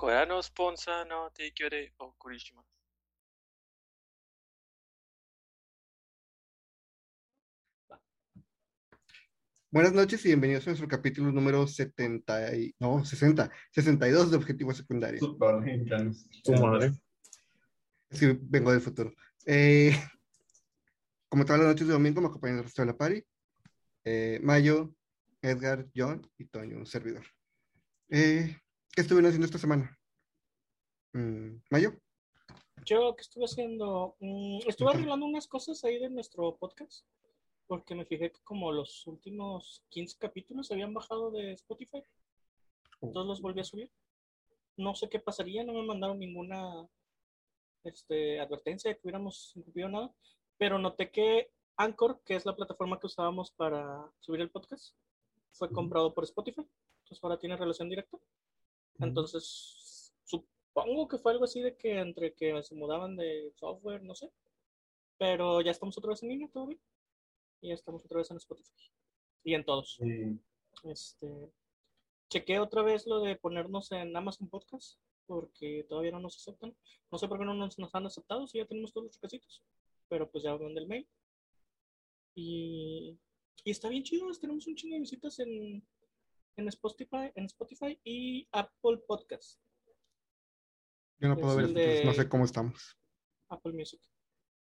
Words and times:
Corano 0.00 0.40
Sponsa 0.40 1.04
no 1.04 1.30
Teikyore 1.30 1.84
eh, 1.84 1.92
o 1.98 2.14
Kurishima. 2.16 2.64
Buenas 9.70 9.92
noches 9.92 10.24
y 10.24 10.28
bienvenidos 10.28 10.66
a 10.66 10.70
nuestro 10.70 10.88
capítulo 10.88 11.30
número 11.30 11.66
70 11.66 12.56
y, 12.56 12.74
no, 12.78 13.04
60, 13.04 13.50
62 13.72 14.30
de 14.30 14.36
Objetivos 14.38 14.78
Secundarios. 14.78 15.20
Tu 15.20 15.36
madre. 16.54 16.92
Es 18.08 18.20
que 18.20 18.38
vengo 18.40 18.72
del 18.72 18.80
futuro. 18.80 19.12
Eh, 19.44 19.92
como 21.28 21.44
todas 21.44 21.60
las 21.60 21.68
noches 21.68 21.86
de 21.86 21.92
domingo, 21.92 22.22
me 22.22 22.28
acompañan 22.28 22.56
el 22.56 22.64
resto 22.64 22.80
de 22.80 22.86
la 22.86 22.96
party. 22.96 23.22
Eh, 24.04 24.40
Mayo, 24.42 24.94
Edgar, 25.42 25.86
John 25.94 26.26
y 26.38 26.46
Toño, 26.46 26.78
un 26.78 26.86
servidor. 26.86 27.26
Eh, 28.08 28.56
¿Qué 29.00 29.04
estuvieron 29.04 29.28
haciendo 29.28 29.46
esta 29.46 29.56
semana? 29.56 29.98
Mm, 31.14 31.62
Mayo, 31.70 31.92
Yo, 32.84 33.16
¿qué 33.16 33.22
estuve 33.22 33.46
haciendo? 33.46 34.14
Mm, 34.20 34.58
estuve 34.68 34.90
arreglando 34.90 35.24
unas 35.24 35.46
cosas 35.48 35.82
ahí 35.84 35.98
de 35.98 36.10
nuestro 36.10 36.54
podcast, 36.58 37.06
porque 37.66 37.94
me 37.94 38.04
fijé 38.04 38.30
que 38.30 38.42
como 38.44 38.70
los 38.72 39.06
últimos 39.06 39.82
15 39.88 40.18
capítulos 40.18 40.66
se 40.66 40.74
habían 40.74 40.92
bajado 40.92 41.30
de 41.30 41.52
Spotify, 41.52 42.02
entonces 43.00 43.26
los 43.26 43.40
volví 43.40 43.62
a 43.62 43.64
subir. 43.64 43.90
No 44.76 44.94
sé 44.94 45.08
qué 45.08 45.18
pasaría, 45.18 45.64
no 45.64 45.72
me 45.72 45.86
mandaron 45.86 46.18
ninguna 46.18 46.86
este, 47.84 48.38
advertencia 48.38 48.90
de 48.90 48.96
que 48.96 49.00
hubiéramos 49.04 49.56
incumplido 49.56 49.88
nada, 49.88 50.14
pero 50.58 50.78
noté 50.78 51.10
que 51.10 51.50
Anchor, 51.78 52.20
que 52.26 52.34
es 52.34 52.44
la 52.44 52.54
plataforma 52.54 53.00
que 53.00 53.06
usábamos 53.06 53.50
para 53.52 54.12
subir 54.18 54.42
el 54.42 54.50
podcast, 54.50 54.94
fue 55.52 55.72
comprado 55.72 56.12
por 56.12 56.24
Spotify, 56.24 56.68
entonces 56.98 57.24
ahora 57.24 57.38
tiene 57.38 57.56
relación 57.56 57.88
directa. 57.88 58.18
Entonces, 59.00 60.12
supongo 60.24 61.08
que 61.08 61.18
fue 61.18 61.32
algo 61.32 61.44
así 61.44 61.60
de 61.60 61.76
que 61.76 61.98
entre 61.98 62.34
que 62.34 62.62
se 62.62 62.74
mudaban 62.74 63.16
de 63.16 63.52
software, 63.56 64.02
no 64.02 64.14
sé. 64.14 64.30
Pero 65.18 65.60
ya 65.60 65.70
estamos 65.70 65.96
otra 65.98 66.10
vez 66.10 66.22
en 66.22 66.30
línea, 66.30 66.48
bien. 66.66 66.80
Y 67.60 67.68
ya 67.68 67.74
estamos 67.74 68.04
otra 68.04 68.18
vez 68.18 68.30
en 68.30 68.36
Spotify. 68.38 68.90
Y 69.44 69.54
en 69.54 69.64
todos. 69.64 69.98
Este, 70.84 71.52
chequé 72.28 72.58
otra 72.58 72.82
vez 72.82 73.06
lo 73.06 73.20
de 73.20 73.36
ponernos 73.36 73.92
en 73.92 74.16
Amazon 74.16 74.48
Podcast, 74.48 74.98
porque 75.26 75.84
todavía 75.88 76.12
no 76.12 76.20
nos 76.20 76.36
aceptan. 76.36 76.74
No 77.10 77.18
sé 77.18 77.28
por 77.28 77.38
qué 77.38 77.44
no 77.44 77.54
nos, 77.54 77.78
nos 77.78 77.94
han 77.94 78.06
aceptado, 78.06 78.46
si 78.46 78.58
ya 78.58 78.66
tenemos 78.66 78.92
todos 78.92 79.06
los 79.06 79.20
requisitos. 79.20 79.62
Pero 80.08 80.30
pues 80.30 80.44
ya 80.44 80.56
mandé 80.56 80.80
el 80.80 80.88
mail. 80.88 81.08
Y, 82.34 83.18
y 83.64 83.70
está 83.70 83.88
bien 83.88 84.04
chido, 84.04 84.30
tenemos 84.40 84.66
un 84.66 84.74
chingo 84.74 84.94
de 84.94 85.00
visitas 85.00 85.38
en, 85.40 85.84
en 86.60 86.68
Spotify, 86.68 87.32
en 87.34 87.46
Spotify 87.46 87.98
y 88.04 88.46
Apple 88.52 88.98
Podcast. 89.06 89.58
yo 91.18 91.28
no 91.28 91.36
puedo 91.36 91.56
ver, 91.56 92.04
no 92.04 92.12
sé 92.12 92.28
cómo 92.28 92.44
estamos. 92.44 92.96
Apple 93.48 93.72
Music. 93.72 94.00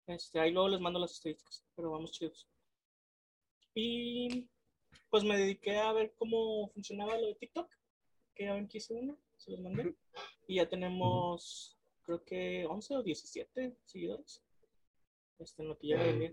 Este, 0.08 0.40
ahí 0.40 0.52
luego 0.52 0.70
les 0.70 0.82
mando 0.82 1.00
las 1.00 1.12
estadísticas, 1.12 1.66
pero 1.76 1.92
vamos 1.92 2.12
chidos. 2.12 2.50
Y 3.76 4.50
pues 5.10 5.24
me 5.24 5.38
dediqué 5.38 5.78
a 5.78 5.92
ver 5.94 6.14
cómo 6.18 6.70
funcionaba 6.70 7.18
lo 7.18 7.28
de 7.28 7.36
TikTok, 7.36 7.70
que 8.34 8.46
ya 8.46 8.54
ven 8.54 8.68
que 8.68 8.80
hice 8.80 8.94
uno, 8.94 9.18
se 9.38 9.52
los 9.52 9.60
mandé. 9.60 9.96
Y 10.48 10.56
ya 10.56 10.68
tenemos, 10.68 11.78
creo 12.04 12.24
que 12.24 12.66
11 12.66 12.98
o 12.98 13.04
17 13.04 13.78
seguidores. 13.86 14.44
Este, 15.40 15.62
en 15.62 15.70
lo 15.70 15.78
que 15.78 15.88
día. 15.88 16.32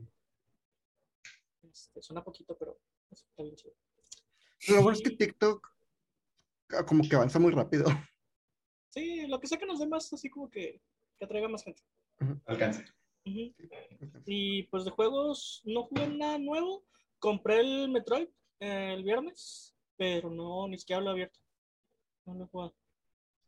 Este, 1.62 2.00
suena 2.00 2.24
poquito, 2.24 2.56
pero 2.56 2.80
está 3.10 3.42
bien 3.42 3.56
chido. 3.56 3.74
Lo 4.68 4.82
bueno 4.82 4.92
es 4.92 5.02
que. 5.02 5.10
TikTok 5.10 5.68
ah, 6.70 6.84
como 6.84 7.02
que 7.08 7.16
avanza 7.16 7.38
muy 7.38 7.52
rápido. 7.52 7.84
Sí, 8.90 9.26
lo 9.26 9.38
que 9.38 9.46
sea 9.46 9.58
que 9.58 9.66
nos 9.66 9.78
dé 9.78 9.86
más, 9.86 10.10
así 10.14 10.30
como 10.30 10.50
que, 10.50 10.80
que 11.18 11.24
atraiga 11.24 11.46
más 11.46 11.62
gente. 11.62 11.82
Alcance. 12.46 12.84
Ujú. 13.26 13.54
Y 14.24 14.62
pues 14.64 14.86
de 14.86 14.90
juegos 14.90 15.60
no 15.64 15.84
jugué 15.84 16.08
nada 16.08 16.38
nuevo. 16.38 16.84
Compré 17.18 17.60
el 17.60 17.90
Metroid 17.90 18.28
eh, 18.60 18.94
el 18.94 19.04
viernes, 19.04 19.76
pero 19.96 20.30
no, 20.30 20.66
ni 20.68 20.78
siquiera 20.78 21.02
lo 21.02 21.10
he 21.10 21.12
abierto. 21.12 21.38
No 22.24 22.34
lo 22.34 22.44
he 22.44 22.48
jugado. 22.48 22.74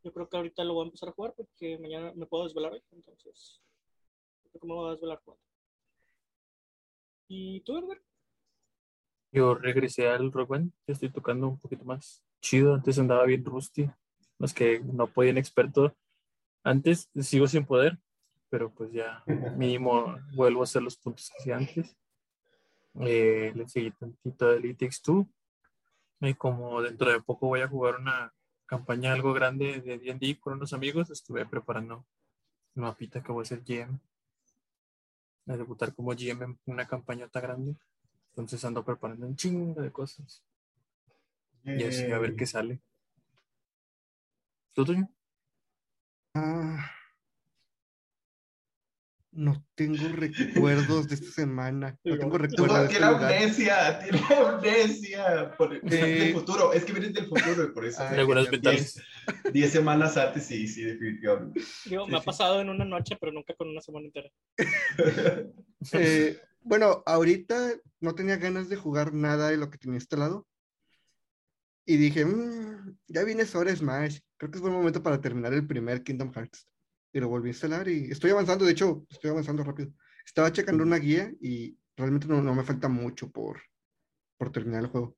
Yo 0.05 0.13
creo 0.13 0.29
que 0.29 0.37
ahorita 0.37 0.63
lo 0.63 0.75
voy 0.75 0.85
a 0.85 0.87
empezar 0.87 1.09
a 1.09 1.13
jugar 1.13 1.35
porque 1.35 1.79
mañana 1.79 2.13
me 2.15 2.27
puedo 2.27 2.45
desvelar 2.45 2.73
hoy. 2.73 2.83
Entonces, 2.93 3.61
creo 4.51 4.61
que 4.61 4.67
me 4.67 4.75
voy 4.75 4.89
a 4.89 4.93
desvelar 4.93 5.21
jugando. 5.25 5.43
¿Y 7.29 7.61
tú, 7.61 7.79
Edgar? 7.79 8.03
Yo 9.33 9.55
regresé 9.55 10.09
al 10.09 10.33
Rock 10.33 10.51
Band, 10.51 10.73
ya 10.87 10.95
estoy 10.95 11.11
tocando 11.11 11.49
un 11.49 11.59
poquito 11.59 11.85
más 11.85 12.25
chido. 12.41 12.75
Antes 12.75 12.99
andaba 12.99 13.25
bien 13.25 13.45
rusty, 13.45 13.89
los 14.39 14.53
que 14.53 14.81
no 14.81 15.07
podían 15.07 15.39
experto. 15.39 15.95
Antes 16.65 17.09
sigo 17.15 17.47
sin 17.47 17.65
poder, 17.65 17.99
pero 18.49 18.73
pues 18.73 18.93
ya 18.93 19.23
mínimo 19.57 20.17
vuelvo 20.35 20.61
a 20.61 20.65
hacer 20.65 20.83
los 20.83 20.97
puntos 20.97 21.31
que 21.31 21.43
hacía 21.43 21.57
antes. 21.57 21.97
Eh, 23.01 23.53
le 23.55 23.69
seguí 23.69 23.93
tantito 23.93 24.49
de 24.49 24.57
Elite 24.57 24.87
X2 24.87 25.29
y 26.23 26.35
como 26.35 26.83
dentro 26.83 27.11
de 27.11 27.21
poco 27.21 27.47
voy 27.47 27.61
a 27.61 27.69
jugar 27.69 27.97
una 27.97 28.35
campaña 28.67 29.13
algo 29.13 29.33
grande 29.33 29.81
de 29.81 29.99
D&D 29.99 30.39
con 30.39 30.55
unos 30.55 30.73
amigos, 30.73 31.11
estuve 31.11 31.47
preparando 31.47 32.05
una 32.75 32.89
mapita 32.89 33.23
que 33.23 33.33
voy 33.33 33.43
a 33.43 33.45
hacer 33.45 33.63
GM. 33.65 33.99
A 35.47 35.57
debutar 35.57 35.95
como 35.95 36.11
GM 36.11 36.45
en 36.45 36.59
una 36.67 36.87
campañota 36.87 37.41
grande. 37.41 37.77
Entonces 38.41 38.65
ando 38.65 38.83
preparando 38.85 39.27
un 39.27 39.37
chingo 39.37 39.83
de 39.83 39.93
cosas. 39.93 40.43
Y 41.63 41.85
así 41.85 42.11
a 42.11 42.19
ver 42.19 42.35
qué 42.37 42.47
sale. 42.47 42.81
¿Tú, 44.75 44.85
Toño? 44.85 45.11
Ah, 46.35 46.91
no 49.33 49.63
tengo 49.75 50.09
recuerdos 50.09 51.09
de 51.09 51.17
esta 51.17 51.31
semana. 51.31 51.99
No 52.03 52.19
tengo 52.19 52.39
recuerdos 52.39 52.79
de 52.79 52.85
este 52.87 52.97
tiene 52.97 53.13
lugar. 53.13 53.33
amnesia, 53.35 53.99
tiene 53.99 54.21
amnesia. 54.35 55.55
Por, 55.59 55.75
Eh, 55.75 55.81
del 55.89 56.33
futuro, 56.33 56.73
es 56.73 56.85
que 56.85 56.93
vienes 56.93 57.13
del 57.13 57.27
futuro 57.27 57.65
y 57.65 57.73
por 57.73 57.85
eso. 57.85 58.03
Lagunas 58.15 58.45
Diez- 58.45 58.53
mentales. 58.53 59.03
Diez 59.53 59.71
semanas 59.71 60.17
antes, 60.17 60.47
sí, 60.47 60.67
sí, 60.67 60.83
definitivamente. 60.83 61.61
Digo, 61.85 62.07
Sí, 62.07 62.11
me 62.11 62.17
ha 62.17 62.21
sí. 62.21 62.27
pasado 62.27 62.61
en 62.61 62.71
una 62.71 62.85
noche, 62.87 63.17
pero 63.21 63.33
nunca 63.33 63.55
con 63.55 63.69
una 63.69 63.83
semana 63.83 64.07
entera. 64.07 64.31
Eh, 65.93 66.41
bueno, 66.63 67.03
ahorita 67.07 67.75
no 68.01 68.15
tenía 68.15 68.37
ganas 68.37 68.69
de 68.69 68.77
jugar 68.77 69.13
nada 69.13 69.49
de 69.51 69.57
lo 69.57 69.71
que 69.71 69.79
tenía 69.79 69.97
instalado. 69.97 70.47
Y 71.87 71.97
dije, 71.97 72.25
"Mm, 72.25 72.97
ya 73.09 73.25
viene 73.25 73.45
sobre 73.47 73.75
Smash. 73.75 74.21
Creo 74.37 74.51
que 74.51 74.59
es 74.59 74.63
buen 74.63 74.75
momento 74.75 75.03
para 75.03 75.21
terminar 75.21 75.53
el 75.53 75.67
primer 75.67 76.03
Kingdom 76.03 76.33
Hearts. 76.33 76.67
Y 77.13 77.21
lo 77.21 77.29
volví 77.29 77.49
a 77.49 77.53
instalar 77.53 77.89
y 77.89 78.11
estoy 78.11 78.31
avanzando. 78.31 78.65
De 78.65 78.73
hecho, 78.73 79.05
estoy 79.11 79.31
avanzando 79.31 79.65
rápido. 79.65 79.93
Estaba 80.25 80.53
checando 80.53 80.85
una 80.85 80.97
guía 80.97 81.33
y 81.41 81.77
realmente 81.97 82.27
no, 82.29 82.41
no 82.43 82.55
me 82.55 82.65
falta 82.65 82.89
mucho 82.89 83.31
por, 83.31 83.61
por 84.39 84.53
terminar 84.53 84.83
el 84.85 84.91
juego. 84.91 85.17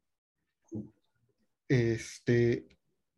Este, 1.68 2.66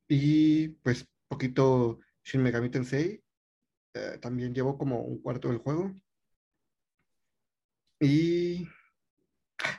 y 0.08 0.68
pues 0.68 1.06
poquito 1.28 2.00
Shin 2.24 2.42
Megami 2.42 2.70
Tensei. 2.70 3.22
Eh, 3.94 4.18
también 4.20 4.54
llevo 4.54 4.76
como 4.76 5.02
un 5.02 5.20
cuarto 5.20 5.48
del 5.48 5.58
juego. 5.58 5.92
Y. 8.00 8.68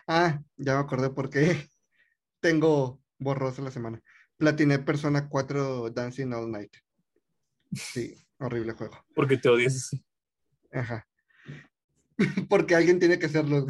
Ah, 0.08 0.42
ya 0.58 0.74
me 0.76 0.80
acordé 0.80 1.10
por 1.10 1.30
qué 1.30 1.70
tengo 2.40 3.02
borrosa 3.20 3.62
la 3.62 3.72
semana. 3.72 4.02
Platiné 4.38 4.80
Persona 4.80 5.30
4 5.30 5.90
Dancing 5.92 6.34
All 6.34 6.52
Night. 6.52 6.74
Sí, 7.72 8.16
horrible 8.40 8.74
juego. 8.74 8.98
Porque 9.16 9.38
te 9.38 9.50
odias. 9.50 9.92
Ajá. 10.72 11.08
Porque 12.50 12.76
alguien 12.76 13.00
tiene 13.00 13.20
que 13.20 13.26
hacerlo. 13.28 13.66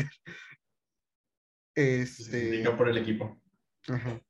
Se 1.76 2.02
Este. 2.02 2.38
dedica 2.38 2.76
por 2.78 2.88
el 2.90 2.98
equipo. 2.98 3.42
Ajá. 3.88 4.22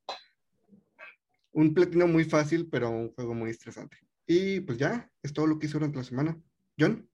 Un 1.52 1.72
platino 1.72 2.06
muy 2.06 2.24
fácil, 2.24 2.68
pero 2.70 2.90
un 2.90 3.12
juego 3.14 3.34
muy 3.34 3.50
estresante. 3.50 3.96
Y 4.26 4.60
pues 4.60 4.76
ya, 4.78 5.10
es 5.22 5.32
todo 5.32 5.46
lo 5.46 5.58
que 5.58 5.66
hice 5.66 5.74
durante 5.74 5.98
la 5.98 6.04
semana. 6.04 6.38
John, 6.78 7.08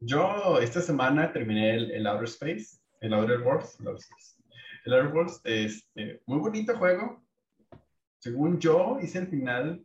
Yo 0.00 0.58
esta 0.60 0.80
semana 0.80 1.32
terminé 1.32 1.74
el, 1.74 1.90
el 1.92 2.06
Outer 2.06 2.24
Space, 2.28 2.78
el 3.00 3.14
Outer 3.14 3.40
Worlds. 3.40 3.78
El 3.80 3.88
Outer, 3.88 4.00
Space. 4.02 4.34
El 4.84 4.92
Outer 4.94 5.12
Worlds, 5.14 5.40
este, 5.44 6.22
muy 6.26 6.38
bonito 6.40 6.76
juego. 6.76 7.24
Según 8.18 8.58
yo, 8.60 8.98
hice 9.02 9.18
el 9.18 9.28
final 9.28 9.84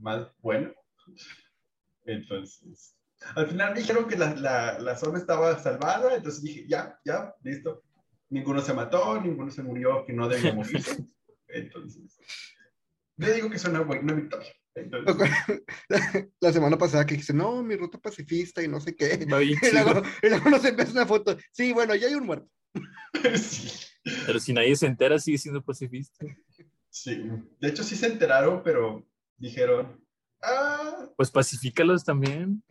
más 0.00 0.28
bueno. 0.40 0.72
Entonces, 2.06 2.96
al 3.34 3.46
final 3.46 3.74
me 3.74 3.80
dijeron 3.80 4.08
que 4.08 4.16
la, 4.16 4.34
la, 4.34 4.78
la 4.78 4.96
zona 4.96 5.18
estaba 5.18 5.58
salvada, 5.58 6.14
entonces 6.14 6.42
dije, 6.42 6.66
ya, 6.68 6.98
ya, 7.04 7.34
listo. 7.42 7.82
Ninguno 8.30 8.60
se 8.60 8.72
mató, 8.72 9.20
ninguno 9.20 9.50
se 9.50 9.62
murió 9.62 10.04
que 10.06 10.12
no 10.12 10.28
debía 10.28 10.52
morirse. 10.54 11.04
Entonces, 11.48 12.16
yo 13.16 13.32
digo 13.34 13.50
que 13.50 13.56
es 13.56 13.64
una, 13.64 13.80
buena- 13.80 14.02
una 14.02 14.12
victoria. 14.14 14.52
Entonces, 14.82 15.30
la 16.40 16.52
semana 16.52 16.76
pasada 16.78 17.04
que 17.06 17.14
dijiste, 17.14 17.32
no, 17.34 17.62
mi 17.62 17.76
ruta 17.76 17.98
pacifista 17.98 18.62
y 18.62 18.68
no 18.68 18.80
sé 18.80 18.94
qué. 18.96 19.14
Y 19.20 19.26
luego, 19.26 19.54
chido. 19.60 20.02
y 20.22 20.28
luego 20.28 20.50
nos 20.50 20.64
envías 20.64 20.92
una 20.92 21.06
foto. 21.06 21.36
Sí, 21.52 21.72
bueno, 21.72 21.94
ya 21.94 22.06
hay 22.08 22.14
un 22.14 22.26
muerto. 22.26 22.48
sí. 23.36 23.68
Pero 24.26 24.40
si 24.40 24.52
nadie 24.52 24.74
se 24.76 24.86
entera, 24.86 25.18
sigue 25.18 25.38
siendo 25.38 25.62
pacifista. 25.62 26.24
Sí, 26.88 27.22
de 27.60 27.68
hecho 27.68 27.84
sí 27.84 27.94
se 27.96 28.06
enteraron, 28.06 28.62
pero 28.62 29.06
dijeron, 29.36 30.02
Ah, 30.42 31.06
Pues 31.16 31.30
pacifícalos 31.30 32.02
también. 32.02 32.62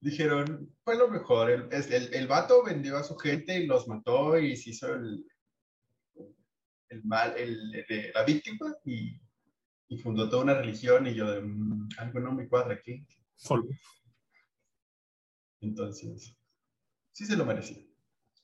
dijeron, 0.00 0.72
fue 0.84 0.96
lo 0.96 1.08
mejor. 1.08 1.50
El, 1.50 1.68
el, 1.72 2.14
el 2.14 2.26
vato 2.28 2.62
vendió 2.62 2.96
a 2.96 3.02
su 3.04 3.16
gente 3.16 3.58
y 3.58 3.66
los 3.66 3.88
mató 3.88 4.38
y 4.38 4.56
se 4.56 4.70
hizo 4.70 4.94
el, 4.94 5.24
el 6.90 7.04
mal, 7.04 7.34
el, 7.36 7.74
el- 7.88 8.12
la 8.14 8.22
víctima 8.24 8.74
y, 8.84 9.18
y 9.88 9.98
fundó 9.98 10.28
toda 10.28 10.42
una 10.44 10.54
religión. 10.54 11.06
Y 11.06 11.14
yo, 11.14 11.30
de, 11.30 11.40
"Mm, 11.42 11.88
algo 11.98 12.20
no 12.20 12.32
me 12.32 12.48
cuadra 12.48 12.74
aquí. 12.74 13.06
Solo. 13.34 13.64
Entonces, 15.60 16.36
sí 17.12 17.26
se 17.26 17.36
lo 17.36 17.44
merecía. 17.44 17.82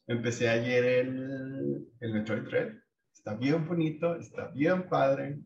Empecé 0.07 0.49
ayer 0.49 0.85
el, 0.85 1.93
el 2.01 2.13
Metroid 2.13 2.43
Dread. 2.43 2.75
Está 3.13 3.35
bien 3.35 3.67
bonito, 3.67 4.17
está 4.17 4.49
bien 4.49 4.89
padre. 4.89 5.41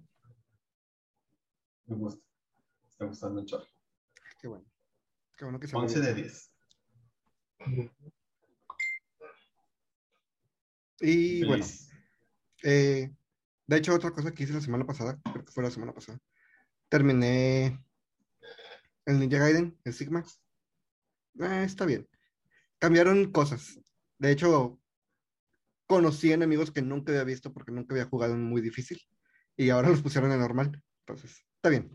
Me 1.86 1.96
gusta. 1.96 2.24
Me 2.82 2.88
está 2.90 3.04
gustando 3.06 3.40
el 3.40 3.46
chorro. 3.46 3.66
Qué 4.40 4.48
bueno. 4.48 4.64
Qué 5.36 5.44
bueno 5.44 5.58
que 5.58 5.66
se 5.66 5.76
11 5.76 6.00
de 6.00 6.14
10. 6.14 6.50
Y 11.00 11.44
bueno, 11.44 11.64
Feliz. 11.64 11.90
eh, 12.62 13.10
de 13.66 13.76
hecho, 13.76 13.94
otra 13.94 14.10
cosa 14.10 14.32
que 14.32 14.44
hice 14.44 14.52
la 14.52 14.60
semana 14.60 14.84
pasada, 14.84 15.20
creo 15.22 15.44
que 15.44 15.52
fue 15.52 15.62
la 15.64 15.70
semana 15.70 15.92
pasada, 15.92 16.18
terminé 16.88 17.84
el 19.06 19.18
Ninja 19.18 19.38
Gaiden, 19.38 19.78
el 19.84 19.94
Sigma. 19.94 20.24
Eh, 21.40 21.62
está 21.64 21.84
bien. 21.84 22.08
Cambiaron 22.78 23.32
cosas. 23.32 23.78
De 24.18 24.30
hecho, 24.30 24.80
conocí 25.86 26.32
enemigos 26.32 26.70
que 26.70 26.82
nunca 26.82 27.12
había 27.12 27.24
visto 27.24 27.52
porque 27.52 27.72
nunca 27.72 27.94
había 27.94 28.06
jugado 28.06 28.34
en 28.34 28.42
muy 28.42 28.60
difícil 28.60 29.00
y 29.56 29.70
ahora 29.70 29.90
los 29.90 30.02
pusieron 30.02 30.32
en 30.32 30.40
normal. 30.40 30.82
Entonces, 31.00 31.44
está 31.56 31.68
bien. 31.68 31.90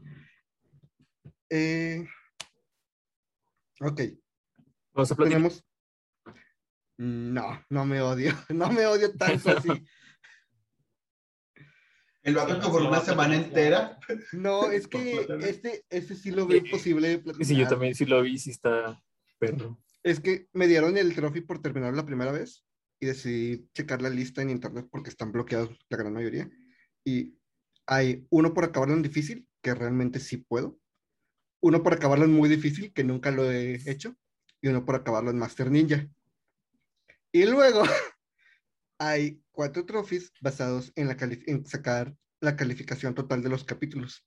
Eh, 1.50 2.08
ok, 3.82 4.02
Vamos 4.94 5.12
a 5.12 5.16
tenemos. 5.16 5.64
No, 6.98 7.64
no 7.70 7.86
me 7.86 8.02
odio. 8.02 8.34
No 8.50 8.72
me 8.72 8.86
odio 8.86 9.16
tanto 9.16 9.52
así. 9.52 9.70
El 12.22 12.36
vato 12.36 12.72
por 12.72 12.82
una 12.82 13.00
semana 13.00 13.36
entera. 13.36 13.98
No, 14.34 14.72
es 14.72 14.88
que 14.88 15.26
este, 15.42 15.86
este 15.90 16.16
sí 16.16 16.32
lo 16.32 16.48
veo 16.48 16.58
imposible 16.58 17.10
de 17.10 17.20
platicar. 17.20 17.48
Sí, 17.48 17.56
yo 17.56 17.68
también 17.68 17.96
sí 17.96 18.06
lo 18.06 18.22
vi, 18.22 18.38
sí 18.38 18.52
está 18.52 19.02
perro. 19.38 19.80
Es 20.04 20.20
que 20.20 20.48
me 20.54 20.68
dieron 20.68 20.98
el 20.98 21.16
trophy 21.16 21.42
por 21.42 21.62
terminar 21.62 21.94
la 21.94 22.06
primera 22.06 22.32
vez 22.32 22.66
y 23.00 23.06
decidí 23.06 23.70
checar 23.74 24.02
la 24.02 24.10
lista 24.10 24.42
en 24.42 24.50
internet 24.50 24.88
porque 24.92 25.10
están 25.10 25.32
bloqueados 25.32 25.78
la 25.90 25.98
gran 25.98 26.14
mayoría. 26.14 26.50
Y 27.06 27.38
hay 27.86 28.26
uno 28.30 28.54
por 28.54 28.66
acabarlo 28.66 28.96
en 28.96 29.02
difícil, 29.02 29.48
que 29.62 29.74
realmente 29.74 30.20
sí 30.20 30.38
puedo. 30.38 30.78
Uno 31.62 31.84
por 31.84 31.94
acabarlo 31.94 32.26
en 32.26 32.34
muy 32.34 32.50
difícil, 32.50 32.94
que 32.94 33.04
nunca 33.04 33.32
lo 33.32 33.50
he 33.50 33.82
hecho. 33.90 34.16
Y 34.62 34.68
uno 34.68 34.86
por 34.86 34.96
acabarlo 34.96 35.32
en 35.32 35.40
Master 35.40 35.72
Ninja. 35.72 36.08
Y 37.32 37.46
luego 37.46 37.84
hay 39.00 39.42
cuatro 39.60 39.86
trophies 39.86 40.32
basados 40.40 40.94
en, 40.96 41.10
la 41.10 41.18
sacar 41.66 42.16
la 42.40 42.56
calificación 42.56 43.14
total 43.14 43.44
de 43.44 43.50
los 43.50 43.66
capítulos. 43.66 44.26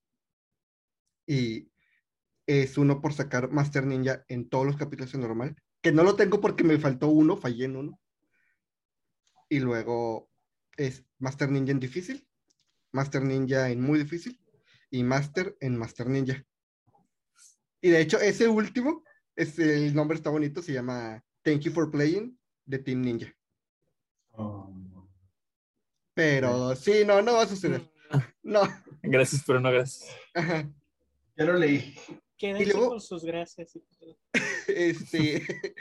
Y 1.27 1.73
es 2.47 2.77
uno 2.77 3.01
por 3.01 3.15
sacar 3.15 3.51
Master 3.51 3.87
Ninja 3.87 4.27
en 4.29 4.51
todos 4.51 4.67
los 4.67 4.77
capítulos 4.77 5.15
en 5.15 5.23
normal, 5.23 5.57
que 5.81 5.91
no 5.91 6.03
lo 6.03 6.17
tengo 6.17 6.39
porque 6.43 6.65
me 6.65 6.79
faltó 6.79 7.09
uno, 7.09 7.39
fallé 7.39 7.65
en 7.65 7.77
uno. 7.77 7.99
Y 9.49 9.61
luego 9.61 10.29
es 10.77 11.03
Master 11.19 11.51
Ninja 11.51 11.71
en 11.71 11.81
difícil, 11.81 12.29
Master 12.93 13.23
Ninja 13.23 13.71
en 13.71 13.81
muy 13.81 14.01
difícil 14.01 14.39
y 14.91 15.03
Master 15.03 15.57
en 15.61 15.79
Master 15.79 16.11
Ninja. 16.11 16.45
Y 17.81 17.89
de 17.89 18.03
hecho, 18.03 18.21
ese 18.21 18.49
último, 18.49 19.03
es, 19.35 19.59
el 19.59 19.95
nombre 19.95 20.19
está 20.19 20.29
bonito, 20.29 20.61
se 20.61 20.75
llama 20.75 21.25
Thank 21.41 21.61
You 21.61 21.73
for 21.73 21.91
Playing 21.91 22.39
de 22.67 22.79
Team 22.81 23.01
Ninja. 23.01 23.35
Oh, 24.33 24.82
Pero 26.15 26.77
sí, 26.77 27.05
no, 27.07 27.23
no 27.23 27.35
va 27.35 27.43
a 27.43 27.47
suceder. 27.47 27.91
No. 28.43 28.61
Gracias, 29.03 29.43
pero 29.47 29.61
no 29.61 29.71
gracias. 29.71 30.09
Ajá. 30.35 30.71
ya 31.37 31.45
lo 31.45 31.55
leí. 31.55 31.95
Quédense 32.37 32.63
Y 32.63 32.67
luego- 32.67 32.89
con 32.91 33.01
sus 33.01 33.25
gracias. 33.25 33.79
Este 34.67 35.43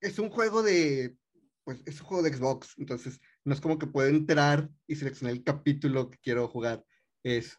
es 0.00 0.18
un 0.18 0.28
juego 0.30 0.62
de 0.62 1.16
pues 1.64 1.80
es 1.86 2.00
un 2.00 2.06
juego 2.06 2.22
de 2.24 2.32
Xbox, 2.34 2.74
entonces 2.78 3.20
no 3.44 3.54
es 3.54 3.60
como 3.60 3.78
que 3.78 3.86
puedo 3.86 4.08
entrar 4.08 4.68
y 4.88 4.96
seleccionar 4.96 5.34
el 5.36 5.44
capítulo 5.44 6.10
que 6.10 6.18
quiero 6.18 6.48
jugar. 6.48 6.84
Es 7.22 7.58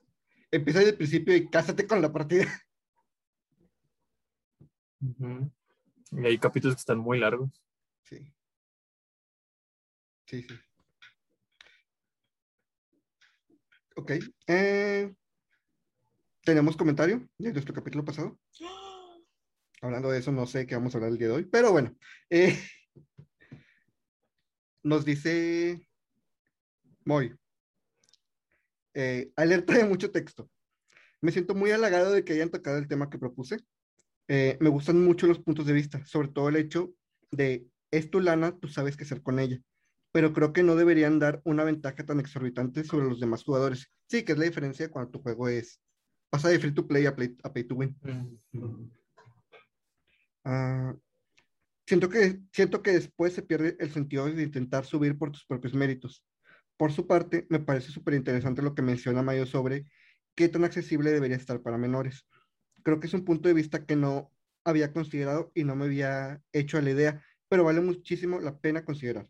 empieza 0.51 0.79
desde 0.79 0.91
el 0.91 0.97
principio 0.97 1.35
y 1.35 1.49
cásate 1.49 1.87
con 1.87 2.01
la 2.01 2.11
partida. 2.11 2.45
Ujú. 5.01 5.51
Y 6.11 6.25
hay 6.25 6.37
capítulos 6.37 6.75
que 6.75 6.79
están 6.81 6.99
muy 6.99 7.19
largos. 7.19 7.49
Sí. 8.03 8.33
Sí, 10.27 10.41
sí. 10.43 10.55
Ok. 13.95 14.11
eh, 14.47 15.13
Tenemos 16.43 16.75
comentario 16.75 17.27
de 17.37 17.53
nuestro 17.53 17.73
capítulo 17.73 18.03
pasado. 18.03 18.39
Hablando 19.81 20.09
de 20.09 20.19
eso, 20.19 20.31
no 20.31 20.45
sé 20.47 20.65
qué 20.65 20.75
vamos 20.75 20.93
a 20.93 20.97
hablar 20.97 21.11
el 21.11 21.17
día 21.17 21.27
de 21.27 21.33
hoy, 21.33 21.45
pero 21.45 21.71
bueno. 21.71 21.95
eh, 22.29 22.57
nos 24.83 25.05
dice 25.05 25.87
Moy. 27.05 27.35
eh, 28.93 29.31
alerta 29.35 29.73
de 29.73 29.85
mucho 29.85 30.11
texto. 30.11 30.49
Me 31.21 31.31
siento 31.31 31.55
muy 31.55 31.71
halagado 31.71 32.11
de 32.11 32.23
que 32.25 32.33
hayan 32.33 32.49
tocado 32.49 32.77
el 32.77 32.87
tema 32.87 33.09
que 33.09 33.17
propuse. 33.19 33.57
Me 34.27 34.69
gustan 34.69 35.03
mucho 35.03 35.27
los 35.27 35.39
puntos 35.39 35.65
de 35.65 35.73
vista, 35.73 36.03
sobre 36.05 36.29
todo 36.29 36.49
el 36.49 36.55
hecho 36.55 36.93
de 37.31 37.67
es 37.91 38.09
tu 38.09 38.19
lana, 38.19 38.57
tú 38.57 38.67
sabes 38.67 38.97
qué 38.97 39.03
hacer 39.03 39.21
con 39.21 39.39
ella. 39.39 39.61
Pero 40.13 40.31
creo 40.31 40.53
que 40.53 40.63
no 40.63 40.75
deberían 40.75 41.17
dar 41.19 41.41
una 41.43 41.63
ventaja 41.63 42.05
tan 42.05 42.19
exorbitante 42.19 42.83
sobre 42.83 43.07
los 43.07 43.19
demás 43.19 43.43
jugadores. 43.43 43.89
Sí, 44.07 44.23
que 44.23 44.33
es 44.33 44.37
la 44.37 44.45
diferencia 44.45 44.89
cuando 44.89 45.11
tu 45.11 45.19
juego 45.21 45.49
es 45.49 45.81
pasa 46.29 46.49
de 46.49 46.59
free 46.59 46.73
to 46.73 46.87
play 46.87 47.05
a, 47.05 47.15
play- 47.15 47.35
a 47.43 47.51
pay 47.51 47.63
to 47.63 47.75
win. 47.75 47.97
Ah, 50.45 50.95
siento 51.87 52.09
que, 52.09 52.39
siento 52.51 52.83
que 52.83 52.91
después 52.91 53.33
se 53.33 53.41
pierde 53.41 53.75
el 53.79 53.91
sentido 53.91 54.25
de 54.25 54.43
intentar 54.43 54.85
subir 54.85 55.17
por 55.17 55.31
tus 55.31 55.45
propios 55.45 55.73
méritos. 55.73 56.23
Por 56.77 56.91
su 56.91 57.07
parte, 57.07 57.47
me 57.49 57.59
parece 57.59 57.91
súper 57.91 58.13
interesante 58.13 58.61
lo 58.61 58.75
que 58.75 58.81
menciona 58.83 59.23
Mayo 59.23 59.45
sobre 59.45 59.85
qué 60.35 60.47
tan 60.47 60.63
accesible 60.63 61.11
debería 61.11 61.37
estar 61.37 61.61
para 61.61 61.77
menores. 61.77 62.27
Creo 62.83 62.99
que 62.99 63.07
es 63.07 63.13
un 63.13 63.25
punto 63.25 63.47
de 63.47 63.53
vista 63.55 63.85
que 63.85 63.95
no 63.95 64.31
había 64.63 64.93
considerado 64.93 65.51
y 65.55 65.63
no 65.63 65.75
me 65.75 65.85
había 65.85 66.41
hecho 66.51 66.77
a 66.77 66.81
la 66.81 66.91
idea, 66.91 67.23
pero 67.49 67.63
vale 67.63 67.81
muchísimo 67.81 68.39
la 68.39 68.59
pena 68.59 68.85
considerar. 68.85 69.27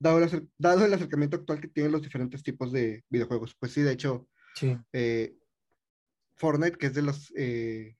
Dado 0.00 0.18
el, 0.18 0.24
acer- 0.24 0.48
dado 0.58 0.84
el 0.84 0.94
acercamiento 0.94 1.36
actual 1.36 1.60
que 1.60 1.68
tienen 1.68 1.92
los 1.92 2.02
diferentes 2.02 2.42
tipos 2.42 2.70
de 2.72 3.04
videojuegos. 3.08 3.56
Pues 3.58 3.72
sí, 3.72 3.82
de 3.82 3.92
hecho, 3.92 4.28
Sí. 4.54 4.76
eh, 4.92 5.36
Fortnite, 6.36 6.78
que 6.78 6.86
es 6.86 6.94
de 6.94 7.02
los 7.02 7.32
eh, 7.36 7.96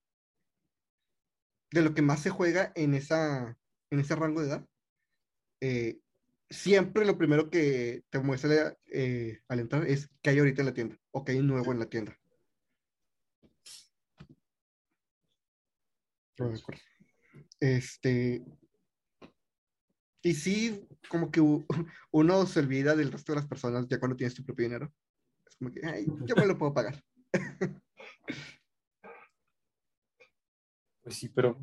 de 1.70 1.82
lo 1.82 1.94
que 1.94 2.02
más 2.02 2.22
se 2.22 2.30
juega 2.30 2.72
en 2.76 2.94
esa 2.94 3.58
en 3.90 4.00
ese 4.00 4.14
rango 4.14 4.40
de 4.40 4.46
edad, 4.48 4.66
eh, 5.60 6.00
siempre 6.48 7.04
lo 7.04 7.18
primero 7.18 7.50
que 7.50 8.04
te 8.10 8.18
muestra 8.20 8.76
al 9.48 9.60
entrar 9.60 9.86
es 9.86 10.08
que 10.22 10.30
hay 10.30 10.38
ahorita 10.38 10.62
en 10.62 10.66
la 10.66 10.74
tienda 10.74 10.96
o 11.10 11.24
que 11.24 11.32
hay 11.32 11.40
nuevo 11.42 11.72
en 11.72 11.78
la 11.80 11.86
tienda. 11.86 12.18
Yo 16.36 16.48
me 16.48 16.58
acuerdo. 16.58 16.80
Este 17.60 18.44
y 20.22 20.34
sí, 20.34 20.86
como 21.08 21.30
que 21.30 21.40
uno 22.10 22.46
se 22.46 22.60
olvida 22.60 22.96
del 22.96 23.12
resto 23.12 23.32
de 23.32 23.36
las 23.36 23.48
personas 23.48 23.86
ya 23.88 23.98
cuando 23.98 24.16
tienes 24.16 24.34
tu 24.34 24.44
propio 24.44 24.64
dinero. 24.64 24.92
Es 25.46 25.56
como 25.56 25.70
que, 25.70 25.84
ay, 25.86 26.06
yo 26.26 26.36
me 26.36 26.46
lo 26.46 26.58
puedo 26.58 26.74
pagar. 26.74 27.02
Pues 31.00 31.20
sí, 31.20 31.30
pero 31.30 31.58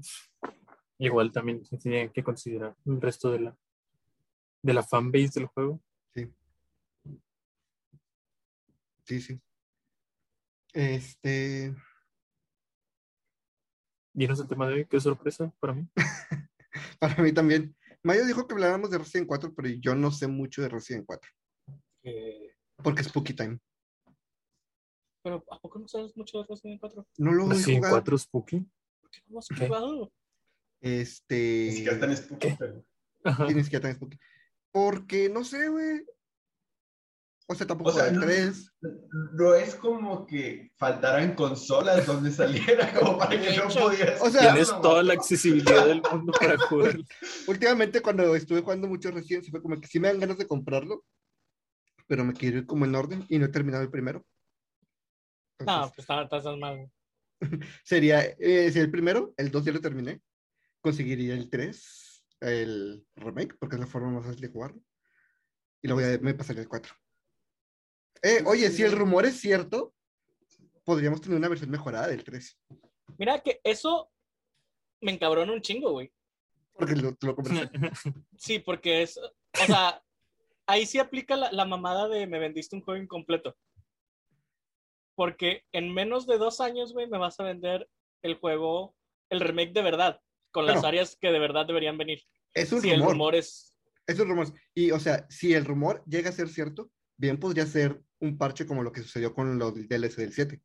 igual 0.97 1.31
también 1.31 1.63
se 1.65 1.77
tiene 1.77 2.11
que 2.11 2.23
considerar 2.23 2.75
el 2.83 2.99
resto 2.99 3.29
de 3.29 3.41
la 3.41 3.57
de 4.63 4.73
la 4.73 4.81
fanbase 4.81 5.39
del 5.39 5.45
juego. 5.45 5.79
Sí, 9.03 9.21
sí. 9.21 9.39
Este, 10.73 11.75
Dinos 14.15 14.39
el 14.39 14.47
tema 14.47 14.65
de 14.67 14.73
hoy, 14.75 14.85
qué 14.85 14.99
sorpresa 14.99 15.53
para 15.59 15.73
mí. 15.73 15.87
para 16.99 17.21
mí 17.21 17.33
también. 17.33 17.75
Mayo 18.05 18.23
dijo 18.25 18.47
que 18.47 18.53
habláramos 18.53 18.91
de 18.91 18.99
Resident 18.99 19.27
4, 19.27 19.53
pero 19.55 19.67
yo 19.67 19.95
no 19.95 20.11
sé 20.11 20.27
mucho 20.27 20.61
de 20.61 20.69
Resident 20.69 21.05
4, 21.07 21.27
Eh, 22.03 22.51
porque 22.83 23.01
es 23.01 23.07
Spooky 23.07 23.33
Time. 23.33 23.57
pero 25.23 25.43
¿a 25.49 25.59
poco 25.59 25.79
no 25.79 25.87
sabes 25.87 26.15
mucho 26.15 26.37
de 26.39 26.45
Resident 26.47 26.79
4? 26.79 27.07
No 27.17 27.31
lo 27.31 27.45
he 27.47 27.49
Resident 27.49 27.77
jugado. 27.79 27.95
4 27.95 28.17
Spooky. 28.19 28.59
¿Por 29.01 29.09
qué 29.09 29.21
no 29.25 29.33
lo 29.33 29.39
has 29.39 29.47
jugado? 29.49 30.13
Este, 30.81 31.65
Ni 31.69 31.71
siquiera 31.77 31.93
están 31.95 32.15
spooky, 32.17 32.47
pero- 32.59 32.85
ni 33.55 33.63
siquiera 33.63 33.81
tan 33.81 33.95
Spooky. 33.95 34.19
Porque, 34.71 35.29
no 35.29 35.43
sé, 35.43 35.67
güey. 35.69 36.05
O 37.47 37.53
sea, 37.53 37.67
tampoco 37.67 37.91
O 37.91 37.93
sea, 37.93 38.09
no- 38.11 38.21
3. 38.21 38.71
No 39.33 39.53
es 39.53 39.75
como 39.75 40.25
que 40.25 40.71
faltaran 40.77 41.35
consolas 41.35 42.05
donde 42.07 42.31
saliera, 42.31 42.91
como 42.93 43.17
para 43.19 43.39
que 43.39 43.55
no 43.55 43.67
pudieras. 43.67 44.19
o 44.21 44.29
sea, 44.29 44.51
Tienes 44.53 44.69
toda 44.81 45.03
la 45.03 45.13
accesibilidad 45.13 45.85
del 45.85 46.01
mundo 46.11 46.33
para 46.39 46.57
jugar. 46.57 46.97
Últimamente, 47.47 48.01
cuando 48.01 48.35
estuve 48.35 48.61
jugando 48.61 48.87
mucho 48.87 49.11
recién, 49.11 49.43
se 49.43 49.51
fue 49.51 49.61
como 49.61 49.79
que 49.79 49.87
sí 49.87 49.99
me 49.99 50.07
dan 50.07 50.19
ganas 50.19 50.37
de 50.39 50.47
comprarlo, 50.47 51.03
pero 52.07 52.23
me 52.25 52.33
quiero 52.33 52.57
ir 52.59 52.65
como 52.65 52.85
en 52.85 52.95
orden 52.95 53.25
y 53.29 53.37
no 53.37 53.45
he 53.45 53.49
terminado 53.49 53.83
el 53.83 53.91
primero. 53.91 54.25
No, 55.59 55.81
pues 55.95 55.99
está- 55.99 56.23
estás 56.23 56.45
mal. 56.57 56.91
sería, 57.83 58.21
eh, 58.39 58.71
si 58.71 58.79
el 58.79 58.89
primero, 58.89 59.33
el 59.37 59.51
2 59.51 59.65
ya 59.65 59.71
lo 59.71 59.81
terminé, 59.81 60.19
conseguiría 60.81 61.33
el 61.35 61.49
3, 61.49 62.23
el 62.41 63.05
remake, 63.15 63.55
porque 63.59 63.75
es 63.75 63.79
la 63.81 63.87
forma 63.87 64.11
más 64.11 64.25
fácil 64.25 64.41
de 64.41 64.47
jugarlo, 64.49 64.81
y 65.81 65.87
luego 65.87 66.01
ya 66.01 66.17
me 66.21 66.33
pasaría 66.33 66.61
el 66.63 66.67
4. 66.69 66.93
Eh, 68.21 68.43
oye, 68.45 68.69
si 68.71 68.83
el 68.83 68.91
rumor 68.91 69.25
es 69.25 69.39
cierto, 69.39 69.93
podríamos 70.83 71.21
tener 71.21 71.37
una 71.37 71.49
versión 71.49 71.69
mejorada 71.69 72.07
del 72.07 72.23
3, 72.23 72.57
Mira 73.17 73.39
que 73.41 73.61
eso 73.63 74.11
me 75.01 75.11
encabrona 75.11 75.53
un 75.53 75.61
chingo, 75.61 75.91
güey. 75.91 76.11
porque 76.77 76.95
lo, 76.95 77.13
te 77.15 77.27
lo 77.27 77.35
compré. 77.35 77.69
Sí, 78.37 78.59
porque 78.59 79.01
es, 79.03 79.17
o 79.17 79.65
sea, 79.65 80.03
ahí 80.65 80.85
sí 80.85 80.97
aplica 80.99 81.35
la, 81.37 81.51
la 81.51 81.65
mamada 81.65 82.07
de 82.09 82.25
me 82.27 82.39
vendiste 82.39 82.75
un 82.75 82.81
juego 82.81 83.01
incompleto. 83.01 83.55
Porque 85.15 85.63
en 85.71 85.93
menos 85.93 86.27
de 86.27 86.37
dos 86.37 86.59
años, 86.59 86.91
güey, 86.93 87.07
me 87.07 87.17
vas 87.17 87.39
a 87.39 87.43
vender 87.43 87.87
el 88.21 88.35
juego, 88.35 88.95
el 89.29 89.39
remake 89.39 89.71
de 89.73 89.81
verdad, 89.81 90.19
con 90.51 90.65
las 90.65 90.83
áreas 90.83 91.15
que 91.15 91.31
de 91.31 91.39
verdad 91.39 91.65
deberían 91.65 91.97
venir. 91.97 92.21
Es 92.53 92.71
un 92.73 92.81
Si 92.81 92.89
el 92.89 92.99
rumor. 92.99 93.11
rumor 93.13 93.35
es, 93.35 93.77
Es 94.07 94.19
un 94.19 94.27
rumor. 94.29 94.47
Y, 94.73 94.91
o 94.91 94.99
sea, 94.99 95.25
si 95.29 95.53
el 95.53 95.63
rumor 95.65 96.03
llega 96.05 96.29
a 96.29 96.33
ser 96.33 96.49
cierto, 96.49 96.91
bien 97.17 97.39
podría 97.39 97.65
ser 97.65 98.01
un 98.19 98.37
parche 98.37 98.65
como 98.65 98.83
lo 98.83 98.91
que 98.91 99.01
sucedió 99.01 99.33
con 99.33 99.57
los 99.57 99.73
DLC 99.73 100.15
del 100.17 100.33
7. 100.33 100.61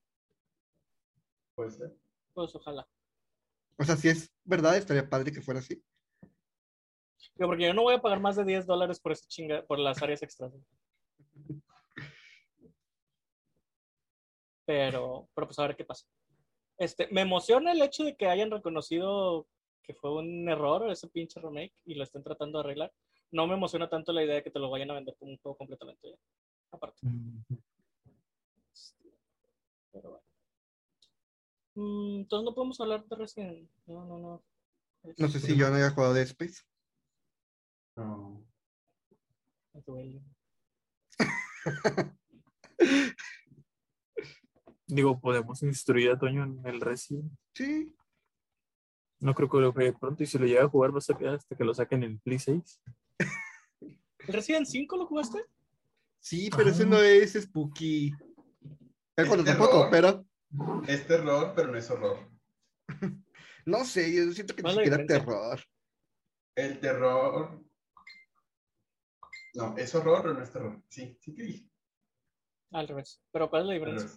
Puede 1.54 1.70
ser. 1.70 1.96
pues 2.32 2.54
ojalá. 2.54 2.88
O 3.76 3.84
sea, 3.84 3.96
si 3.96 4.08
es 4.08 4.30
verdad, 4.44 4.76
estaría 4.76 5.08
padre 5.08 5.32
que 5.32 5.42
fuera 5.42 5.60
así. 5.60 5.82
Digo, 7.34 7.48
porque 7.48 7.64
yo 7.64 7.74
no 7.74 7.82
voy 7.82 7.94
a 7.94 8.02
pagar 8.02 8.20
más 8.20 8.36
de 8.36 8.44
10 8.44 8.66
dólares 8.66 9.00
por 9.00 9.12
esa 9.12 9.26
chinga, 9.26 9.64
por 9.66 9.78
las 9.78 10.02
áreas 10.02 10.22
extras. 10.22 10.52
Pero, 14.66 15.28
pero 15.34 15.46
pues 15.46 15.58
a 15.58 15.66
ver 15.66 15.76
qué 15.76 15.84
pasa. 15.84 16.06
Este, 16.78 17.08
me 17.10 17.22
emociona 17.22 17.72
el 17.72 17.82
hecho 17.82 18.04
de 18.04 18.16
que 18.16 18.26
hayan 18.26 18.50
reconocido 18.50 19.46
que 19.82 19.94
fue 19.94 20.12
un 20.12 20.48
error 20.48 20.90
ese 20.90 21.08
pinche 21.08 21.40
remake 21.40 21.74
y 21.84 21.94
lo 21.94 22.04
estén 22.04 22.22
tratando 22.22 22.58
de 22.58 22.64
arreglar. 22.64 22.92
No 23.32 23.46
me 23.46 23.54
emociona 23.54 23.88
tanto 23.88 24.12
la 24.12 24.24
idea 24.24 24.36
de 24.36 24.42
que 24.42 24.50
te 24.50 24.58
lo 24.58 24.70
vayan 24.70 24.90
a 24.90 24.94
vender 24.94 25.14
como 25.18 25.32
un 25.32 25.38
juego 25.38 25.56
completamente 25.56 26.18
aparte. 26.70 27.00
Pero 29.92 30.10
bueno. 30.10 30.24
Mm, 31.74 32.20
entonces 32.20 32.44
no 32.44 32.54
podemos 32.54 32.80
hablar 32.80 33.04
de 33.04 33.16
Resident. 33.16 33.70
No, 33.86 34.04
no, 34.04 34.18
no. 34.18 34.44
No 35.16 35.28
sé 35.28 35.40
si 35.40 35.56
yo 35.56 35.70
no 35.70 35.76
haya 35.76 35.90
jugado 35.90 36.14
de 36.14 36.22
Space. 36.22 36.62
No. 37.96 38.44
Me 39.72 39.80
duele. 39.82 40.22
Digo, 44.86 45.20
podemos 45.20 45.62
instruir 45.62 46.10
a 46.10 46.18
Toño 46.18 46.42
en 46.44 46.66
el 46.66 46.80
Resident. 46.80 47.32
Sí. 47.54 47.94
No 49.20 49.34
creo 49.34 49.48
que 49.48 49.58
lo 49.58 49.72
juegue 49.72 49.92
pronto 49.92 50.22
y 50.22 50.26
si 50.26 50.38
lo 50.38 50.46
llega 50.46 50.64
a 50.64 50.68
jugar 50.68 50.92
va 50.94 50.98
a 50.98 51.02
sacar 51.02 51.34
hasta 51.34 51.54
que 51.54 51.64
lo 51.64 51.74
saquen 51.74 52.02
en 52.02 52.18
Play 52.18 52.38
6. 52.38 52.80
¿El 54.26 54.34
Resident 54.34 54.66
5 54.66 54.96
lo 54.96 55.06
jugaste? 55.06 55.44
Sí, 56.18 56.50
pero 56.54 56.70
ese 56.70 56.86
no 56.86 56.98
es 56.98 57.32
spooky. 57.32 58.12
Es 59.16 59.28
tampoco, 59.28 59.88
terror. 59.90 59.90
pero 59.90 60.26
Es 60.86 61.06
terror, 61.06 61.52
pero 61.54 61.68
no 61.68 61.78
es 61.78 61.90
horror. 61.90 62.30
no 63.66 63.84
sé, 63.84 64.14
yo 64.14 64.30
siento 64.32 64.54
que 64.54 64.62
ni 64.62 64.72
¿Cuál 64.72 64.72
es 64.72 64.76
la 64.76 64.98
siquiera 64.98 65.02
diferencia? 65.02 65.24
terror. 65.24 65.60
El 66.54 66.80
terror. 66.80 67.64
No, 69.54 69.76
¿es 69.76 69.94
horror 69.94 70.28
o 70.28 70.34
no 70.34 70.42
es 70.42 70.52
terror? 70.52 70.82
Sí, 70.88 71.16
sí 71.20 71.34
que 71.34 71.42
dije. 71.42 71.70
Al 72.72 72.86
revés. 72.88 73.22
¿Pero 73.32 73.50
cuál 73.50 73.62
es 73.62 73.68
la 73.68 73.74
diferencia? 73.74 74.10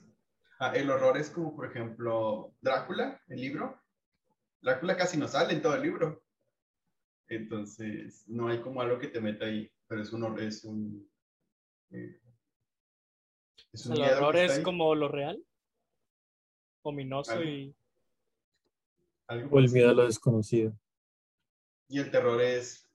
Ah, 0.60 0.72
el 0.76 0.90
horror 0.90 1.18
es 1.18 1.30
como, 1.30 1.56
por 1.56 1.66
ejemplo, 1.66 2.54
Drácula, 2.62 3.22
el 3.28 3.42
libro. 3.42 3.82
Drácula 4.62 4.96
casi 4.96 5.18
no 5.18 5.28
sale 5.28 5.54
en 5.54 5.62
todo 5.62 5.76
el 5.76 5.82
libro. 5.82 6.24
Entonces, 7.28 8.24
no 8.28 8.48
hay 8.48 8.62
como 8.62 8.82
algo 8.82 9.00
que 9.00 9.08
te 9.08 9.20
meta 9.22 9.46
ahí, 9.46 9.72
pero 9.94 10.02
es 10.02 10.12
un... 10.12 10.40
Es 10.40 10.64
un, 10.64 11.12
eh, 11.92 12.20
es 13.72 13.86
un 13.86 13.94
¿El 13.94 14.00
miedo 14.00 14.18
horror 14.18 14.38
es 14.38 14.52
ahí, 14.54 14.64
como 14.64 14.96
lo 14.96 15.08
real? 15.08 15.46
Ominoso 16.82 17.32
Algo. 17.34 17.44
y... 17.44 17.76
algo 19.28 19.56
O 19.56 19.60
el 19.60 19.66
así. 19.66 19.74
miedo 19.76 19.92
a 19.92 19.94
lo 19.94 20.06
desconocido. 20.06 20.76
Y 21.88 22.00
el 22.00 22.10
terror 22.10 22.42
es 22.42 22.90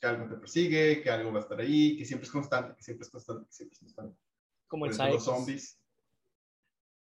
que 0.00 0.06
algo 0.06 0.28
te 0.28 0.36
persigue, 0.36 1.02
que 1.02 1.10
algo 1.10 1.32
va 1.32 1.40
a 1.40 1.42
estar 1.42 1.58
ahí, 1.58 1.96
que 1.96 2.04
siempre 2.04 2.26
es 2.26 2.30
constante, 2.30 2.76
que 2.76 2.84
siempre 2.84 3.04
es 3.04 3.10
constante, 3.10 3.44
que 3.44 3.52
siempre 3.52 3.74
es 3.74 3.80
constante. 3.80 4.16
Como 4.68 4.86
el 4.86 4.96
los 4.96 5.24
zombies. 5.24 5.76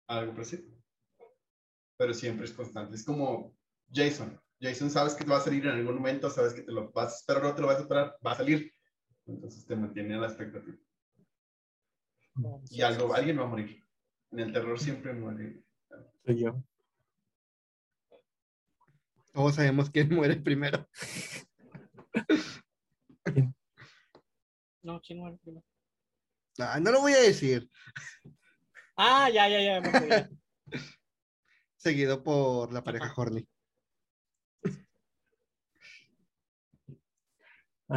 Algo 0.08 0.32
parecido. 0.32 0.64
Pero 1.98 2.14
siempre 2.14 2.46
es 2.46 2.54
constante. 2.54 2.96
Es 2.96 3.04
como 3.04 3.54
Jason. 3.92 4.40
Jason 4.62 4.90
sabes 4.90 5.14
que 5.14 5.26
te 5.26 5.30
va 5.30 5.40
a 5.40 5.42
salir 5.42 5.66
en 5.66 5.74
algún 5.74 5.96
momento, 5.96 6.30
sabes 6.30 6.54
que 6.54 6.62
te 6.62 6.72
lo 6.72 6.90
vas 6.94 7.12
a 7.12 7.18
esperar 7.18 7.44
o 7.44 7.50
no 7.50 7.56
te 7.56 7.62
lo 7.62 7.68
vas 7.68 7.80
a 7.80 7.82
esperar, 7.82 8.18
va 8.26 8.32
a 8.32 8.38
salir. 8.38 8.75
Entonces 9.28 9.66
te 9.66 9.76
mantiene 9.76 10.16
a 10.16 10.20
la 10.20 10.28
expectativa. 10.28 10.78
Y 12.70 12.82
algo, 12.82 13.14
alguien 13.14 13.40
va 13.40 13.44
a 13.44 13.48
morir. 13.48 13.84
En 14.32 14.40
el 14.40 14.52
terror 14.52 14.80
siempre 14.80 15.14
muere. 15.14 15.64
Soy 16.26 16.40
yo. 16.40 16.64
Todos 19.34 19.56
sabemos 19.56 19.90
quién 19.90 20.14
muere 20.14 20.36
primero. 20.38 20.88
No, 24.82 25.02
¿quién 25.02 25.20
muere 25.20 25.38
primero? 25.38 25.66
Ah, 26.60 26.80
no 26.80 26.92
lo 26.92 27.02
voy 27.02 27.14
a 27.14 27.22
decir. 27.22 27.70
Ah, 28.96 29.30
ya, 29.30 29.50
ya, 29.50 29.60
ya. 29.62 30.30
Seguido 31.76 32.24
por 32.24 32.72
la 32.72 32.84
pareja 32.84 33.06
Ajá. 33.06 33.16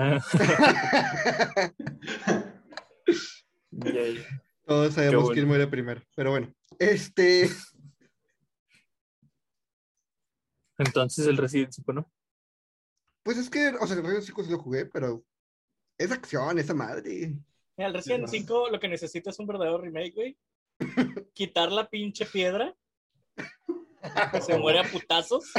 Ah. 0.01 0.21
Todos 4.65 4.95
sabemos 4.95 5.23
bueno. 5.25 5.35
quién 5.35 5.49
muere 5.49 5.67
primero. 5.67 6.01
Pero 6.15 6.31
bueno, 6.31 6.55
este. 6.79 7.51
Entonces 10.79 11.27
el 11.27 11.37
Resident 11.37 11.73
5, 11.73 11.93
¿no? 11.93 12.09
Pues 13.25 13.39
es 13.39 13.51
que, 13.51 13.71
o 13.81 13.87
sea, 13.87 13.97
el 13.97 14.03
Resident 14.05 14.27
5 14.27 14.45
sí 14.45 14.51
lo 14.53 14.59
jugué, 14.59 14.87
pero 14.87 15.25
es 15.99 16.13
acción, 16.13 16.61
esa 16.61 16.75
madre. 16.75 17.35
Mira, 17.77 17.89
el 17.89 17.95
Resident 17.95 18.29
Sí, 18.29 18.39
5 18.39 18.71
lo 18.71 18.79
que 18.79 18.87
necesita 18.87 19.31
es 19.31 19.39
un 19.41 19.49
verdadero 19.49 19.79
remake, 19.79 20.15
güey. 20.15 20.39
Quitar 21.35 21.73
la 21.73 21.89
pinche 21.89 22.25
piedra. 22.25 22.73
Que 24.33 24.41
se 24.41 24.57
muere 24.57 24.79
a 24.79 24.85
putazos. 24.85 25.51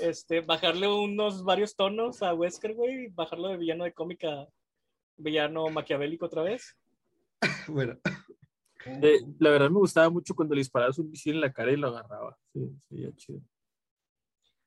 Este, 0.00 0.40
bajarle 0.40 0.88
unos 0.88 1.44
varios 1.44 1.74
tonos 1.74 2.22
a 2.22 2.34
Wesker, 2.34 2.74
güey. 2.74 3.08
Bajarlo 3.08 3.48
de 3.48 3.56
villano 3.56 3.84
de 3.84 3.92
cómic 3.92 4.24
a 4.24 4.48
villano 5.16 5.68
maquiavélico 5.68 6.26
otra 6.26 6.42
vez. 6.42 6.76
Bueno, 7.68 7.98
Eh, 9.02 9.20
la 9.38 9.50
verdad 9.50 9.70
me 9.70 9.78
gustaba 9.78 10.08
mucho 10.08 10.34
cuando 10.34 10.54
le 10.54 10.60
disparabas 10.60 10.98
un 10.98 11.10
misil 11.10 11.34
en 11.34 11.40
la 11.42 11.52
cara 11.52 11.70
y 11.72 11.76
lo 11.76 11.88
agarraba. 11.88 12.36
Sí, 12.52 12.60
sí, 12.88 13.02
ya 13.02 13.14
chido. 13.16 13.40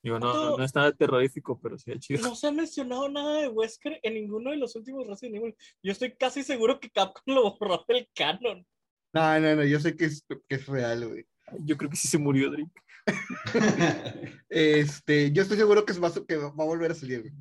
Digo, 0.03 0.19
no, 0.19 0.33
no, 0.33 0.57
no 0.57 0.63
es 0.63 0.73
nada 0.73 0.91
terrorífico, 0.91 1.59
pero 1.59 1.77
sí, 1.77 1.91
chido. 2.00 2.21
No 2.21 2.35
se 2.35 2.47
ha 2.47 2.51
mencionado 2.51 3.07
nada 3.09 3.41
de 3.41 3.47
Wesker 3.47 4.00
en 4.01 4.15
ninguno 4.15 4.51
de 4.51 4.57
los 4.57 4.75
últimos 4.75 5.05
Resident 5.07 5.35
Evil. 5.38 5.55
Yo 5.83 5.91
estoy 5.91 6.13
casi 6.15 6.43
seguro 6.43 6.79
que 6.79 6.89
Capcom 6.89 7.35
lo 7.35 7.57
borró 7.57 7.83
del 7.88 8.07
canon. 8.15 8.65
no, 9.13 9.39
no, 9.39 9.55
no, 9.55 9.63
yo 9.63 9.79
sé 9.79 9.95
que 9.95 10.05
es, 10.05 10.25
que 10.47 10.55
es 10.55 10.65
real, 10.67 11.07
güey. 11.07 11.25
Yo 11.59 11.77
creo 11.77 11.89
que 11.89 11.97
sí 11.97 12.07
se 12.07 12.17
murió 12.17 12.50
Drake. 12.50 12.71
Este, 14.50 15.31
yo 15.31 15.43
estoy 15.43 15.58
seguro 15.58 15.86
que, 15.86 15.93
va, 15.93 16.10
a- 16.10 16.25
que 16.27 16.36
va 16.36 16.48
a 16.48 16.51
volver 16.65 16.91
a 16.91 16.96
salir. 16.96 17.31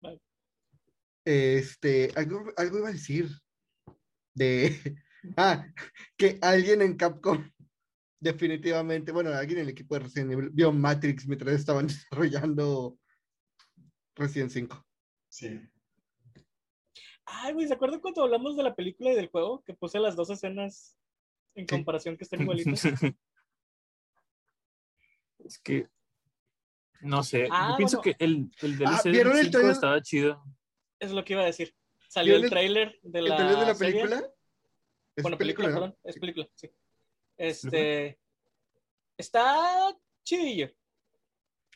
Vale. 0.00 0.20
Este, 1.24 2.10
algo, 2.16 2.44
algo 2.56 2.78
iba 2.78 2.88
a 2.88 2.92
decir. 2.92 3.28
De. 4.34 4.96
Ah, 5.36 5.64
que 6.16 6.36
alguien 6.42 6.82
en 6.82 6.96
Capcom, 6.96 7.48
definitivamente, 8.20 9.12
bueno, 9.12 9.30
alguien 9.30 9.58
en 9.60 9.64
el 9.66 9.70
equipo 9.70 9.94
de 9.94 10.00
Resident 10.00 10.32
Evil 10.32 10.50
vio 10.50 10.72
Matrix 10.72 11.28
mientras 11.28 11.54
estaban 11.54 11.86
desarrollando 11.86 12.98
Resident 14.16 14.50
5. 14.50 14.84
Sí. 15.28 15.60
Ay, 17.24 17.52
güey, 17.52 17.68
¿se 17.68 17.74
acuerdan 17.74 18.00
cuando 18.00 18.24
hablamos 18.24 18.56
de 18.56 18.64
la 18.64 18.74
película 18.74 19.12
y 19.12 19.14
del 19.14 19.28
juego? 19.28 19.62
Que 19.62 19.74
puse 19.74 20.00
las 20.00 20.16
dos 20.16 20.28
escenas 20.30 20.96
en 21.54 21.68
Sí. 21.68 21.72
comparación 21.76 22.16
que 22.16 22.24
están 22.24 22.42
igualitas. 22.42 22.82
Es 25.44 25.58
que. 25.58 25.88
No 27.00 27.22
sé. 27.24 27.48
Ah, 27.50 27.70
yo 27.72 27.76
pienso 27.78 27.96
bueno. 28.00 28.16
que 28.18 28.24
el, 28.24 28.50
el 28.62 28.78
DLC 28.78 28.86
Ah, 28.88 29.00
del 29.02 29.12
¿vieron 29.12 29.32
el 29.36 29.38
5 29.44 29.50
trailer? 29.52 29.72
estaba 29.72 30.02
chido. 30.02 30.44
Es 31.00 31.10
lo 31.10 31.24
que 31.24 31.32
iba 31.32 31.42
a 31.42 31.46
decir. 31.46 31.74
Salió 32.08 32.36
el 32.36 32.42
¿Vieron 32.42 32.44
el- 32.44 32.50
tráiler 32.50 33.00
de 33.02 33.18
¿El 33.18 33.24
la, 33.28 33.36
trailer 33.36 33.58
de 33.58 33.66
la 33.66 33.74
serie. 33.74 33.92
película? 34.02 34.30
Es 35.16 35.22
Bueno, 35.22 35.38
película, 35.38 35.68
¿no? 35.68 35.74
perdón. 35.74 35.96
Es 36.04 36.18
película, 36.18 36.48
sí. 36.54 36.70
Este. 37.36 38.18
Está 39.16 39.96
chidillo. 40.24 40.70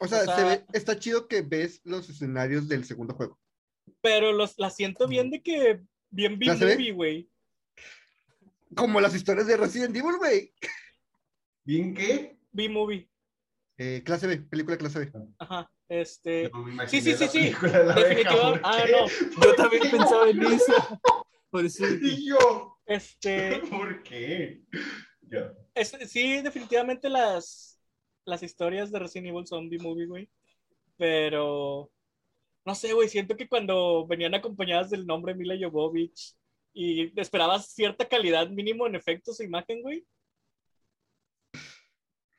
O 0.00 0.06
sea, 0.06 0.22
o 0.22 0.24
sea- 0.26 0.36
se 0.36 0.44
ve, 0.44 0.66
está 0.72 0.98
chido 0.98 1.26
que 1.26 1.42
ves 1.42 1.80
los 1.84 2.08
escenarios 2.08 2.68
del 2.68 2.84
segundo 2.84 3.14
juego. 3.14 3.38
Pero 4.00 4.32
los, 4.32 4.58
la 4.58 4.70
siento 4.70 5.08
bien 5.08 5.30
de 5.30 5.42
que. 5.42 5.82
Bien. 6.10 6.38
B-movie, 6.38 6.92
güey. 6.92 7.30
Como 8.74 9.00
las 9.00 9.14
historias 9.14 9.46
de 9.46 9.56
Resident 9.56 9.96
Evil, 9.96 10.16
güey. 10.18 10.52
¿Bien 11.64 11.94
qué? 11.94 12.38
B-movie. 12.52 13.08
Eh, 13.78 14.02
clase 14.04 14.26
B, 14.26 14.38
película 14.38 14.76
clase 14.78 15.00
B. 15.00 15.12
Ajá. 15.38 15.70
Este. 15.88 16.50
No 16.50 16.88
sí, 16.88 17.00
sí, 17.00 17.14
sí. 17.14 17.28
película 17.38 17.78
de 17.78 17.84
la 17.84 17.92
abeja, 17.92 18.08
Definitiva- 18.08 18.52
¿por 18.52 18.60
ah, 18.64 18.84
no. 18.90 19.42
Yo 19.44 19.54
también 19.54 19.82
pensaba 19.90 20.30
en 20.30 20.42
eso. 20.42 20.72
Por 21.48 21.64
eso 21.64 21.86
Y 21.86 22.28
yo, 22.28 22.76
Este. 22.86 23.60
¿por 23.70 24.02
qué? 24.02 24.62
Ya. 25.22 25.52
es- 25.74 25.96
sí, 26.08 26.42
definitivamente 26.42 27.08
las. 27.08 27.80
Las 28.24 28.42
historias 28.42 28.90
de 28.90 28.98
Resident 28.98 29.28
Evil 29.28 29.46
son 29.46 29.70
B-movie, 29.70 30.06
güey. 30.06 30.28
Pero. 30.96 31.90
No 32.64 32.74
sé, 32.74 32.92
güey. 32.92 33.08
Siento 33.08 33.36
que 33.36 33.48
cuando 33.48 34.06
venían 34.06 34.34
acompañadas 34.34 34.90
del 34.90 35.06
nombre 35.06 35.34
Mila 35.34 35.54
Jovovich 35.60 36.34
y 36.72 37.18
esperabas 37.18 37.68
cierta 37.72 38.06
calidad 38.08 38.48
mínimo 38.50 38.86
en 38.86 38.96
efectos 38.96 39.38
e 39.40 39.44
imagen, 39.44 39.80
güey. 39.82 40.04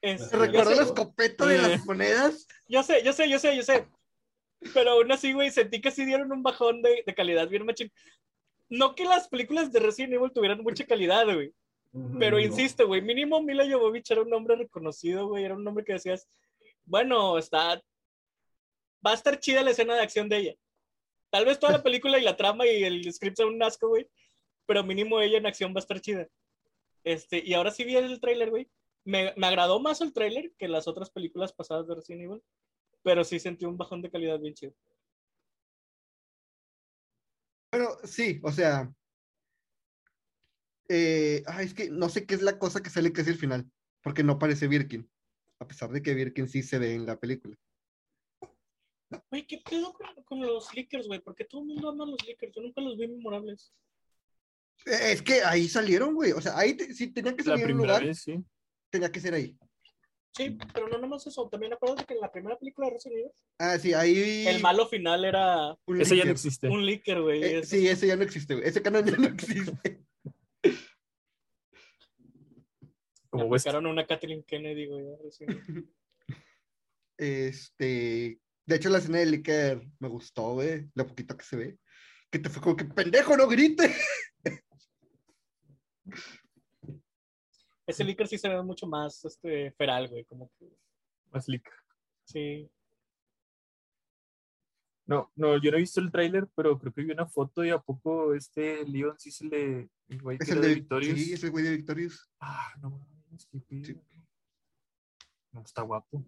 Este, 0.07 0.25
¿Te 0.25 0.31
¿Te 0.31 0.37
yo 0.37 0.45
recuerdas 0.45 0.69
sé- 0.69 0.75
la 0.81 0.83
escopeta 0.87 1.45
de 1.45 1.55
Eh. 1.55 1.61
las 1.61 1.85
monedas? 1.85 2.47
Yo 2.67 2.83
sé, 2.83 3.03
yo 3.03 3.13
sé, 3.13 3.29
yo 3.29 3.39
sé, 3.39 3.55
yo 3.55 3.63
sé. 3.63 3.87
Pero 4.73 4.91
aún 4.91 5.11
así, 5.11 5.33
güey, 5.33 5.51
sentí 5.51 5.79
que 5.81 5.91
sí 5.91 6.05
dieron 6.05 6.31
un 6.31 6.41
bajón 6.43 6.81
de, 6.81 7.03
de 7.05 7.13
calidad 7.15 7.47
bien 7.47 7.65
machín. 7.65 7.91
No 8.69 8.95
que 8.95 9.05
las 9.05 9.27
películas 9.27 9.71
de 9.71 9.79
Resident 9.79 10.13
Evil 10.13 10.31
tuvieran 10.33 10.61
mucha 10.61 10.85
calidad, 10.85 11.25
güey. 11.25 11.53
Pero 12.19 12.39
insisto, 12.39 12.85
güey, 12.85 13.01
mínimo 13.01 13.41
Mila 13.41 13.65
Jovovich 13.69 14.11
era 14.11 14.21
un 14.21 14.29
nombre 14.29 14.55
reconocido, 14.55 15.27
güey. 15.27 15.45
Era 15.45 15.55
un 15.55 15.63
nombre 15.63 15.83
que 15.85 15.93
decías, 15.93 16.27
bueno, 16.85 17.37
está. 17.37 17.81
Va 19.05 19.11
a 19.11 19.13
estar 19.13 19.39
chida 19.39 19.63
la 19.63 19.71
escena 19.71 19.95
de 19.95 20.01
acción 20.01 20.27
de 20.29 20.37
ella. 20.37 20.55
Tal 21.29 21.45
vez 21.45 21.59
toda 21.59 21.73
la 21.73 21.83
película 21.83 22.17
y 22.19 22.23
la 22.23 22.35
trama 22.35 22.65
y 22.67 22.83
el 22.83 23.11
script 23.13 23.37
son 23.37 23.53
un 23.53 23.63
asco, 23.63 23.87
güey. 23.87 24.07
Pero 24.65 24.83
mínimo 24.83 25.19
ella 25.21 25.37
en 25.37 25.45
acción 25.45 25.71
va 25.73 25.77
a 25.77 25.79
estar 25.79 25.99
chida. 26.01 26.27
Este, 27.03 27.41
y 27.43 27.53
ahora 27.53 27.71
sí 27.71 27.83
vi 27.85 27.95
el 27.95 28.19
tráiler, 28.19 28.49
güey. 28.49 28.67
Me, 29.07 29.33
me 29.37 29.47
agradó 29.47 29.79
más 29.79 30.01
el 30.01 30.11
tráiler 30.11 30.53
que 30.57 30.67
las 30.67 30.87
otras 30.87 31.09
películas 31.09 31.53
pasadas 31.53 31.87
de 31.87 31.95
Resident 31.95 32.23
Evil. 32.23 32.43
Pero 33.03 33.23
sí 33.23 33.39
sentí 33.39 33.65
un 33.65 33.77
bajón 33.77 34.01
de 34.01 34.11
calidad 34.11 34.37
bien 34.39 34.53
chido. 34.53 34.73
Bueno, 37.71 37.89
sí, 38.03 38.39
o 38.43 38.51
sea. 38.51 38.91
eh, 40.89 41.43
ah, 41.47 41.61
es 41.63 41.73
que 41.73 41.89
no 41.89 42.09
sé 42.09 42.25
qué 42.25 42.35
es 42.35 42.41
la 42.41 42.59
cosa 42.59 42.81
que 42.81 42.89
sale 42.89 43.11
casi 43.13 43.29
al 43.31 43.37
final, 43.37 43.69
porque 44.01 44.23
no 44.23 44.39
parece 44.39 44.67
Birkin, 44.67 45.09
a 45.59 45.67
pesar 45.67 45.89
de 45.91 46.01
que 46.01 46.13
Birkin 46.13 46.47
sí 46.47 46.63
se 46.63 46.79
ve 46.79 46.93
en 46.95 47.05
la 47.05 47.17
película. 47.19 47.55
Güey, 49.31 49.47
¿qué 49.47 49.61
pedo 49.69 49.93
con, 49.93 50.23
con 50.23 50.41
los 50.41 50.73
leakers, 50.73 51.07
güey? 51.07 51.21
Porque 51.21 51.45
todo 51.45 51.61
el 51.61 51.67
mundo 51.67 51.89
ama 51.89 52.05
los 52.05 52.25
leakers. 52.25 52.53
Yo 52.53 52.61
nunca 52.61 52.81
los 52.81 52.97
vi 52.97 53.07
memorables. 53.07 53.73
Es 54.85 55.21
que 55.21 55.43
ahí 55.43 55.67
salieron, 55.69 56.13
güey. 56.13 56.33
O 56.33 56.41
sea, 56.41 56.57
ahí 56.57 56.75
te- 56.75 56.93
si 56.93 57.07
tenía 57.11 57.33
que 57.35 57.43
la 57.43 57.51
salir 57.51 57.65
en 57.65 57.71
un 57.71 57.77
lugar, 57.77 58.03
vez, 58.05 58.19
sí. 58.21 58.43
Tenía 58.89 59.11
que 59.11 59.19
ser 59.19 59.33
ahí. 59.33 59.57
Sí, 60.35 60.55
pero 60.73 60.87
no 60.87 60.97
nomás 60.99 61.25
eso. 61.25 61.49
También 61.49 61.73
acuerdas 61.73 61.97
de 61.99 62.05
que 62.05 62.13
en 62.13 62.21
la 62.21 62.31
primera 62.31 62.57
película 62.59 62.87
de 62.87 62.93
Resident 62.93 63.19
Evil, 63.19 63.31
Ah, 63.57 63.77
sí, 63.79 63.93
ahí. 63.93 64.45
el 64.47 64.61
malo 64.61 64.87
final 64.87 65.25
era 65.25 65.75
un 65.85 65.99
Ese 66.01 66.15
ya 66.15 66.25
no 66.25 66.31
existe. 66.31 66.67
un 66.67 66.85
leaker, 66.85 67.21
güey. 67.21 67.43
Eh, 67.43 67.63
sí, 67.65 67.87
ese 67.87 68.05
ya 68.07 68.15
no 68.15 68.23
existe, 68.23 68.53
güey. 68.53 68.67
Ese 68.67 68.81
canon 68.83 69.03
ya 69.05 69.17
no 69.17 69.27
existe. 69.27 70.03
Como 73.29 73.45
aplicaron 73.45 73.85
una 73.87 74.05
Kathleen 74.05 74.43
Kennedy, 74.43 74.87
güey. 74.87 75.05
Este. 77.17 78.39
De 78.67 78.75
hecho, 78.75 78.89
la 78.89 78.99
escena 78.99 79.17
de 79.19 79.25
Licker 79.25 79.81
me 79.99 80.07
gustó, 80.07 80.53
güey. 80.53 80.87
Lo 80.93 81.07
poquito 81.07 81.35
que 81.35 81.45
se 81.45 81.55
ve. 81.55 81.77
Que 82.29 82.37
te 82.37 82.49
fue 82.49 82.61
como 82.61 82.75
que 82.75 82.85
pendejo, 82.85 83.35
no 83.35 83.47
grite. 83.47 83.91
Ese 87.87 88.03
leaker 88.03 88.27
sí 88.27 88.37
se 88.37 88.49
ve 88.49 88.61
mucho 88.61 88.85
más 88.85 89.23
este, 89.23 89.71
feral, 89.71 90.09
güey. 90.09 90.25
Como 90.25 90.51
que, 90.59 90.69
Más 91.31 91.47
leak. 91.47 91.71
sí. 92.25 92.69
No, 95.05 95.31
no, 95.37 95.55
yo 95.61 95.71
no 95.71 95.77
he 95.77 95.79
visto 95.79 96.01
el 96.01 96.11
tráiler, 96.11 96.49
pero 96.53 96.77
creo 96.77 96.91
que 96.91 97.01
vi 97.01 97.11
una 97.11 97.25
foto 97.25 97.63
y 97.63 97.69
a 97.69 97.79
poco 97.79 98.33
este 98.33 98.85
Leon 98.85 99.17
sí 99.17 99.31
se 99.31 99.45
le... 99.45 99.89
El 100.09 100.21
güey 100.21 100.37
Es 100.37 100.49
el 100.49 100.59
de 100.59 100.67
de 100.67 100.75
Victorious. 100.75 101.17
Sí, 101.17 101.33
es 101.33 101.43
el 101.45 101.51
güey 101.51 101.63
de 101.63 101.77
Victorious. 101.77 102.29
Ah, 102.41 102.73
no 102.81 102.89
mames, 102.89 103.47
qué. 103.49 103.85
Sí. 103.85 103.97
No, 105.53 105.61
está 105.61 105.83
guapo. 105.83 106.25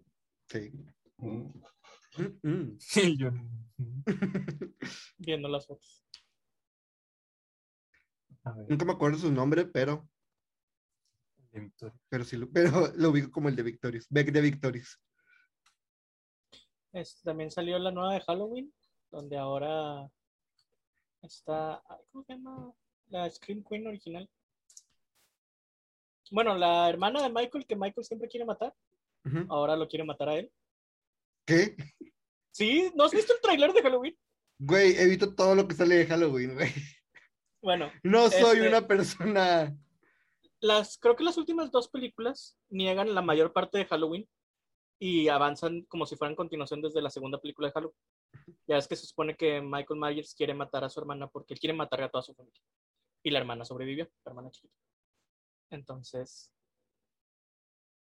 Sí. 0.48 0.72
Mm. 1.18 1.42
Mm, 2.16 2.38
mm. 2.42 2.78
Y 2.96 3.18
yo... 3.18 3.30
Viendo 5.18 5.48
las 5.48 5.66
fotos. 5.66 6.02
A 8.44 8.52
ver, 8.52 8.70
Nunca 8.70 8.86
me 8.86 8.92
acuerdo 8.92 9.18
su 9.18 9.30
nombre, 9.30 9.66
pero, 9.66 10.08
de 11.52 11.70
pero 12.08 12.24
sí 12.24 12.36
lo, 12.36 12.48
pero 12.52 12.92
lo 12.96 13.10
ubico 13.10 13.30
como 13.30 13.48
el 13.48 13.56
de 13.56 13.62
Victorious. 13.62 14.06
Beck 14.08 14.30
de 14.32 14.40
Victorious. 14.40 15.00
También 17.22 17.50
salió 17.50 17.78
la 17.78 17.90
nueva 17.92 18.14
de 18.14 18.20
Halloween, 18.20 18.72
donde 19.10 19.36
ahora 19.38 20.10
está. 21.22 21.82
¿Cómo 22.10 22.24
se 22.24 22.32
llama? 22.34 22.72
La 23.08 23.30
Scream 23.30 23.62
Queen 23.68 23.86
original. 23.86 24.28
Bueno, 26.32 26.56
la 26.56 26.88
hermana 26.88 27.22
de 27.22 27.28
Michael, 27.30 27.66
que 27.66 27.76
Michael 27.76 28.04
siempre 28.04 28.28
quiere 28.28 28.44
matar, 28.46 28.72
ahora 29.48 29.76
lo 29.76 29.88
quiere 29.88 30.04
matar 30.04 30.28
a 30.28 30.34
él. 30.36 30.52
¿Qué? 31.44 31.76
¿Sí? 32.52 32.90
¿No 32.94 33.04
has 33.04 33.12
visto 33.12 33.32
el 33.34 33.40
tráiler 33.40 33.72
de 33.72 33.82
Halloween? 33.82 34.16
Güey, 34.58 34.96
evito 34.96 35.34
todo 35.34 35.54
lo 35.54 35.66
que 35.66 35.74
sale 35.74 35.96
de 35.96 36.06
Halloween, 36.06 36.54
güey. 36.54 36.70
Bueno, 37.62 37.90
No 38.02 38.30
soy 38.30 38.58
Este- 38.58 38.68
una 38.68 38.86
persona. 38.86 39.76
Las, 40.60 40.98
creo 40.98 41.16
que 41.16 41.24
las 41.24 41.38
últimas 41.38 41.70
dos 41.70 41.88
películas 41.88 42.56
niegan 42.68 43.14
la 43.14 43.22
mayor 43.22 43.52
parte 43.52 43.78
de 43.78 43.86
Halloween 43.86 44.28
y 44.98 45.28
avanzan 45.28 45.82
como 45.82 46.04
si 46.04 46.16
fueran 46.16 46.36
continuación 46.36 46.82
desde 46.82 47.00
la 47.00 47.08
segunda 47.08 47.40
película 47.40 47.68
de 47.68 47.72
Halloween. 47.72 47.96
Ya 48.66 48.76
es 48.76 48.86
que 48.86 48.96
se 48.96 49.06
supone 49.06 49.34
que 49.34 49.60
Michael 49.62 49.98
Myers 49.98 50.34
quiere 50.34 50.52
matar 50.52 50.84
a 50.84 50.90
su 50.90 51.00
hermana 51.00 51.26
porque 51.28 51.54
él 51.54 51.60
quiere 51.60 51.74
matar 51.74 52.02
a 52.02 52.10
toda 52.10 52.22
su 52.22 52.34
familia. 52.34 52.60
Y 53.22 53.30
la 53.30 53.38
hermana 53.38 53.64
sobrevivió, 53.64 54.04
la 54.24 54.30
hermana 54.30 54.50
chiquita. 54.50 54.74
Entonces, 55.70 56.52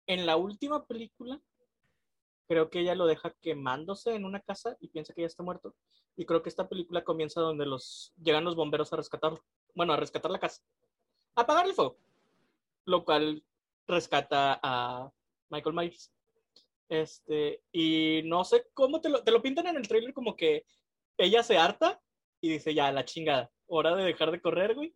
en 0.07 0.25
la 0.25 0.37
última 0.37 0.85
película, 0.85 1.41
creo 2.47 2.69
que 2.69 2.79
ella 2.79 2.95
lo 2.95 3.05
deja 3.05 3.35
quemándose 3.41 4.15
en 4.15 4.23
una 4.23 4.39
casa 4.39 4.77
y 4.79 4.87
piensa 4.89 5.13
que 5.13 5.21
ya 5.21 5.27
está 5.27 5.43
muerto. 5.43 5.75
Y 6.15 6.25
creo 6.25 6.41
que 6.41 6.49
esta 6.49 6.69
película 6.69 7.03
comienza 7.03 7.41
donde 7.41 7.65
los 7.65 8.13
llegan 8.21 8.45
los 8.45 8.55
bomberos 8.55 8.93
a 8.93 8.97
rescatarlo. 8.97 9.43
Bueno, 9.73 9.93
a 9.93 9.97
rescatar 9.97 10.31
la 10.31 10.39
casa. 10.39 10.61
Apagar 11.35 11.65
el 11.65 11.73
fuego. 11.73 11.97
Lo 12.86 13.04
cual 13.04 13.43
rescata 13.88 14.60
a 14.62 15.12
Michael 15.50 15.76
Myers. 15.76 16.12
Este, 16.89 17.63
y 17.71 18.21
no 18.26 18.43
sé 18.43 18.67
cómo 18.74 19.02
te 19.02 19.10
lo, 19.10 19.24
te 19.24 19.32
lo 19.32 19.41
pintan 19.41 19.67
en 19.67 19.78
el 19.78 19.88
trailer 19.88 20.13
como 20.13 20.36
que 20.36 20.65
ella 21.17 21.41
se 21.41 21.58
harta 21.58 22.00
y 22.41 22.50
dice, 22.50 22.74
ya, 22.74 22.91
la 22.91 23.06
chingada, 23.06 23.50
hora 23.67 23.95
de 23.95 24.04
dejar 24.04 24.32
de 24.32 24.41
correr, 24.41 24.76
güey. 24.76 24.93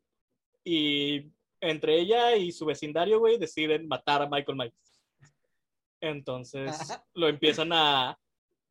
Y 0.63 1.32
entre 1.62 1.99
ella 1.99 2.36
y 2.36 2.52
su 2.52 2.65
vecindario, 2.65 3.19
güey, 3.19 3.38
deciden 3.38 3.88
matar 3.88 4.21
a 4.21 4.30
Michael 4.30 4.58
Myers. 4.58 5.02
Entonces 6.02 7.02
lo 7.13 7.28
empiezan 7.28 7.73
a, 7.73 8.17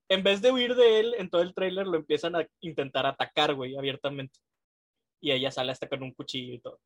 en 0.08 0.22
vez 0.22 0.40
de 0.40 0.52
huir 0.52 0.74
de 0.74 1.00
él 1.00 1.14
en 1.18 1.28
todo 1.28 1.42
el 1.42 1.54
trailer, 1.54 1.86
lo 1.86 1.96
empiezan 1.96 2.36
a 2.36 2.46
intentar 2.60 3.06
atacar, 3.06 3.54
güey, 3.54 3.76
abiertamente. 3.76 4.38
Y 5.20 5.32
ella 5.32 5.50
sale 5.50 5.72
hasta 5.72 5.88
con 5.88 6.02
un 6.02 6.12
cuchillo 6.12 6.54
y 6.54 6.60
todo. 6.60 6.80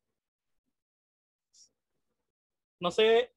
No 2.83 2.91
sé, 2.91 3.31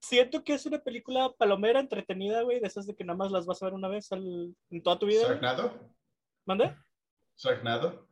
siento 0.00 0.42
que 0.42 0.54
es 0.54 0.64
una 0.64 0.78
película 0.78 1.30
palomera, 1.36 1.78
entretenida, 1.78 2.40
güey, 2.40 2.58
de 2.58 2.66
esas 2.68 2.86
de 2.86 2.96
que 2.96 3.04
nada 3.04 3.18
más 3.18 3.30
las 3.30 3.44
vas 3.44 3.62
a 3.62 3.66
ver 3.66 3.74
una 3.74 3.86
vez 3.86 4.10
al- 4.12 4.56
en 4.70 4.82
toda 4.82 4.98
tu 4.98 5.04
vida. 5.04 5.26
¿Sarnado? 5.26 5.92
¿Mande? 6.46 6.74
¿Sarnado? 7.34 8.08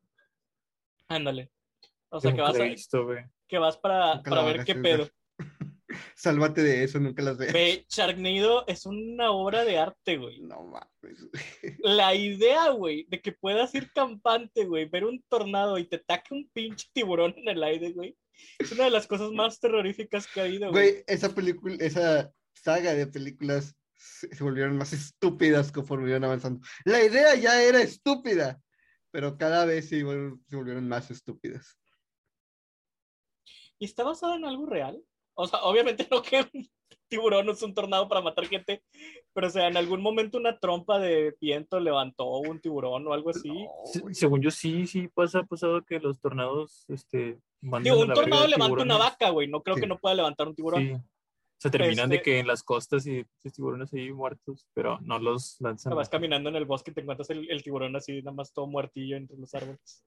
Ándale. 1.09 1.51
O 2.11 2.21
sea, 2.21 2.35
que 2.35 2.43
vas, 2.43 2.59
la 2.59 2.65
a- 2.65 2.69
visto, 2.69 3.07
que 3.49 3.57
vas 3.57 3.79
para, 3.79 4.23
para 4.23 4.43
ver 4.45 4.65
qué 4.67 4.75
pedo. 4.75 5.09
Sálvate 6.15 6.63
de 6.63 6.85
eso, 6.85 7.01
nunca 7.01 7.23
las 7.23 7.39
veas. 7.39 7.55
Ve, 7.55 7.87
Sharknado 7.89 8.67
es 8.67 8.85
una 8.85 9.31
obra 9.31 9.65
de 9.65 9.79
arte, 9.79 10.19
güey. 10.19 10.43
No 10.43 10.63
mames. 10.63 11.27
La 11.79 12.15
idea, 12.15 12.69
güey, 12.69 13.07
de 13.09 13.23
que 13.23 13.33
puedas 13.33 13.75
ir 13.75 13.91
campante, 13.93 14.67
güey, 14.67 14.85
ver 14.85 15.07
un 15.07 15.23
tornado 15.27 15.79
y 15.79 15.87
te 15.87 15.99
taque 15.99 16.35
un 16.35 16.51
pinche 16.53 16.87
tiburón 16.93 17.33
en 17.39 17.49
el 17.49 17.63
aire, 17.63 17.93
güey. 17.93 18.15
Es 18.59 18.73
una 18.73 18.85
de 18.85 18.91
las 18.91 19.07
cosas 19.07 19.31
más 19.33 19.61
terroríficas 19.61 20.27
que 20.27 20.41
ha 20.41 20.45
habido, 20.45 20.71
güey. 20.71 20.91
Güey, 20.91 21.05
esa 21.07 21.35
película, 21.35 21.77
esa 21.81 22.33
saga 22.53 22.95
de 22.95 23.07
películas 23.07 23.77
se, 23.95 24.29
volvieron 24.43 24.77
más 24.77 24.93
estúpidas 24.93 25.73
conforme 25.73 26.11
iban 26.11 26.25
avanzando. 26.25 26.67
La 26.85 27.03
idea 27.03 27.35
ya 27.35 27.63
era 27.63 27.81
estúpida, 27.81 28.61
pero 29.11 29.37
cada 29.39 29.65
vez 29.65 29.89
se 29.89 30.03
volvieron 30.03 30.89
más 30.89 31.11
estúpidas. 31.11 31.79
¿Y 33.79 33.87
está 33.87 34.05
basada 34.05 34.37
en 34.37 34.45
algo 34.45 34.67
real? 34.67 35.03
O 35.35 35.47
sea, 35.47 35.61
obviamente 35.63 36.07
no 36.11 36.23
que 36.23 36.47
un 36.53 36.71
tiburón 37.09 37.49
es 37.49 37.63
un 37.63 37.75
tornado 37.75 38.09
para 38.09 38.21
matar 38.21 38.47
gente, 38.47 38.83
pero 39.35 39.49
o 39.49 39.51
sea, 39.51 39.69
en 39.69 39.77
algún 39.77 40.01
momento 40.01 40.39
una 40.39 40.59
trompa 40.59 40.99
de 40.99 41.37
viento 41.41 41.79
levantó 41.81 42.39
un 42.39 42.61
tiburón 42.61 43.07
o 43.07 43.13
algo 43.13 43.31
así. 43.31 43.51
No. 43.51 44.15
Según 44.15 44.41
yo, 44.41 44.51
sí, 44.51 44.87
sí 44.87 45.09
pasa, 45.09 45.41
ha 45.41 45.45
pasado 45.45 45.83
que 45.85 45.99
los 46.01 46.21
tornados, 46.21 46.85
este, 46.89 47.39
Digo, 47.61 48.01
un 48.01 48.13
tornado 48.13 48.47
levanta 48.47 48.83
una 48.83 48.97
vaca, 48.99 49.31
güey. 49.31 49.49
No 49.49 49.63
creo 49.63 49.75
Sí. 49.77 49.81
que 49.83 49.87
no 49.87 49.99
pueda 49.99 50.15
levantar 50.15 50.47
un 50.49 50.55
tiburón. 50.55 50.83
Sí. 50.83 50.95
Se 51.59 51.71
terminan 51.71 52.11
de 52.11 52.17
Este- 52.17 52.25
que 52.31 52.39
en 52.41 52.47
las 52.47 52.63
costas 52.63 53.07
y 53.07 53.25
los 53.43 53.53
tiburones 53.55 53.93
ahí 53.95 54.13
muertos, 54.13 54.67
pero 54.75 54.99
no 55.01 55.19
los 55.19 55.57
lanzan. 55.61 55.95
Vas 55.97 56.09
caminando 56.11 56.51
en 56.51 56.57
el 56.57 56.67
bosque 56.67 56.91
y 56.91 56.95
te 56.95 57.01
encuentras 57.01 57.31
el, 57.31 57.51
el 57.51 57.63
tiburón 57.63 57.97
así, 57.97 58.21
nada 58.23 58.33
más 58.37 58.53
todo 58.53 58.67
muertillo 58.67 59.17
entre 59.17 59.37
los 59.39 59.55
árboles. 59.55 60.05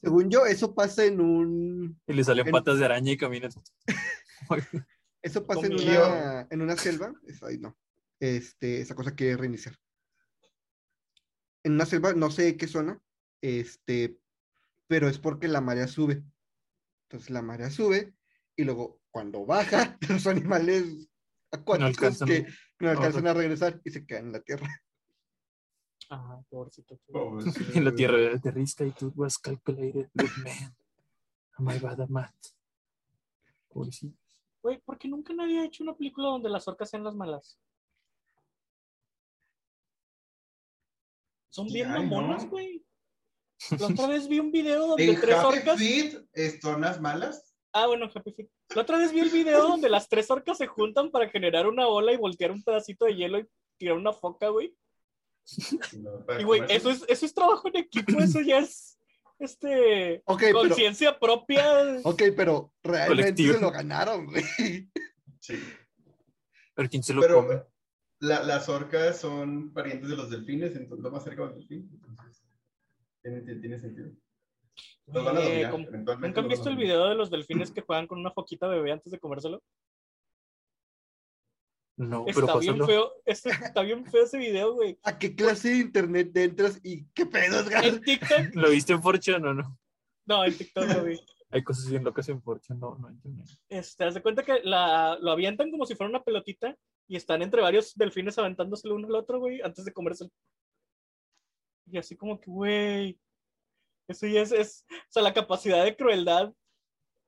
Según 0.00 0.30
yo, 0.30 0.46
eso 0.46 0.74
pasa 0.74 1.04
en 1.04 1.20
un. 1.20 2.00
Y 2.06 2.12
le 2.14 2.24
salen 2.24 2.46
en- 2.46 2.52
patas 2.52 2.78
de 2.78 2.84
araña 2.86 3.12
y 3.12 3.16
caminan. 3.16 3.50
Eso 5.22 5.46
pasa 5.46 5.66
en 5.66 5.74
una, 5.74 6.46
en 6.50 6.60
una 6.62 6.76
selva. 6.76 7.12
Eso 7.26 7.46
ahí 7.46 7.56
no. 7.58 7.74
Este, 8.20 8.80
esa 8.80 8.94
cosa 8.94 9.14
quiere 9.14 9.36
reiniciar. 9.36 9.76
En 11.62 11.72
una 11.74 11.86
selva, 11.86 12.12
no 12.12 12.30
sé 12.30 12.56
qué 12.56 12.66
zona, 12.66 13.00
este, 13.40 14.18
pero 14.86 15.08
es 15.08 15.18
porque 15.18 15.48
la 15.48 15.60
marea 15.60 15.88
sube. 15.88 16.22
Entonces 17.08 17.30
la 17.30 17.42
marea 17.42 17.70
sube 17.70 18.14
y 18.56 18.64
luego 18.64 19.00
cuando 19.10 19.44
baja, 19.46 19.98
los 20.08 20.26
animales 20.26 21.08
acuáticos 21.50 21.96
alcanzan- 22.20 22.26
que 22.26 22.46
no 22.80 22.90
alcanzan 22.90 23.26
a 23.26 23.34
regresar 23.34 23.80
y 23.84 23.90
se 23.90 24.04
quedan 24.06 24.26
en 24.26 24.32
la 24.32 24.40
tierra. 24.40 24.68
Ajá, 26.10 26.40
pobrecito. 26.50 26.98
Pobrecito. 27.06 27.72
en 27.78 27.84
la 27.84 27.94
tierra. 27.94 28.38
The 28.40 28.50
risk 28.50 28.80
I 28.82 28.90
took 28.92 29.16
was 29.16 29.38
calculated. 29.38 30.10
Good 30.14 30.30
man. 30.44 30.76
I 31.76 31.78
bad 31.78 32.00
at 32.00 32.08
math? 32.08 32.34
Pobrecito. 33.68 34.16
Güey, 34.62 34.80
¿por 34.80 34.98
qué 34.98 35.08
nunca 35.08 35.32
nadie 35.34 35.60
ha 35.60 35.64
hecho 35.66 35.82
una 35.82 35.94
película 35.94 36.28
donde 36.28 36.48
las 36.48 36.66
orcas 36.68 36.90
sean 36.90 37.04
las 37.04 37.14
malas? 37.14 37.58
Son 41.54 41.68
bien 41.68 41.88
mamonas, 41.88 42.50
güey. 42.50 42.84
La 43.78 43.86
otra 43.86 44.08
vez 44.08 44.26
vi 44.26 44.40
un 44.40 44.50
video 44.50 44.86
donde 44.88 45.08
En 45.08 45.20
tres 45.20 45.36
Happy 45.36 45.58
orcas. 45.58 45.78
Feet, 45.78 46.60
zonas 46.60 47.00
malas. 47.00 47.54
Ah, 47.72 47.86
bueno, 47.86 48.10
Happy 48.12 48.32
Feet. 48.32 48.48
La 48.74 48.82
otra 48.82 48.98
vez 48.98 49.12
vi 49.12 49.20
el 49.20 49.30
video 49.30 49.62
donde 49.62 49.88
las 49.88 50.08
tres 50.08 50.28
orcas 50.32 50.58
se 50.58 50.66
juntan 50.66 51.12
para 51.12 51.28
generar 51.28 51.68
una 51.68 51.86
ola 51.86 52.12
y 52.12 52.16
voltear 52.16 52.50
un 52.50 52.64
pedacito 52.64 53.04
de 53.04 53.14
hielo 53.14 53.38
y 53.38 53.46
tirar 53.78 53.96
una 53.96 54.12
foca, 54.12 54.48
güey. 54.48 54.74
no, 55.92 56.40
Y, 56.40 56.42
güey, 56.42 56.62
eso 56.68 56.90
es, 56.90 57.04
eso 57.06 57.24
es 57.24 57.32
trabajo 57.32 57.68
en 57.68 57.76
equipo, 57.76 58.18
eso 58.18 58.40
ya 58.40 58.58
es 58.58 58.98
este 59.38 60.22
Ok, 60.24 60.40
pero, 60.40 60.58
conciencia 60.60 61.16
propia. 61.20 62.00
ok, 62.02 62.22
pero 62.36 62.72
realmente 62.82 63.22
Colectivo. 63.22 63.54
se 63.54 63.60
lo 63.60 63.70
ganaron, 63.70 64.26
güey. 64.26 64.42
Sí. 65.38 65.54
Pero 66.74 66.88
¿quién 66.88 67.02
se 67.04 67.14
lo 67.14 67.20
Pero 67.20 67.46
come? 67.46 67.62
La- 68.20 68.42
las 68.42 68.68
orcas 68.68 69.20
son 69.20 69.72
parientes 69.72 70.08
de 70.08 70.16
los 70.16 70.30
delfines, 70.30 70.74
entonces 70.76 71.02
lo 71.02 71.10
más 71.10 71.24
cerca 71.24 71.46
del 71.46 71.56
delfín. 71.56 71.90
Entonces, 71.92 72.42
tiene, 73.22 73.40
tiene- 73.42 73.60
tiene 73.60 73.80
sentido. 73.80 74.10
Los 75.06 75.24
van 75.24 75.36
a 75.36 75.40
Eh, 75.40 75.66
dominar, 75.70 76.18
¿Nunca 76.20 76.40
han 76.40 76.48
visto 76.48 76.68
el 76.70 76.76
video 76.76 77.08
de 77.08 77.14
los 77.14 77.30
delfines 77.30 77.70
que 77.70 77.82
juegan 77.82 78.06
con 78.06 78.18
una 78.18 78.30
foquita 78.30 78.66
bebé 78.68 78.92
antes 78.92 79.12
de 79.12 79.18
comérselo? 79.18 79.62
No, 81.96 82.24
pero 82.24 82.40
Está 82.40 82.58
bien 82.58 82.78
pásalo. 82.78 82.86
feo, 82.86 83.12
está 83.24 83.82
bien 83.82 84.04
feo 84.06 84.24
ese 84.24 84.36
video, 84.38 84.74
güey. 84.74 84.98
¿A 85.04 85.16
qué 85.16 85.36
clase 85.36 85.68
de 85.70 85.76
internet 85.78 86.36
entras 86.36 86.80
y 86.82 87.04
qué 87.14 87.24
pedo, 87.24 87.60
Edgar? 87.60 87.84
En 87.84 88.00
TikTok, 88.00 88.54
¿Lo 88.54 88.70
viste 88.70 88.92
en 88.94 89.02
Fortune 89.02 89.46
o 89.48 89.54
no? 89.54 89.78
no, 90.26 90.44
en 90.44 90.56
TikTok 90.58 90.88
lo 90.88 91.04
vi. 91.04 91.20
Hay 91.54 91.62
cosas 91.62 91.88
bien 91.88 92.02
locas 92.02 92.28
en 92.28 92.42
Fortune, 92.42 92.80
no, 92.80 92.96
no 92.98 93.08
entiendo. 93.08 93.44
Este, 93.68 94.02
haz 94.02 94.14
de 94.14 94.22
cuenta 94.22 94.44
que 94.44 94.60
la, 94.64 95.16
lo 95.20 95.30
avientan 95.30 95.70
como 95.70 95.86
si 95.86 95.94
fuera 95.94 96.10
una 96.10 96.22
pelotita 96.24 96.76
y 97.06 97.14
están 97.14 97.42
entre 97.42 97.62
varios 97.62 97.94
delfines 97.94 98.36
aventándoselo 98.38 98.96
uno 98.96 99.06
al 99.06 99.14
otro, 99.14 99.38
güey, 99.38 99.60
antes 99.62 99.84
de 99.84 99.92
comérselo. 99.92 100.30
Y 101.86 101.96
así 101.96 102.16
como 102.16 102.40
que, 102.40 102.50
güey, 102.50 103.20
eso 104.08 104.26
ya 104.26 104.40
es, 104.42 104.50
es, 104.50 104.84
o 104.90 105.10
sea, 105.12 105.22
la 105.22 105.32
capacidad 105.32 105.84
de 105.84 105.96
crueldad 105.96 106.52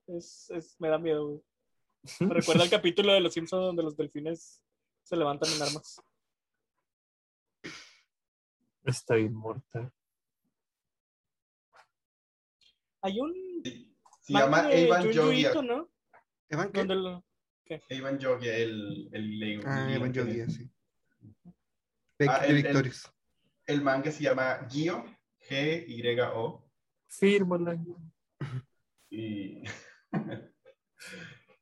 es, 0.09 0.51
es- 0.51 0.75
me 0.81 0.89
da 0.89 0.99
miedo, 0.99 1.29
güey. 1.29 1.41
Me 2.21 2.35
recuerda 2.35 2.65
el 2.65 2.71
capítulo 2.71 3.13
de 3.13 3.21
Los 3.21 3.35
Simpsons 3.35 3.63
donde 3.65 3.85
los 3.85 3.97
delfines 3.97 4.61
se 5.05 5.17
levantan 5.17 5.53
en 5.53 5.63
armas. 5.63 6.03
Está 8.83 9.15
bien 9.15 9.35
mortal. 9.35 9.93
Hay 13.03 13.21
un 13.21 13.33
Se 14.27 14.33
llama 14.33 14.63
de 14.67 14.87
Evan. 14.87 15.09
Ito, 15.33 15.63
¿no? 15.63 15.89
¿Evan 16.49 16.73
qué? 16.73 16.85
Lo- 16.85 17.25
Evan 17.89 18.21
Jogia, 18.21 18.57
el, 18.57 19.09
el, 19.13 19.43
el- 19.43 19.63
Ah, 19.65 19.89
Evan 19.95 20.11
el- 20.17 20.21
Jogia, 20.25 20.49
sí. 20.51 20.69
Becky 22.19 22.33
Ah, 22.35 22.41
de 22.41 22.49
el- 22.49 22.55
Victorious. 22.57 23.13
El 23.67 23.83
manga 23.83 24.11
se 24.11 24.25
llama 24.25 24.67
Gio, 24.69 25.05
G-Y-O. 25.49 26.69
Fírmala. 27.09 27.79
Y, 29.11 29.63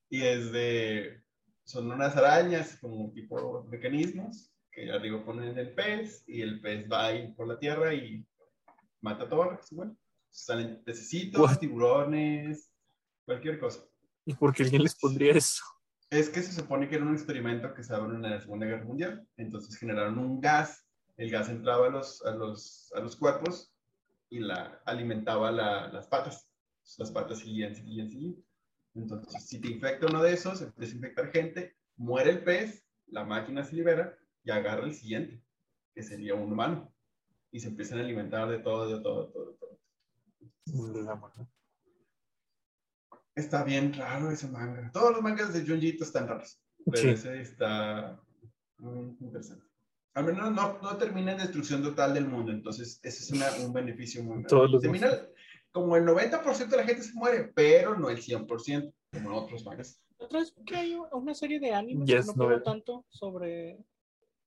y 0.09 0.23
es 0.23 0.51
de. 0.53 1.23
Son 1.65 1.91
unas 1.91 2.17
arañas 2.17 2.79
como 2.81 3.13
tipo 3.13 3.65
mecanismos 3.65 4.51
que 4.71 4.91
arriba 4.91 5.23
ponen 5.23 5.59
el 5.59 5.75
pez 5.75 6.25
y 6.27 6.41
el 6.41 6.61
pez 6.63 6.91
va 6.91 7.07
ahí 7.09 7.33
por 7.35 7.47
la 7.47 7.59
tierra 7.59 7.93
y 7.93 8.27
mata 9.03 9.29
que 9.29 9.63
se 9.63 9.75
mueve. 9.75 9.93
Salen 10.37 10.83
pececitos, 10.85 11.41
What? 11.41 11.59
tiburones, 11.59 12.69
cualquier 13.25 13.61
cosa. 13.61 13.85
¿Y 14.25 14.35
por 14.35 14.53
qué 14.53 14.65
alguien 14.65 14.83
les 14.83 14.97
pondría 14.97 15.33
eso? 15.37 15.63
Es 16.11 16.29
que 16.29 16.43
se 16.43 16.53
supone 16.53 16.89
que 16.89 16.97
era 16.97 17.05
un 17.05 17.15
experimento 17.15 17.73
que 17.73 17.85
se 17.85 17.95
abrió 17.95 18.17
en 18.17 18.23
la 18.23 18.41
Segunda 18.41 18.67
Guerra 18.67 18.85
Mundial. 18.85 19.27
Entonces 19.37 19.77
generaron 19.77 20.19
un 20.19 20.41
gas. 20.41 20.85
El 21.17 21.31
gas 21.31 21.49
entraba 21.49 21.87
a 21.87 21.91
los, 21.91 22.25
a 22.27 22.33
los, 22.33 22.93
a 22.97 23.01
los 23.01 23.15
cuerpos 23.17 23.73
y 24.29 24.41
la, 24.41 24.83
alimentaba 24.87 25.53
la- 25.53 25.89
las 25.89 26.09
patas. 26.09 26.49
Las 26.99 27.13
patas 27.13 27.39
seguían, 27.39 27.75
seguían, 27.77 28.11
seguían. 28.11 28.45
Entonces, 28.95 29.45
si 29.47 29.61
te 29.61 29.69
infecta 29.69 30.07
uno 30.07 30.21
de 30.23 30.33
esos, 30.33 30.61
empieza 30.63 30.95
a 30.95 30.97
infectar 30.97 31.31
gente, 31.33 31.77
muere 31.97 32.31
el 32.31 32.43
pez, 32.45 32.85
la 33.07 33.25
máquina 33.25 33.63
se 33.65 33.77
libera 33.77 34.19
y 34.43 34.51
agarra 34.51 34.85
el 34.85 34.95
siguiente, 34.95 35.43
que 35.95 36.03
sería 36.03 36.35
un 36.35 36.53
humano. 36.53 36.93
Y 37.53 37.61
se 37.61 37.69
empiezan 37.69 37.99
a 37.99 38.03
alimentar 38.03 38.49
de 38.49 38.59
todo, 38.59 38.89
de 38.89 39.01
todo, 39.01 39.27
de 39.27 39.33
todo, 39.33 39.47
de 39.53 39.59
todo. 39.59 39.79
La 40.67 41.15
madre. 41.17 41.47
Está 43.35 43.65
bien 43.65 43.93
raro 43.93 44.31
ese 44.31 44.49
manga. 44.49 44.91
Todos 44.93 45.13
los 45.13 45.23
mangas 45.23 45.53
de 45.53 45.67
Junji 45.67 45.89
Ito 45.89 46.05
están 46.05 46.29
raros. 46.29 46.61
Pero 46.87 46.99
Sí. 47.03 47.09
ese 47.09 47.41
está 47.41 48.21
muy 48.79 49.17
interesante. 49.21 49.65
Al 50.15 50.25
menos 50.27 50.53
no, 50.53 50.79
no 50.81 50.97
termina 50.97 51.33
en 51.33 51.39
destrucción 51.39 51.83
total 51.83 52.15
del 52.15 52.29
mundo. 52.29 52.53
Entonces, 52.53 53.01
ese 53.03 53.25
es 53.25 53.31
una- 53.33 53.67
un 53.67 53.73
beneficio 53.73 54.23
muy 54.23 54.35
grande. 54.35 54.49
Todos 54.49 54.71
los 54.71 54.83
Termina 54.83 55.11
como 55.73 55.97
el 55.97 56.05
90% 56.05 56.77
de 56.77 56.83
la 56.83 56.87
gente 56.87 57.03
se 57.03 57.15
muere, 57.15 57.51
pero 57.53 57.99
no 57.99 58.09
el 58.09 58.19
100%, 58.23 58.95
como 59.13 59.31
en 59.31 59.37
otros 59.37 59.65
mangas. 59.65 60.01
Otra 60.19 60.39
vez 60.39 60.55
que 60.65 60.77
hay 60.77 60.95
una 61.13 61.35
serie 61.35 61.59
de 61.59 61.73
animes 61.73 62.07
Yes, 62.09 62.27
que 62.31 62.37
no 62.37 62.49
pego 62.49 62.63
tanto 62.63 63.05
sobre 63.09 63.85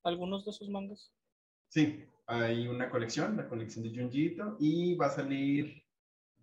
algunos 0.04 0.46
de 0.46 0.52
esos 0.52 0.70
mangas. 0.70 1.12
Sí, 1.68 2.06
hay 2.28 2.70
una 2.70 2.90
colección, 2.90 3.36
la 3.36 3.50
colección 3.50 3.84
de 3.84 3.94
Junji 4.00 4.28
Ito, 4.28 4.56
y 4.62 4.96
va 4.96 5.08
a 5.08 5.12
salir 5.12 5.84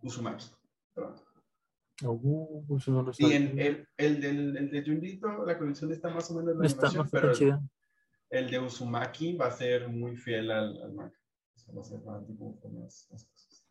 Uzumaki. 0.04 0.46
pronto. 0.94 1.22
Uh, 2.02 2.76
eso 2.76 2.90
no 2.90 3.02
lo 3.02 3.10
Y 3.12 3.14
sabía. 3.14 3.36
en 3.36 3.58
el, 3.58 3.88
el, 3.96 4.20
del, 4.20 4.56
el 4.56 4.70
de 4.70 4.82
Junji 4.84 5.12
Ito, 5.12 5.44
la 5.44 5.56
colección 5.58 5.92
está 5.92 6.08
más 6.10 6.30
o 6.30 6.34
menos 6.34 6.52
en 6.54 6.58
la 6.60 6.66
Está 6.66 6.88
animación, 6.88 7.08
pero 7.10 7.30
el- 7.30 7.36
chida. 7.36 7.60
El 8.30 8.50
de 8.50 8.58
Uzumaki 8.58 9.36
va 9.36 9.46
a 9.46 9.50
ser 9.52 9.88
muy 9.88 10.16
fiel 10.16 10.50
al, 10.50 10.82
al 10.82 10.92
manga. 10.92 11.16
O 11.54 11.58
sea, 11.58 11.74
va 11.74 11.80
a 11.80 11.84
ser 11.84 12.00
más 12.02 12.26
tipo 12.26 12.58
con 12.60 12.80
más, 12.80 13.08
más 13.12 13.24
cosas. 13.26 13.66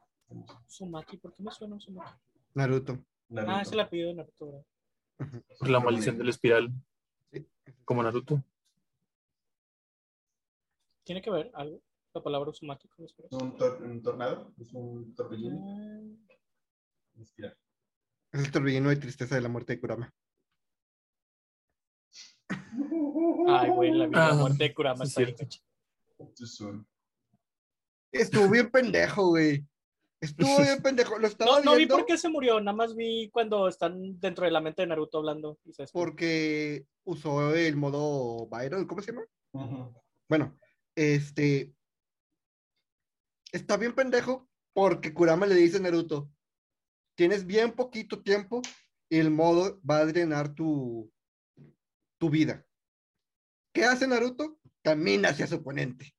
Sumaki, 0.68 1.18
¿por 1.18 1.34
qué 1.36 1.44
me 1.44 1.52
suena 1.52 1.76
un 1.76 1.82
Sumaki? 1.82 2.12
Naruto. 2.56 2.98
Naruto. 3.30 3.52
Ah, 3.56 3.62
es 3.62 3.72
el 3.74 3.80
apellido 3.82 4.10
de 4.10 4.16
Naruto, 4.16 4.46
¿verdad? 4.46 4.66
Por 5.60 5.70
la 5.70 5.80
maldición 5.82 6.18
de 6.18 6.24
la 6.24 6.30
espiral. 6.30 6.72
Sí. 7.32 7.46
Como 7.84 8.02
Naruto. 8.04 8.42
¿Tiene 11.04 11.22
que 11.22 11.30
ver 11.30 11.52
algo? 11.54 11.82
La 12.14 12.22
palabra 12.22 12.52
con 12.60 12.68
los 12.68 13.16
Es 13.18 13.32
un, 13.32 13.58
tor- 13.58 13.82
un 13.82 14.02
tornado, 14.04 14.54
es 14.60 14.72
un 14.74 15.16
torbellino. 15.16 15.58
Ah. 17.20 17.54
Es 18.32 18.46
el 18.46 18.52
torbellino 18.52 18.90
de 18.90 18.96
tristeza 18.98 19.36
de 19.36 19.42
la 19.42 19.50
muerte 19.50 19.74
de 19.74 19.80
Kurama. 19.80 20.14
Ay, 23.48 23.70
güey, 23.72 23.92
la 23.92 24.08
vida 24.08 24.28
Ah, 24.30 24.34
muerte 24.36 24.64
de 24.64 24.74
Kurama 24.74 25.06
sí, 25.06 25.24
está 25.24 25.46
bien. 25.46 26.86
Estuvo 28.12 28.50
bien 28.50 28.70
pendejo, 28.70 29.30
güey. 29.30 29.66
Estuvo 30.22 30.58
bien 30.62 30.82
pendejo. 30.84 31.18
Lo 31.18 31.28
estaba 31.28 31.58
No, 31.60 31.64
no 31.64 31.72
vi 31.72 31.78
viendo 31.80 31.98
por 31.98 32.06
qué 32.06 32.18
se 32.18 32.30
murió, 32.30 32.60
nada 32.60 32.76
más 32.78 32.96
vi 32.96 33.30
cuando 33.32 33.68
están 33.68 34.20
dentro 34.20 34.46
de 34.46 34.52
la 34.52 34.62
mente 34.62 34.84
de 34.84 34.88
Naruto 34.88 35.18
hablando. 35.18 35.58
Y 35.66 35.74
se 35.74 35.84
despide. 35.84 36.00
porque 36.00 36.86
usó 37.06 37.56
el 37.56 37.76
modo 37.76 38.48
viral, 38.48 38.86
¿cómo 38.88 39.02
se 39.02 39.12
llama? 39.14 39.26
Bueno, 40.30 40.58
este. 40.96 41.74
Está 43.54 43.78
bien 43.78 43.94
pendejo 43.94 44.50
porque 44.74 45.14
Kurama 45.14 45.46
le 45.46 45.56
dice 45.56 45.78
a 45.78 45.80
Naruto, 45.80 46.30
tienes 47.16 47.46
bien 47.46 47.72
poquito 47.72 48.22
tiempo 48.22 48.62
y 49.10 49.20
el 49.20 49.30
modo 49.32 49.80
va 49.90 49.98
a 50.00 50.06
drenar 50.06 50.54
tu, 50.56 51.10
tu 52.20 52.30
vida. 52.30 52.66
¿Qué 53.74 53.86
hace 53.86 54.08
Naruto? 54.08 54.60
Camina 54.84 55.30
hacia 55.30 55.48
su 55.48 55.56
oponente. 55.56 56.14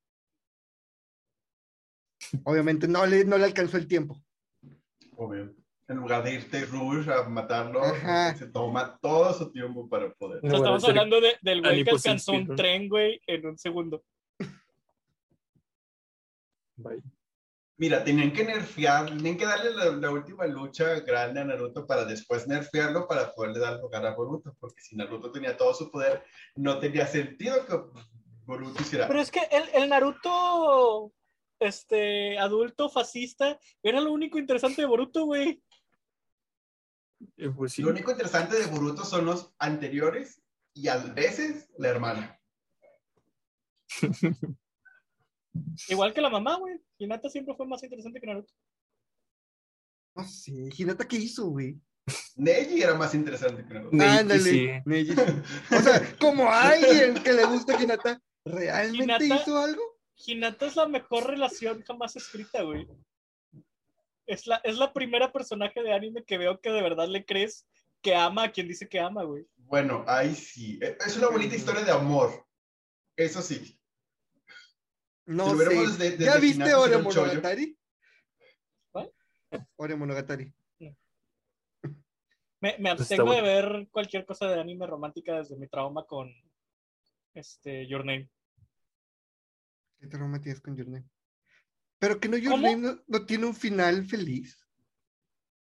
Obviamente 2.45 2.89
no 2.89 3.05
le, 3.07 3.25
no 3.25 3.37
le 3.37 3.45
alcanzó 3.45 3.77
el 3.77 3.87
tiempo. 3.87 4.23
Obvio. 5.17 5.55
En 5.87 5.99
lugar 5.99 6.25
de 6.25 6.33
irte 6.35 6.65
Rouge 6.65 7.13
a 7.13 7.29
matarlo, 7.29 7.83
Ajá. 7.85 8.35
se 8.35 8.47
toma 8.47 8.99
todo 9.03 9.35
su 9.35 9.53
tiempo 9.53 9.87
para 9.87 10.11
poder. 10.15 10.43
No, 10.43 10.57
estamos 10.57 10.83
hablando 10.85 11.21
de- 11.21 11.37
del 11.43 11.61
güey 11.61 11.85
que 11.85 11.91
alcanzó 11.91 12.33
un 12.33 12.57
tren, 12.57 12.89
güey, 12.89 13.21
en 13.27 13.47
un 13.47 13.59
segundo. 13.59 14.03
Bye. 16.77 17.03
Mira, 17.77 18.05
tenían 18.05 18.33
que 18.33 18.45
nerfear, 18.45 19.07
tenían 19.07 19.37
que 19.37 19.47
darle 19.47 19.73
la, 19.75 19.87
la 19.87 20.11
última 20.11 20.47
lucha 20.47 21.01
grande 21.01 21.41
a 21.41 21.45
Naruto 21.45 21.87
para 21.87 22.05
después 22.05 22.47
nerfearlo 22.47 23.09
para 23.09 23.35
poderle 23.35 23.59
dar 23.59 23.81
lugar 23.81 24.07
a 24.07 24.15
Boruto, 24.15 24.57
porque 24.61 24.81
si 24.81 24.95
Naruto 24.95 25.33
tenía 25.33 25.57
todo 25.57 25.75
su 25.75 25.91
poder, 25.91 26.25
no 26.55 26.79
tenía 26.79 27.07
sentido 27.09 27.67
que 27.67 27.81
Boruto 28.45 28.81
hiciera. 28.81 29.09
Pero 29.09 29.21
es 29.21 29.33
que 29.33 29.41
el, 29.51 29.65
el 29.75 29.89
Naruto, 29.89 31.13
este, 31.59 32.39
adulto, 32.39 32.89
fascista, 32.89 33.59
era 33.83 34.01
lo 34.01 34.13
único 34.13 34.39
interesante 34.39 34.83
de 34.83 34.87
Boruto, 34.87 35.25
güey. 35.25 35.61
Eh, 37.37 37.51
pues 37.51 37.73
sí. 37.73 37.83
Lo 37.83 37.91
único 37.91 38.13
interesante 38.13 38.57
de 38.57 38.67
Boruto 38.67 39.05
son 39.05 39.25
los 39.25 39.53
anteriores 39.59 40.41
y 40.75 40.87
a 40.87 40.99
veces 40.99 41.69
la 41.77 41.89
hermana. 41.89 42.41
Igual 45.89 46.13
que 46.15 46.21
la 46.21 46.31
mamá, 46.31 46.57
güey. 46.57 46.81
Hinata 46.99 47.29
siempre 47.31 47.55
fue 47.55 47.67
más 47.67 47.83
interesante 47.83 48.21
que 48.21 48.27
Naruto. 48.27 48.53
No 50.17 50.25
sé, 50.29 50.53
Hinata, 50.77 51.07
¿qué 51.07 51.17
hizo, 51.17 51.47
güey? 51.47 51.77
Neji 52.37 52.83
era 52.83 52.95
más 52.95 53.15
interesante 53.15 53.67
que 53.67 53.75
Naruto. 53.75 53.97
Ándale. 54.03 54.41
sí. 54.41 54.69
Neji. 54.85 55.15
O 55.77 55.81
sea, 55.83 56.17
como 56.19 56.51
alguien 56.51 57.15
que 57.23 57.33
le 57.33 57.45
gusta 57.47 57.81
Hinata, 57.83 58.21
¿realmente 58.45 59.05
Hinata- 59.25 59.25
hizo 59.43 59.59
algo? 59.59 59.83
Hinata 60.27 60.67
es 60.67 60.77
la 60.77 60.87
mejor 60.87 61.27
relación 61.27 61.83
jamás 61.83 62.15
escrita, 62.17 62.63
güey. 62.63 62.87
Es 64.27 64.47
la, 64.47 64.57
es 64.65 64.77
la 64.79 64.93
primera 64.93 65.33
personaje 65.33 65.83
de 65.83 65.93
anime 65.93 66.25
que 66.25 66.39
veo 66.39 66.61
que 66.61 66.71
de 66.71 66.81
verdad 66.83 67.09
le 67.09 67.25
crees 67.27 67.67
que 68.01 68.15
ama 68.15 68.45
a 68.45 68.53
quien 68.53 68.69
dice 68.69 68.89
que 68.89 69.01
ama, 69.01 69.25
güey. 69.25 69.47
Bueno, 69.57 70.05
ahí 70.07 70.35
sí. 70.35 70.79
Es 71.05 71.17
una 71.17 71.29
bonita 71.29 71.57
historia 71.57 71.83
de 71.85 71.91
amor. 71.91 72.47
Eso 73.17 73.43
sí. 73.43 73.74
No 75.27 75.57
sé. 75.57 75.65
desde- 75.99 76.25
¿Ya 76.25 76.37
viste 76.39 76.75
Ore. 76.75 76.99
Monogatari? 76.99 77.79
¿Cuál? 78.91 79.13
Ore 79.77 79.97
Monogatari. 79.97 80.53
Me, 82.61 82.77
me 82.79 82.91
abstengo 82.91 83.25
de 83.35 83.43
bueno. 83.43 83.45
ver 83.47 83.89
cualquier 83.91 84.25
cosa 84.25 84.49
de 84.49 84.59
anime 84.59 84.87
romántica 84.87 85.37
desde 85.37 85.55
mi 85.57 85.69
trauma 85.69 86.07
con 86.07 86.33
este 87.35 87.87
Your 87.87 88.07
Name. 88.07 88.31
¿Qué 90.01 90.07
trauma 90.07 90.41
tienes 90.41 90.63
con 90.63 90.75
Your 90.75 90.89
Name? 90.89 91.05
Pero 91.99 92.19
que 92.19 92.29
no 92.29 92.39
Your 92.39 92.53
¿Cómo? 92.53 92.67
Name 92.67 92.77
no, 92.79 93.03
no 93.07 93.27
tiene 93.27 93.47
un 93.47 93.55
final 93.55 94.07
feliz. 94.07 94.67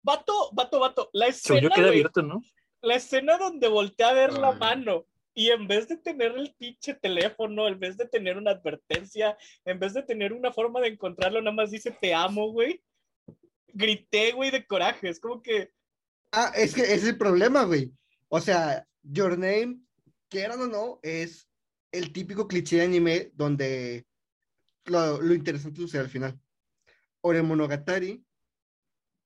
Vato, 0.02 0.50
vato, 0.54 0.80
vato. 0.80 1.10
La 1.12 1.26
yo 1.26 1.30
escena, 1.32 1.60
queda 1.70 1.88
güey, 1.88 1.88
abierto, 1.90 2.22
¿no? 2.22 2.42
la 2.82 2.96
escena 2.96 3.38
donde 3.38 3.68
voltea 3.68 4.10
a 4.10 4.14
ver 4.14 4.32
la 4.34 4.54
mano 4.54 5.06
y 5.38 5.52
en 5.52 5.68
vez 5.68 5.88
de 5.88 5.98
tener 5.98 6.32
el 6.32 6.56
pinche 6.58 6.96
teléfono, 6.96 7.68
en 7.68 7.80
vez 7.80 7.96
de 7.96 8.08
tener 8.08 8.38
una 8.38 8.52
advertencia, 8.52 9.38
en 9.66 9.78
vez 9.78 9.94
de 9.94 10.02
tener 10.02 10.34
una 10.34 10.52
forma 10.52 10.82
de 10.82 10.88
encontrarlo, 10.88 11.40
nada 11.40 11.56
más 11.56 11.70
dice 11.70 11.92
te 11.92 12.12
amo, 12.12 12.52
güey. 12.52 12.84
Grité, 13.68 14.32
güey, 14.32 14.50
de 14.50 14.66
coraje. 14.66 15.10
Es 15.10 15.20
como 15.20 15.44
que, 15.44 15.72
Ah, 16.32 16.52
es 16.56 16.74
que 16.74 16.82
es 16.82 17.04
el 17.04 17.20
problema, 17.20 17.66
güey. 17.66 17.92
O 18.30 18.42
sea, 18.42 18.88
Your 19.04 19.38
Name, 19.38 19.80
quieran 20.28 20.60
o 20.60 20.66
no, 20.66 21.00
es 21.04 21.48
el 21.92 22.12
típico 22.12 22.48
cliché 22.48 22.78
de 22.78 22.86
anime 22.86 23.32
donde 23.36 24.08
lo, 24.86 25.22
lo 25.22 25.36
interesante 25.36 25.82
sucede 25.82 26.02
al 26.02 26.10
final. 26.10 26.40
Ore 27.22 27.44
Monogatari 27.44 28.26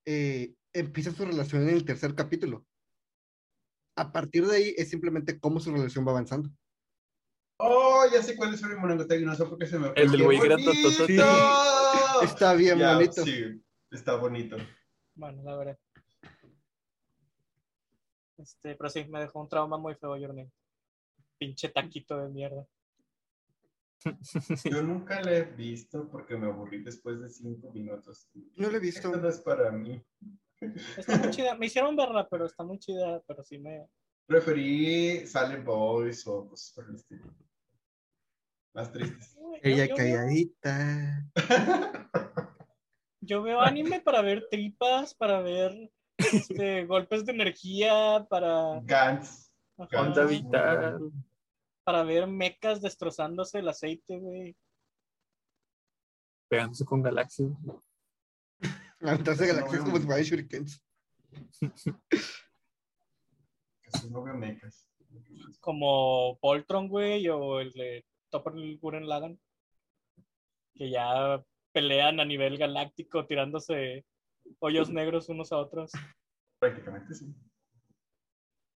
eh, 0.05 0.53
empieza 0.73 1.13
su 1.13 1.23
relación 1.23 1.63
en 1.63 1.69
el 1.69 1.85
tercer 1.85 2.15
capítulo. 2.15 2.67
A 4.01 4.11
partir 4.11 4.47
de 4.47 4.55
ahí 4.57 4.73
es 4.77 4.89
simplemente 4.89 5.39
cómo 5.39 5.59
su 5.59 5.71
relación 5.71 6.03
va 6.07 6.09
avanzando. 6.09 6.49
Oh, 7.57 8.03
ya 8.11 8.23
sé 8.23 8.35
cuál 8.35 8.51
es 8.51 8.63
el 8.63 8.75
Monogatari, 8.75 9.23
no 9.23 9.35
sé 9.35 9.45
por 9.45 9.59
qué 9.59 9.67
se 9.67 9.77
me. 9.77 9.89
El 9.95 10.09
del 10.09 10.17
¡Qué 10.21 10.23
güey 10.25 10.37
bonito! 10.39 10.55
grandototote. 10.71 11.21
Está 12.25 12.55
bien 12.55 12.79
Ya, 12.79 12.95
bonito. 12.95 13.23
Sí, 13.23 13.61
está 13.91 14.15
bonito. 14.15 14.57
bueno, 15.13 15.43
la 15.43 15.55
verdad. 15.55 15.79
Este, 18.39 18.75
pero 18.75 18.89
sí, 18.89 19.05
me 19.07 19.19
dejó 19.19 19.39
un 19.39 19.47
trauma 19.49 19.77
muy 19.77 19.93
feo, 19.93 20.17
Your 20.17 20.29
Name. 20.33 20.51
Pinche 21.37 21.69
taquito 21.69 22.17
de 22.17 22.29
mierda. 22.29 22.65
Yo 24.65 24.81
nunca 24.81 25.21
la 25.21 25.31
he 25.37 25.43
visto 25.43 26.09
porque 26.09 26.35
me 26.35 26.47
aburrí 26.47 26.81
después 26.83 27.21
de 27.21 27.29
cinco 27.29 27.71
minutos. 27.71 28.27
No 28.55 28.71
la 28.71 28.77
he 28.77 28.79
visto. 28.79 29.09
Esto 29.09 29.21
no 29.21 29.29
es 29.29 29.37
para 29.41 29.71
mí. 29.71 30.03
Está 30.97 31.17
muy 31.17 31.29
chida. 31.31 31.55
Me 31.55 31.65
hicieron 31.65 31.95
verla, 31.95 32.27
pero 32.29 32.45
está 32.45 32.63
muy 32.63 32.77
chida, 32.79 33.21
pero 33.27 33.43
sí 33.43 33.57
me... 33.57 33.87
Preferí 34.27 35.25
Silent 35.27 35.65
Boys 35.65 36.25
o 36.27 36.47
cosas 36.47 36.71
por 36.73 36.87
el 36.89 36.95
estilo. 36.95 37.25
Más 38.73 38.91
tristes. 38.91 39.37
Ella 39.61 39.85
Yo- 39.87 39.95
yo 39.95 39.95
veo- 39.95 40.15
calladita. 40.15 41.31
Yo 43.23 43.43
veo 43.43 43.61
anime 43.61 44.01
para 44.01 44.21
ver 44.23 44.47
tripas, 44.49 45.13
para 45.13 45.41
ver 45.41 45.91
este, 46.17 46.85
golpes 46.87 47.23
de 47.25 47.31
energía, 47.33 48.25
para, 48.29 48.77
ajá, 48.77 49.21
Onda 49.77 50.25
vital. 50.25 51.11
para 51.83 52.03
ver 52.03 52.25
mecas 52.27 52.81
destrozándose 52.81 53.59
el 53.59 53.69
aceite, 53.69 54.17
güey. 54.17 54.55
Pegándose 56.49 56.83
con 56.83 57.01
galaxias. 57.03 57.51
No, 59.03 59.17
galaxias 59.17 59.83
como 59.83 59.97
si 59.97 60.05
fueran 60.05 60.23
shurikens. 60.23 60.83
Casi 63.81 64.09
no 64.11 64.23
veo 64.23 64.35
mecas. 64.35 64.87
Como 65.59 66.37
Voltron, 66.39 66.87
güey, 66.87 67.27
o 67.29 67.59
el 67.59 67.71
de 67.71 68.05
Topper 68.29 68.53
Guren 68.79 69.07
Lagan. 69.07 69.39
Que 70.75 70.91
ya 70.91 71.43
pelean 71.71 72.19
a 72.19 72.25
nivel 72.25 72.57
galáctico 72.57 73.25
tirándose 73.25 74.05
hoyos 74.59 74.89
negros 74.89 75.29
unos 75.29 75.51
a 75.51 75.57
otros. 75.57 75.91
Prácticamente 76.59 77.15
sí. 77.15 77.33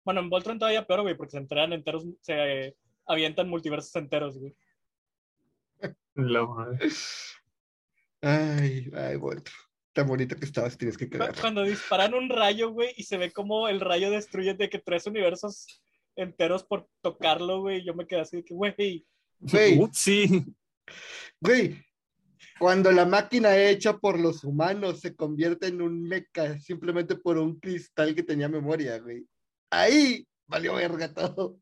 Bueno, 0.03 0.21
en 0.21 0.29
Voltron 0.29 0.59
todavía 0.59 0.85
peor, 0.85 1.01
güey, 1.01 1.15
porque 1.15 1.31
se 1.31 1.37
entrenan 1.37 1.73
enteros, 1.73 2.05
se 2.21 2.67
eh, 2.67 2.75
avientan 3.05 3.49
multiversos 3.49 3.95
enteros, 3.95 4.37
güey. 4.37 4.55
La 6.15 6.45
madre. 6.45 6.89
Ay, 8.21 8.89
ay, 8.95 9.15
Voltro. 9.17 9.53
Tan 9.95 10.07
bonito 10.07 10.35
que 10.35 10.43
estabas, 10.43 10.77
tienes 10.77 10.97
que 10.97 11.09
quedar. 11.09 11.33
Cuando 11.39 11.63
disparan 11.63 12.13
un 12.13 12.27
rayo, 12.27 12.71
güey, 12.71 12.93
y 12.97 13.03
se 13.03 13.17
ve 13.17 13.31
como 13.31 13.69
el 13.69 13.79
rayo 13.79 14.11
destruye 14.11 14.53
de 14.53 14.69
que 14.69 14.77
tres 14.77 15.07
universos 15.07 15.67
enteros 16.17 16.65
por 16.65 16.89
tocarlo, 17.01 17.61
güey. 17.61 17.81
Yo 17.81 17.93
me 17.93 18.05
quedé 18.05 18.19
así 18.19 18.35
de 18.35 18.43
que, 18.43 18.53
güey, 18.53 19.05
Güey. 19.39 19.79
Sí. 19.93 20.43
Güey, 21.39 21.81
cuando 22.59 22.91
la 22.91 23.05
máquina 23.05 23.55
hecha 23.57 23.97
por 23.97 24.19
los 24.19 24.43
humanos 24.43 24.99
se 24.99 25.15
convierte 25.15 25.67
en 25.67 25.81
un 25.81 26.03
mecha 26.03 26.59
simplemente 26.59 27.15
por 27.15 27.37
un 27.37 27.57
cristal 27.57 28.13
que 28.13 28.23
tenía 28.23 28.49
memoria, 28.49 28.99
güey. 28.99 29.25
Ahí 29.69 30.27
valió 30.45 30.75
verga 30.75 31.13
todo. 31.13 31.57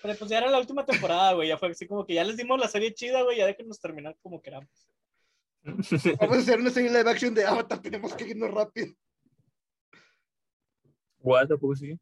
pero 0.00 0.16
pues 0.18 0.30
ya 0.30 0.38
era 0.38 0.50
la 0.50 0.58
última 0.58 0.86
temporada, 0.86 1.34
güey. 1.34 1.48
Ya 1.48 1.58
fue 1.58 1.70
así 1.70 1.86
como 1.86 2.06
que 2.06 2.14
ya 2.14 2.24
les 2.24 2.38
dimos 2.38 2.58
la 2.58 2.68
serie 2.68 2.94
chida, 2.94 3.20
güey. 3.20 3.36
Ya 3.36 3.44
déjenos 3.44 3.78
terminar 3.78 4.16
como 4.22 4.40
queramos. 4.40 4.88
Vamos 6.20 6.36
a 6.36 6.40
hacer 6.40 6.58
una 6.60 6.70
serie 6.70 6.90
live 6.90 7.10
action 7.10 7.34
de 7.34 7.44
Avatar, 7.46 7.80
tenemos 7.80 8.14
que 8.14 8.28
irnos 8.28 8.50
rápido. 8.50 8.94
What, 11.20 11.52
¿a 11.52 11.56
poco 11.56 11.76
sí? 11.76 11.98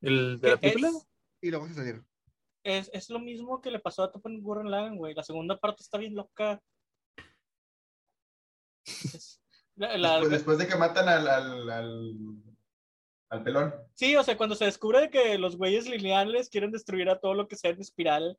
¿El 0.00 0.40
de 0.40 0.48
la 0.50 0.54
¿Qué 0.58 0.68
película? 0.70 0.88
es? 0.88 1.08
Y 1.42 1.50
luego 1.50 1.68
se 1.68 1.74
salieron. 1.74 2.06
Es, 2.64 2.88
es 2.92 3.10
lo 3.10 3.18
mismo 3.18 3.60
que 3.60 3.70
le 3.70 3.80
pasó 3.80 4.02
a 4.04 4.10
Topper 4.12 4.32
Gurren 4.40 4.70
Lagann, 4.70 4.96
güey. 4.96 5.14
La 5.14 5.22
segunda 5.24 5.58
parte 5.58 5.82
está 5.82 5.98
bien 5.98 6.14
loca. 6.14 6.62
Es- 8.84 9.40
la- 9.76 9.96
la- 9.98 10.10
Después, 10.12 10.30
después 10.30 10.58
de 10.58 10.68
que 10.68 10.76
matan 10.76 11.08
al, 11.08 11.26
al, 11.28 11.70
al, 11.70 12.16
al 13.30 13.42
pelón. 13.42 13.74
sí, 13.94 14.16
o 14.16 14.22
sea, 14.22 14.36
cuando 14.36 14.54
se 14.54 14.64
descubre 14.66 15.10
que 15.10 15.38
los 15.38 15.56
güeyes 15.56 15.88
lineales 15.88 16.48
quieren 16.50 16.70
destruir 16.70 17.08
a 17.10 17.18
todo 17.20 17.34
lo 17.34 17.48
que 17.48 17.56
sea 17.56 17.70
en 17.70 17.80
espiral. 17.80 18.38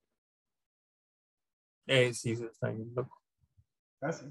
Eh, 1.87 2.13
sí, 2.13 2.35
sí, 2.35 2.45
está 2.45 2.69
bien 2.69 2.91
loco. 2.95 3.21
Ah, 4.01 4.11
sí. 4.13 4.25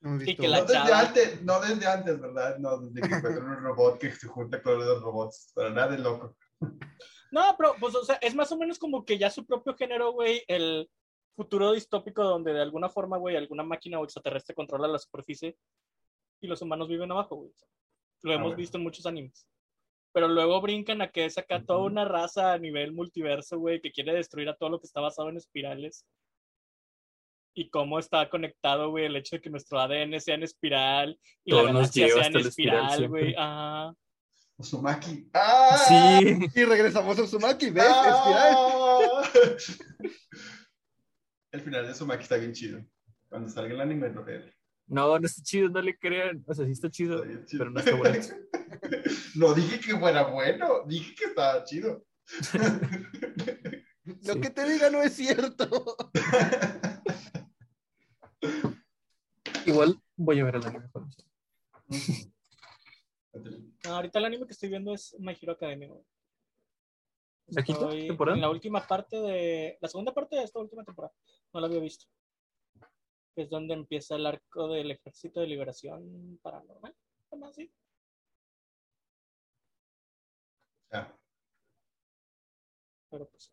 No 0.00 0.10
hemos 0.10 0.22
Y 0.22 0.26
visto. 0.26 0.42
que 0.42 0.48
la 0.48 0.60
No 0.60 0.64
desde 0.66 0.92
antes, 0.92 1.42
no 1.42 1.60
desde 1.60 1.86
antes, 1.86 2.20
¿verdad? 2.20 2.58
No, 2.58 2.78
desde 2.78 3.08
que 3.08 3.14
encuentran 3.14 3.48
un 3.50 3.62
robot 3.64 3.98
que 3.98 4.12
se 4.12 4.26
junta 4.28 4.62
con 4.62 4.78
los 4.78 5.02
robots. 5.02 5.52
Para 5.54 5.70
nada 5.70 5.88
de 5.88 5.98
loco. 5.98 6.36
No, 7.30 7.54
pero, 7.56 7.74
pues, 7.78 7.94
o 7.94 8.04
sea, 8.04 8.16
es 8.16 8.34
más 8.34 8.50
o 8.52 8.58
menos 8.58 8.78
como 8.78 9.04
que 9.04 9.18
ya 9.18 9.30
su 9.30 9.46
propio 9.46 9.74
género, 9.74 10.12
güey, 10.12 10.42
el 10.48 10.90
futuro 11.36 11.72
distópico 11.72 12.24
donde 12.24 12.52
de 12.52 12.60
alguna 12.60 12.88
forma, 12.88 13.18
güey, 13.18 13.36
alguna 13.36 13.62
máquina 13.62 14.00
o 14.00 14.04
extraterrestre 14.04 14.54
controla 14.54 14.88
la 14.88 14.98
superficie 14.98 15.56
y 16.40 16.46
los 16.48 16.60
humanos 16.62 16.88
viven 16.88 17.10
abajo, 17.12 17.36
güey. 17.36 17.52
Lo 18.22 18.32
A 18.32 18.34
hemos 18.34 18.56
visto 18.56 18.78
en 18.78 18.84
muchos 18.84 19.06
animes. 19.06 19.46
Pero 20.12 20.28
luego 20.28 20.60
brincan 20.60 21.02
a 21.02 21.10
que 21.10 21.24
es 21.24 21.38
acá 21.38 21.62
toda 21.64 21.84
una 21.84 22.04
raza 22.04 22.52
a 22.52 22.58
nivel 22.58 22.92
multiverso, 22.92 23.58
güey, 23.58 23.80
que 23.80 23.92
quiere 23.92 24.12
destruir 24.12 24.48
a 24.48 24.56
todo 24.56 24.70
lo 24.70 24.80
que 24.80 24.86
está 24.86 25.00
basado 25.00 25.28
en 25.28 25.36
espirales. 25.36 26.04
Y 27.60 27.68
cómo 27.68 27.98
está 27.98 28.26
conectado, 28.30 28.88
güey, 28.88 29.04
el 29.04 29.16
hecho 29.16 29.36
de 29.36 29.42
que 29.42 29.50
nuestro 29.50 29.78
ADN 29.78 30.18
sea 30.18 30.34
en 30.34 30.44
espiral 30.44 31.20
y 31.44 31.50
Todo 31.50 31.66
la 31.66 31.72
galaxia 31.74 32.08
sea 32.08 32.24
en 32.26 32.36
espiral 32.38 32.86
espiral, 32.86 33.08
güey. 33.10 33.34
Ajá. 33.36 33.92
Uzumaki. 34.56 35.28
¡Ah! 35.34 35.76
Sí. 35.86 36.38
Y 36.54 36.64
regresamos 36.64 37.18
a 37.18 37.22
Uzumaki, 37.22 37.68
¿ves? 37.68 37.84
Espiral. 37.84 38.54
¡Ah! 38.56 39.30
El 41.52 41.60
final 41.60 41.84
de 41.84 41.92
Uzumaki 41.92 42.22
está 42.22 42.38
bien 42.38 42.54
chido. 42.54 42.82
Cuando 43.28 43.50
salga 43.50 43.74
el 43.74 43.80
anime 43.82 44.08
lo 44.08 44.24
veré. 44.24 44.54
No, 44.86 45.18
no 45.18 45.26
está 45.26 45.42
chido, 45.42 45.68
no 45.68 45.82
le 45.82 45.98
crean. 45.98 46.42
O 46.46 46.54
sea, 46.54 46.64
sí 46.64 46.72
está 46.72 46.88
chido, 46.90 47.16
Está 47.16 47.28
bien 47.28 47.44
chido. 47.44 47.58
pero 47.58 47.70
no 47.72 47.80
está 47.80 47.94
bueno. 47.94 48.18
No 49.34 49.52
dije 49.54 49.78
que 49.80 49.96
fuera 49.98 50.22
bueno, 50.24 50.84
dije 50.86 51.14
que 51.14 51.24
estaba 51.26 51.62
chido. 51.64 52.04
Lo 54.24 54.34
Sí. 54.34 54.40
que 54.40 54.50
te 54.50 54.68
diga 54.68 54.90
no 54.90 55.02
es 55.02 55.14
cierto. 55.14 55.96
Igual 59.66 60.00
voy 60.16 60.40
a 60.40 60.44
ver 60.44 60.56
el 60.56 60.66
anime. 60.66 60.88
salga. 60.88 61.10
No, 63.84 63.94
ahorita 63.94 64.18
el 64.18 64.24
anime 64.24 64.44
que 64.44 64.52
estoy 64.52 64.68
viendo 64.68 64.92
es 64.92 65.16
My 65.18 65.36
Hero 65.40 65.52
Academia, 65.52 65.88
güey. 65.88 66.04
¿La 67.46 67.62
quinta 67.62 67.88
temporada? 67.88 68.36
En 68.36 68.42
la 68.42 68.50
última 68.50 68.86
parte 68.86 69.16
de. 69.16 69.78
La 69.80 69.88
segunda 69.88 70.12
parte 70.12 70.36
de 70.36 70.44
esta 70.44 70.58
última 70.58 70.84
temporada. 70.84 71.14
No 71.52 71.60
la 71.60 71.66
había 71.66 71.80
visto. 71.80 72.06
Que 73.34 73.42
es 73.42 73.50
donde 73.50 73.74
empieza 73.74 74.16
el 74.16 74.26
arco 74.26 74.68
del 74.68 74.90
Ejército 74.90 75.40
de 75.40 75.46
Liberación 75.46 76.38
Paranormal. 76.42 76.94
¿Cómo 77.28 77.46
así? 77.46 77.72
Ya. 80.92 81.16
Pero 83.10 83.28
pues. 83.28 83.52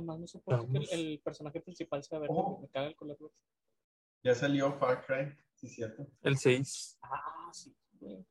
Nomás 0.00 0.18
no 0.18 0.26
soporto 0.26 0.66
que 0.66 0.78
el, 0.78 0.88
el 0.90 1.20
personaje 1.20 1.60
principal 1.60 2.02
sea 2.02 2.18
verde. 2.18 2.34
Oh. 2.34 2.60
Me 2.60 2.68
caga 2.68 2.86
el 2.86 2.96
color 2.96 3.18
verde. 3.20 3.34
Ya 4.22 4.34
salió 4.34 4.72
Far 4.78 5.04
Cry, 5.04 5.36
sí, 5.54 5.68
cierto. 5.68 6.06
El 6.22 6.38
6. 6.38 6.98
Ah, 7.02 7.50
sí. 7.52 7.74
güey. 8.00 8.24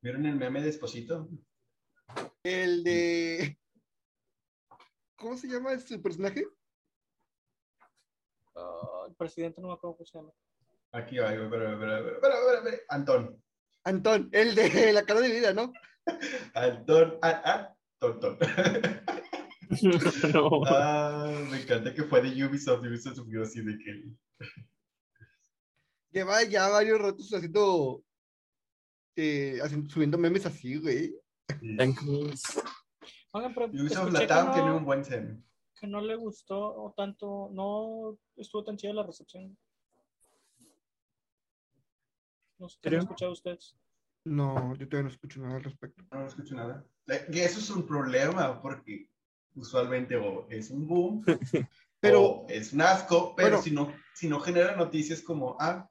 ¿Vieron 0.00 0.24
el 0.26 0.36
meme 0.36 0.62
de 0.62 0.70
Esposito? 0.70 1.28
El 2.44 2.84
de. 2.84 3.58
¿Cómo 5.16 5.36
se 5.36 5.48
llama 5.48 5.76
su 5.78 6.00
personaje? 6.00 6.46
Ah, 8.54 9.06
el 9.08 9.14
presidente 9.14 9.60
no 9.60 9.68
me 9.68 9.74
acuerdo 9.74 9.96
cómo 9.96 10.06
se 10.06 10.16
llama. 10.18 10.32
Aquí 10.92 11.18
va, 11.18 11.28
pero, 11.28 11.50
pero, 11.50 11.78
pero, 11.78 12.04
pero, 12.04 12.20
pero, 12.20 12.62
pero, 12.64 12.76
Antón. 12.88 13.42
Antón, 13.84 14.28
el 14.32 14.54
de 14.54 14.92
la 14.92 15.04
cara 15.04 15.20
de 15.20 15.30
vida, 15.30 15.52
¿no? 15.52 15.72
Antón, 16.54 17.18
ah, 17.22 17.42
ah, 17.44 17.76
Tontón. 17.98 18.38
no. 20.34 20.62
ah, 20.66 21.30
me 21.50 21.62
encanta 21.62 21.94
que 21.94 22.02
fue 22.04 22.20
de 22.22 22.44
Ubisoft, 22.44 22.80
Ubisoft 22.84 23.16
subió 23.16 23.42
así 23.42 23.62
de 23.62 23.78
que... 23.78 24.04
Lleva 26.10 26.42
ya 26.44 26.68
varios 26.68 27.00
ratos 27.00 27.32
haciendo. 27.32 28.02
eh, 29.16 29.58
haciendo- 29.62 29.88
subiendo 29.88 30.18
memes 30.18 30.44
así, 30.46 30.76
güey. 30.76 31.14
Thanks. 31.76 32.02
Oigan, 33.32 33.54
pero 33.54 33.66
Ubisoft 33.66 34.12
Latam 34.12 34.46
no- 34.48 34.52
tiene 34.54 34.72
un 34.72 34.84
buen 34.84 35.04
seno. 35.04 35.40
que 35.78 35.86
no 35.86 36.00
le 36.00 36.16
gustó 36.16 36.92
tanto, 36.96 37.48
no 37.52 38.18
estuvo 38.36 38.64
tan 38.64 38.76
chida 38.76 38.92
la 38.92 39.04
recepción. 39.06 39.56
No 42.58 42.68
sé 42.68 42.78
qué 42.82 42.88
han 42.88 42.94
escuchado 42.96 43.32
ustedes. 43.32 43.76
No, 44.24 44.74
yo 44.76 44.86
todavía 44.88 45.08
no 45.08 45.14
escucho 45.14 45.40
nada 45.40 45.56
al 45.56 45.64
respecto. 45.64 46.04
No, 46.10 46.20
no 46.20 46.26
escucho 46.26 46.54
nada. 46.54 46.84
Eh, 47.06 47.26
Y 47.32 47.38
eso 47.40 47.58
es 47.60 47.70
un 47.70 47.86
problema 47.86 48.60
porque 48.60 49.08
usualmente 49.54 50.16
o 50.16 50.46
es 50.50 50.70
un 50.70 50.86
boom 50.86 51.24
Pero, 52.00 52.22
o 52.22 52.46
es 52.48 52.72
un 52.72 52.80
asco, 52.80 53.34
pero 53.36 53.48
Bueno. 53.58 53.62
si, 53.62 53.70
no, 53.72 53.92
si 54.14 54.26
no 54.28 54.40
genera 54.40 54.74
noticias 54.74 55.20
como, 55.20 55.56
ah, 55.60 55.86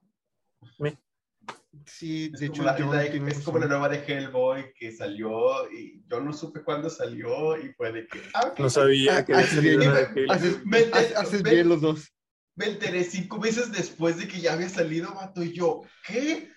sí, 1.86 2.32
es, 2.34 2.39
de 2.39 2.48
como, 2.48 2.54
hecho, 2.54 2.63
la, 2.63 2.78
yo 2.80 2.91
la- 2.93 3.06
es 3.06 3.39
como 3.41 3.60
la 3.60 3.67
nueva 3.67 3.89
de 3.89 4.04
Hellboy 4.04 4.74
que 4.74 4.91
salió 4.91 5.72
y 5.72 6.04
yo 6.08 6.19
no 6.19 6.34
supe 6.34 6.63
cuándo 6.63 6.89
salió 6.89 7.58
y 7.63 7.72
fue 7.74 7.91
de 7.91 8.08
que, 8.08 8.22
ah. 8.34 8.54
No 8.58 8.69
sabía 8.69 9.24
que 9.24 9.34
Ah, 9.34 9.39
así 9.39 9.56
salido 9.58 9.80
bien. 9.80 10.30
Haces, 10.32 10.65
Me- 10.65 10.80
haces- 10.80 11.15
haces 11.15 11.43
me- 11.43 11.52
bien 11.52 11.69
los 11.69 11.82
dos. 11.82 12.12
Me 12.56 12.65
enteré 12.65 13.04
cinco 13.04 13.38
meses 13.39 13.72
después 13.72 14.17
de 14.17 14.28
que 14.28 14.41
ya 14.41 14.54
había 14.54 14.67
salido, 14.69 15.13
vato, 15.13 15.43
y 15.43 15.54
yo, 15.54 15.82
¿qué? 16.08 16.50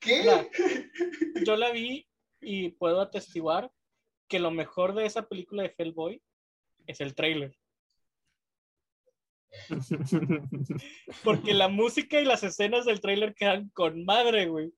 ¿Qué? 0.00 0.20
Mira, 0.22 0.48
yo 1.46 1.56
la 1.56 1.70
vi 1.70 2.08
y 2.40 2.70
puedo 2.70 3.00
atestiguar 3.00 3.70
que 4.32 4.38
lo 4.38 4.50
mejor 4.50 4.94
de 4.94 5.04
esa 5.04 5.28
película 5.28 5.62
de 5.62 5.74
Hellboy 5.76 6.22
es 6.86 7.02
el 7.02 7.14
trailer. 7.14 7.54
Porque 11.22 11.52
la 11.52 11.68
música 11.68 12.18
y 12.18 12.24
las 12.24 12.42
escenas 12.42 12.86
del 12.86 13.02
trailer 13.02 13.34
quedan 13.34 13.68
con 13.74 14.06
madre, 14.06 14.46
güey. 14.46 14.72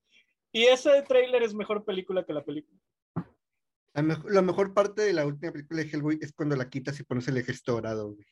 Y 0.53 0.65
ese 0.65 1.03
trailer 1.03 1.45
es 1.45 1.55
mejor 1.55 1.85
película 1.85 2.25
que 2.25 2.33
la 2.33 2.45
película. 2.45 2.81
La, 3.93 4.03
mejo- 4.03 4.29
la 4.29 4.43
mejor 4.43 4.75
parte 4.75 5.03
de 5.03 5.13
la 5.13 5.25
última 5.25 5.53
película 5.53 5.83
de 5.85 5.89
Hellboy 5.89 6.19
es 6.21 6.33
cuando 6.33 6.57
la 6.57 6.69
quitas 6.69 6.99
y 6.99 7.05
pones 7.05 7.29
el 7.29 7.37
ejército 7.37 7.73
dorado, 7.75 8.15
güey. 8.15 8.27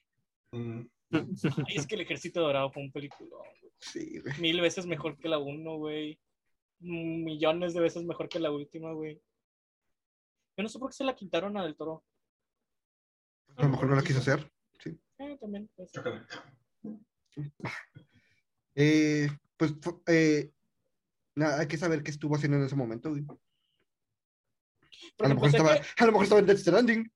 Mm, 0.50 0.88
Ay, 1.12 1.76
es 1.76 1.86
que 1.86 1.94
el 1.94 2.00
Ejército 2.00 2.40
Dorado 2.40 2.72
fue 2.72 2.82
un 2.82 2.90
película. 2.90 3.36
Sí, 3.78 4.18
güey. 4.18 4.40
Mil 4.40 4.60
veces 4.60 4.86
mejor 4.86 5.16
que 5.18 5.28
la 5.28 5.38
1, 5.38 5.76
güey. 5.76 6.18
Millones 6.80 7.74
de 7.74 7.80
veces 7.80 8.02
mejor 8.02 8.28
que 8.28 8.40
la 8.40 8.50
última, 8.50 8.92
güey. 8.92 9.20
Yo 10.56 10.62
no 10.62 10.68
sé 10.68 10.78
por 10.78 10.90
qué 10.90 10.96
se 10.96 11.04
la 11.04 11.14
quitaron 11.14 11.56
a 11.56 11.62
Del 11.62 11.76
Toro. 11.76 12.04
A 13.56 13.62
lo 13.62 13.68
mejor 13.68 13.88
no 13.88 13.96
la 13.96 14.02
quiso 14.02 14.18
hacer. 14.18 14.50
Eh, 15.18 15.38
también. 15.38 15.70
pues. 15.76 15.92
Eh, 18.74 19.28
pues 19.58 19.74
eh, 20.06 20.50
nada, 21.34 21.60
hay 21.60 21.68
que 21.68 21.76
saber 21.76 22.02
qué 22.02 22.10
estuvo 22.10 22.36
haciendo 22.36 22.56
en 22.56 22.64
ese 22.64 22.74
momento, 22.74 23.10
güey. 23.10 23.22
A 25.18 25.28
lo, 25.28 25.34
mejor 25.34 25.40
pues, 25.40 25.54
estaba, 25.54 25.78
que, 25.78 25.86
a 25.98 26.06
lo 26.06 26.12
mejor 26.12 26.24
estaba 26.24 26.40
en 26.40 26.46
Death 26.46 26.58
Stranding. 26.58 27.12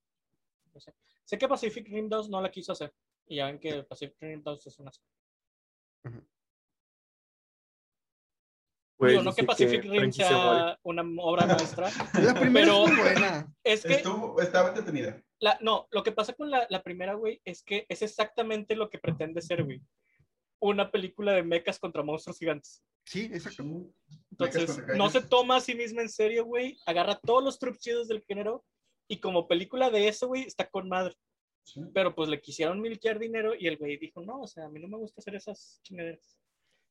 sé 1.24 1.38
que 1.38 1.48
Pacific 1.48 1.88
Rim 1.88 2.10
2 2.10 2.28
no 2.28 2.42
la 2.42 2.50
quiso 2.50 2.72
hacer. 2.72 2.92
Y 3.26 3.36
ya 3.36 3.46
ven 3.46 3.58
que 3.58 3.84
Pacific 3.84 4.16
Rim 4.20 4.42
2 4.42 4.66
es 4.66 4.78
una. 4.78 4.90
Pues, 8.96 9.12
Digo, 9.12 9.22
no 9.22 9.34
que 9.34 9.44
Pacific 9.44 9.84
Rim 9.84 10.10
sea 10.10 10.78
una 10.82 11.02
obra 11.22 11.46
maestra. 11.46 11.90
La 12.22 12.34
primera 12.34 12.66
Pero- 12.66 12.84
es 12.86 12.92
muy 12.92 13.00
buena. 13.02 13.54
es 13.62 13.82
que 13.82 13.94
Estuvo, 13.94 14.40
estaba 14.40 14.68
entretenida. 14.70 15.22
La, 15.38 15.58
no, 15.60 15.86
lo 15.90 16.02
que 16.02 16.12
pasa 16.12 16.32
con 16.32 16.50
la, 16.50 16.66
la 16.70 16.82
primera, 16.82 17.12
güey, 17.14 17.40
es 17.44 17.62
que 17.62 17.84
es 17.90 18.00
exactamente 18.00 18.74
lo 18.74 18.88
que 18.88 18.98
pretende 18.98 19.42
ser, 19.42 19.64
güey. 19.64 19.82
Una 20.60 20.90
película 20.90 21.32
de 21.32 21.42
mechas 21.42 21.78
contra 21.78 22.02
monstruos 22.02 22.38
gigantes. 22.38 22.82
Sí, 23.04 23.30
exacto. 23.32 23.62
Entonces, 24.30 24.78
no 24.96 25.10
se 25.10 25.20
toma 25.20 25.56
a 25.56 25.60
sí 25.60 25.74
misma 25.74 26.00
en 26.00 26.08
serio, 26.08 26.46
güey. 26.46 26.78
Agarra 26.86 27.20
todos 27.20 27.44
los 27.44 27.58
tropes 27.58 27.80
chidos 27.80 28.08
del 28.08 28.22
género 28.22 28.64
y 29.08 29.18
como 29.20 29.46
película 29.46 29.90
de 29.90 30.08
eso, 30.08 30.26
güey, 30.28 30.42
está 30.44 30.68
con 30.70 30.88
madre. 30.88 31.14
Sí. 31.64 31.82
Pero 31.92 32.14
pues 32.14 32.28
le 32.30 32.40
quisieron 32.40 32.80
milquear 32.80 33.18
dinero 33.18 33.52
y 33.56 33.66
el 33.66 33.76
güey 33.76 33.98
dijo, 33.98 34.22
no, 34.22 34.40
o 34.40 34.46
sea, 34.46 34.64
a 34.64 34.68
mí 34.70 34.80
no 34.80 34.88
me 34.88 34.96
gusta 34.96 35.20
hacer 35.20 35.34
esas 35.34 35.80
chingaderas. 35.82 36.38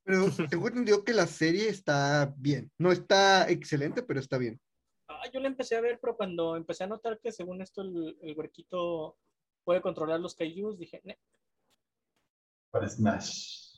Pero 0.06 0.28
tengo 0.50 0.68
entendido 0.68 1.04
que 1.04 1.13
la 1.13 1.26
serie 1.26 1.68
está 1.68 2.34
bien. 2.38 2.72
No 2.78 2.91
está 2.91 3.50
excelente, 3.50 4.04
pero 4.04 4.20
está 4.20 4.38
bien. 4.38 4.62
Ah, 5.08 5.24
yo 5.34 5.39
la 5.39 5.48
empecé 5.48 5.76
a 5.76 5.82
ver, 5.82 6.00
pero 6.00 6.15
cuando 6.15 6.56
empecé 6.56 6.84
a 6.84 6.88
notar 6.88 7.20
que 7.20 7.32
según 7.32 7.62
esto 7.62 7.82
el, 7.82 8.18
el 8.22 8.38
huerquito 8.38 9.18
puede 9.63 9.82
controlar 9.82 10.20
los 10.20 10.36
kaijus, 10.36 10.78
dije, 10.78 11.01
"Ne". 11.03 11.20
Para 12.70 12.88
Smash. 12.88 13.76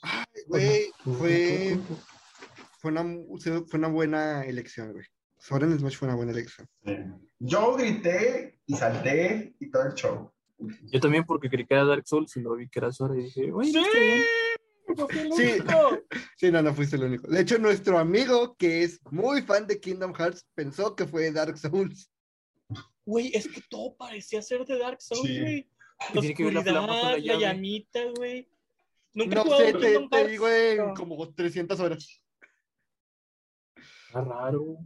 Güey, 0.47 0.91
fue, 1.03 1.77
fue, 2.79 2.91
una, 2.91 3.03
fue 3.65 3.79
una 3.79 3.87
buena 3.87 4.45
elección, 4.45 4.91
güey. 4.91 5.05
Soren 5.37 5.77
Smash 5.77 5.95
fue 5.97 6.07
una 6.07 6.17
buena 6.17 6.31
elección. 6.33 6.67
Sí. 6.83 6.95
Yo 7.39 7.75
grité 7.75 8.59
y 8.65 8.75
salté 8.75 9.55
y 9.59 9.69
todo 9.69 9.83
el 9.83 9.93
show. 9.93 10.31
Yo 10.91 10.99
también 10.99 11.23
porque 11.23 11.49
creí 11.49 11.65
que 11.65 11.73
era 11.73 11.85
Dark 11.85 12.07
Souls 12.07 12.35
y 12.35 12.41
lo 12.41 12.55
vi 12.55 12.67
que 12.67 12.79
era 12.79 12.91
Sora 12.91 13.15
y 13.15 13.23
dije, 13.23 13.51
bueno, 13.51 13.71
¡Sí! 13.71 13.79
¡No 14.95 15.07
fui 15.07 15.19
el 15.19 15.33
Sí. 15.33 15.43
único! 15.61 15.99
Sí, 16.37 16.51
no, 16.51 16.61
no 16.61 16.73
fuiste 16.73 16.95
el 16.95 17.03
único. 17.03 17.27
De 17.27 17.41
hecho, 17.41 17.57
nuestro 17.57 17.97
amigo, 17.97 18.55
que 18.57 18.83
es 18.83 18.99
muy 19.11 19.41
fan 19.41 19.65
de 19.67 19.79
Kingdom 19.79 20.13
Hearts, 20.13 20.45
pensó 20.53 20.95
que 20.95 21.07
fue 21.07 21.31
Dark 21.31 21.57
Souls. 21.57 22.11
Güey, 23.05 23.31
es 23.33 23.47
que 23.47 23.61
todo 23.69 23.95
parecía 23.95 24.41
ser 24.41 24.65
de 24.65 24.77
Dark 24.77 25.01
Souls, 25.01 25.27
Sí. 25.27 25.39
güey. 25.39 25.57
Y 26.11 26.13
La 26.13 26.21
tiene 26.21 26.35
que 26.35 26.43
ver 26.43 26.53
la 26.53 27.35
llamita, 27.39 27.99
güey. 28.15 28.47
Nunca 29.13 29.31
he 29.31 29.35
No 29.35 29.43
jugado 29.45 29.65
sé, 29.65 29.73
te, 29.73 29.79
Kingdom 29.79 30.09
te 30.09 30.17
Hearts, 30.17 30.31
digo 30.31 30.47
en 30.47 30.77
pero- 30.77 30.93
como 30.93 31.33
300 31.33 31.79
horas. 31.79 32.21
Está 34.07 34.21
raro. 34.21 34.77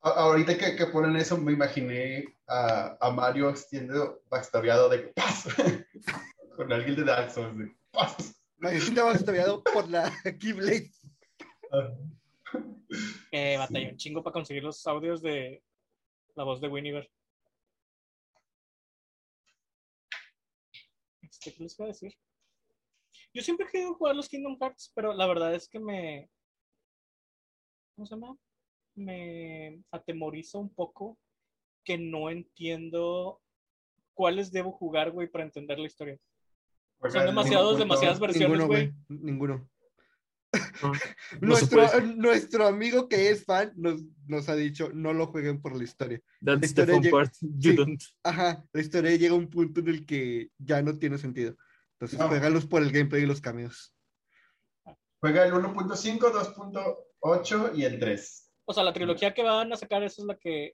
A- 0.00 0.10
Ahorita 0.10 0.56
que, 0.56 0.76
que 0.76 0.86
ponen 0.86 1.16
eso, 1.16 1.36
me 1.38 1.52
imaginé 1.52 2.36
a, 2.46 2.96
a 3.00 3.10
Mario 3.10 3.54
siendo 3.56 4.22
backstabiado 4.30 4.88
de 4.88 4.98
paz 5.08 5.44
con 6.56 6.72
alguien 6.72 6.94
de 6.94 7.04
Dark 7.04 7.32
Souls. 7.32 7.58
De 7.58 7.74
paz. 7.90 8.37
Sí 8.60 8.88
estaba 8.88 9.12
estudiado 9.12 9.62
por 9.62 9.88
la 9.88 10.12
Keyblade. 10.40 10.90
Eh, 13.30 13.94
chingo 13.96 14.22
para 14.22 14.32
conseguir 14.32 14.64
los 14.64 14.84
audios 14.86 15.22
de 15.22 15.62
la 16.34 16.44
voz 16.44 16.60
de 16.60 16.68
Winiver. 16.68 17.08
Este, 21.22 21.54
¿Qué 21.54 21.62
les 21.62 21.78
iba 21.78 21.84
a 21.84 21.88
decir? 21.88 22.14
Yo 23.32 23.42
siempre 23.42 23.66
he 23.66 23.70
querido 23.70 23.94
jugar 23.94 24.16
los 24.16 24.28
Kingdom 24.28 24.58
Hearts, 24.60 24.90
pero 24.94 25.12
la 25.12 25.26
verdad 25.26 25.54
es 25.54 25.68
que 25.68 25.78
me. 25.78 26.28
¿Cómo 27.94 28.06
se 28.06 28.14
llama? 28.14 28.36
Me 28.96 29.82
atemoriza 29.92 30.58
un 30.58 30.74
poco 30.74 31.16
que 31.84 31.96
no 31.96 32.28
entiendo 32.30 33.40
cuáles 34.14 34.50
debo 34.50 34.72
jugar, 34.72 35.12
güey, 35.12 35.28
para 35.28 35.44
entender 35.44 35.78
la 35.78 35.86
historia. 35.86 36.18
Son 37.10 37.26
demasiados, 37.26 37.76
1.2. 37.76 37.78
demasiadas 37.78 38.20
versiones, 38.20 38.48
Ninguno, 38.58 38.66
güey. 38.66 38.92
Ninguno. 39.08 39.68
No, 40.82 40.92
Nuestro, 41.48 41.82
nuestro 42.16 42.66
amigo 42.66 43.06
que 43.08 43.28
es 43.30 43.44
fan 43.44 43.72
nos, 43.76 44.02
nos 44.26 44.48
ha 44.48 44.54
dicho 44.56 44.90
no 44.94 45.12
lo 45.12 45.26
jueguen 45.26 45.60
por 45.60 45.76
la 45.76 45.84
historia. 45.84 46.20
That's 46.42 46.60
the 46.60 46.66
historia 46.66 46.94
fun 46.94 47.02
llega- 47.02 47.12
part. 47.18 47.34
You 47.42 47.70
sí. 47.72 47.76
don't. 47.76 48.02
Ajá, 48.22 48.64
la 48.72 48.80
historia 48.80 49.14
llega 49.16 49.34
a 49.34 49.36
un 49.36 49.50
punto 49.50 49.80
en 49.80 49.88
el 49.88 50.06
que 50.06 50.48
ya 50.58 50.80
no 50.82 50.96
tiene 50.98 51.18
sentido. 51.18 51.54
Entonces, 51.94 52.18
No. 52.18 52.28
juegalos 52.28 52.64
por 52.66 52.80
el 52.82 52.90
gameplay 52.92 53.24
y 53.24 53.26
los 53.26 53.40
cameos. 53.40 53.94
Juega 55.20 55.44
el 55.44 55.52
1.5, 55.52 56.18
2.8 56.32 57.72
y 57.76 57.84
el 57.84 57.98
3. 57.98 58.50
O 58.64 58.72
sea, 58.72 58.84
la 58.84 58.92
trilogía 58.92 59.34
que 59.34 59.42
van 59.42 59.72
a 59.72 59.76
sacar, 59.76 60.02
esa 60.02 60.22
es 60.22 60.26
la 60.26 60.36
que 60.36 60.72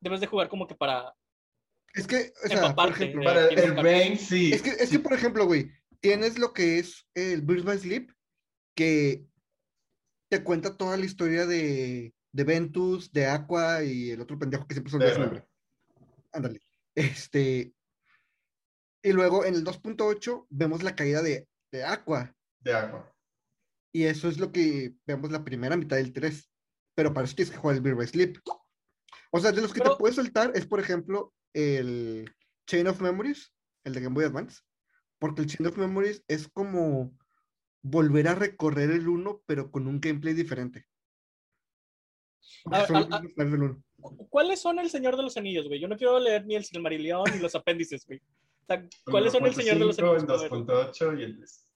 debes 0.00 0.20
de 0.20 0.26
jugar 0.26 0.48
como 0.48 0.66
que 0.66 0.74
para 0.74 1.12
Es 1.96 2.06
que, 2.06 2.32
o 2.44 2.48
sea, 2.48 2.74
por 2.74 2.90
ejemplo, 2.90 3.24
Para 3.24 3.48
el 3.48 3.58
Hearts. 3.58 3.82
Rain, 3.82 4.18
sí. 4.18 4.52
es 4.52 4.62
que, 4.62 4.70
es 4.70 4.88
sí. 4.90 4.96
que, 4.96 4.98
por 5.00 5.14
ejemplo, 5.14 5.46
güey, 5.46 5.70
tienes 6.00 6.38
lo 6.38 6.52
que 6.52 6.78
es 6.78 7.06
el 7.14 7.42
Birth 7.42 7.64
by 7.64 7.78
Sleep, 7.78 8.12
que 8.76 9.26
te 10.30 10.44
cuenta 10.44 10.76
toda 10.76 10.96
la 10.96 11.04
historia 11.06 11.46
de, 11.46 12.14
de 12.32 12.44
Ventus, 12.44 13.10
de 13.12 13.26
Aqua 13.26 13.82
y 13.82 14.10
el 14.10 14.20
otro 14.20 14.38
pendejo 14.38 14.66
que 14.66 14.74
siempre 14.74 14.90
se 14.90 14.96
olvida 14.98 15.14
su 15.14 15.20
nombre. 15.20 15.48
Ándale. 16.32 16.60
Este. 16.94 17.72
Y 19.02 19.12
luego 19.12 19.44
en 19.44 19.54
el 19.54 19.64
2.8 19.64 20.46
vemos 20.50 20.82
la 20.82 20.94
caída 20.96 21.22
de, 21.22 21.48
de 21.72 21.84
Aqua. 21.84 22.34
de 22.60 22.74
agua. 22.74 23.12
Y 23.92 24.04
eso 24.04 24.28
es 24.28 24.38
lo 24.38 24.52
que 24.52 24.94
vemos 25.06 25.30
la 25.30 25.44
primera 25.44 25.76
mitad 25.76 25.96
del 25.96 26.12
3. 26.12 26.50
Pero 26.94 27.14
para 27.14 27.24
eso 27.26 27.36
tienes 27.36 27.52
que 27.52 27.58
jugar 27.58 27.76
el 27.76 27.82
Beer 27.82 27.94
by 27.96 28.06
Sleep. 28.06 28.38
O 29.30 29.40
sea, 29.40 29.52
de 29.52 29.62
los 29.62 29.72
que 29.72 29.80
Pero- 29.80 29.92
te 29.92 29.98
puedes 29.98 30.16
soltar 30.16 30.52
es, 30.54 30.66
por 30.66 30.80
ejemplo, 30.80 31.32
el 31.56 32.30
Chain 32.66 32.86
of 32.86 33.00
Memories, 33.00 33.52
el 33.84 33.94
de 33.94 34.00
Game 34.02 34.14
Boy 34.14 34.24
Advance. 34.24 34.60
Porque 35.18 35.40
el 35.42 35.48
Chain 35.48 35.66
of 35.66 35.78
Memories 35.78 36.22
es 36.28 36.48
como 36.48 37.16
volver 37.82 38.28
a 38.28 38.34
recorrer 38.34 38.90
el 38.90 39.08
1, 39.08 39.42
pero 39.46 39.70
con 39.70 39.86
un 39.86 39.98
gameplay 40.00 40.34
diferente. 40.34 40.86
A- 42.70 42.86
son 42.86 42.96
a- 42.96 43.00
los 43.00 43.08
mismos 43.08 43.32
planes 43.32 43.52
del 43.52 43.62
uno. 43.62 43.82
¿Cuáles 44.28 44.60
son 44.60 44.78
el 44.78 44.90
Señor 44.90 45.16
de 45.16 45.22
los 45.22 45.36
Anillos, 45.36 45.66
güey? 45.68 45.80
Yo 45.80 45.88
no 45.88 45.96
quiero 45.96 46.18
leer 46.20 46.44
ni 46.46 46.54
el 46.56 46.64
Silmarillion 46.64 47.24
ni 47.32 47.38
los 47.40 47.54
apéndices, 47.54 48.04
güey. 48.06 48.18
O 48.18 48.66
sea, 48.66 48.86
¿cuáles 49.04 49.32
son 49.32 49.46
el 49.46 49.54
Señor 49.54 49.78
de 49.78 49.84
los 49.86 49.98
1.5, 49.98 50.10
Anillos? 50.16 50.22
El 50.22 50.30
A 50.30 50.42
ver. 50.42 50.50
2.8 50.50 51.18
y 51.18 51.22
el 51.22 51.36
3. 51.38 51.66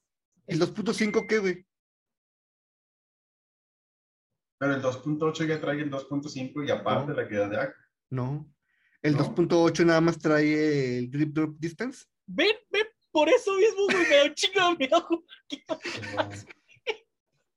¿El 0.48 0.58
2.5 0.60 1.26
qué, 1.26 1.38
güey? 1.38 1.66
Pero 4.58 4.74
el 4.74 4.82
2.8 4.82 5.46
ya 5.46 5.60
trae 5.60 5.80
el 5.80 5.90
2.5 5.90 6.66
y 6.66 6.70
aparte 6.70 7.12
No. 7.12 7.14
la 7.14 7.28
queda 7.28 7.48
de 7.48 7.56
agua. 7.56 7.74
No. 8.10 8.52
El 9.02 9.14
No. 9.14 9.34
2.8 9.34 9.86
nada 9.86 10.00
más 10.00 10.18
trae 10.18 10.98
el 10.98 11.10
Drip 11.10 11.32
Drop 11.32 11.56
Distance. 11.58 12.04
Ven, 12.26 12.54
ven, 12.70 12.86
por 13.10 13.28
eso 13.28 13.56
mismo, 13.56 13.84
güey, 13.86 14.08
me 14.08 14.16
da 14.16 14.24
un 14.24 14.34
chingo 14.34 14.68
de 14.68 14.76
miedo. 14.76 15.24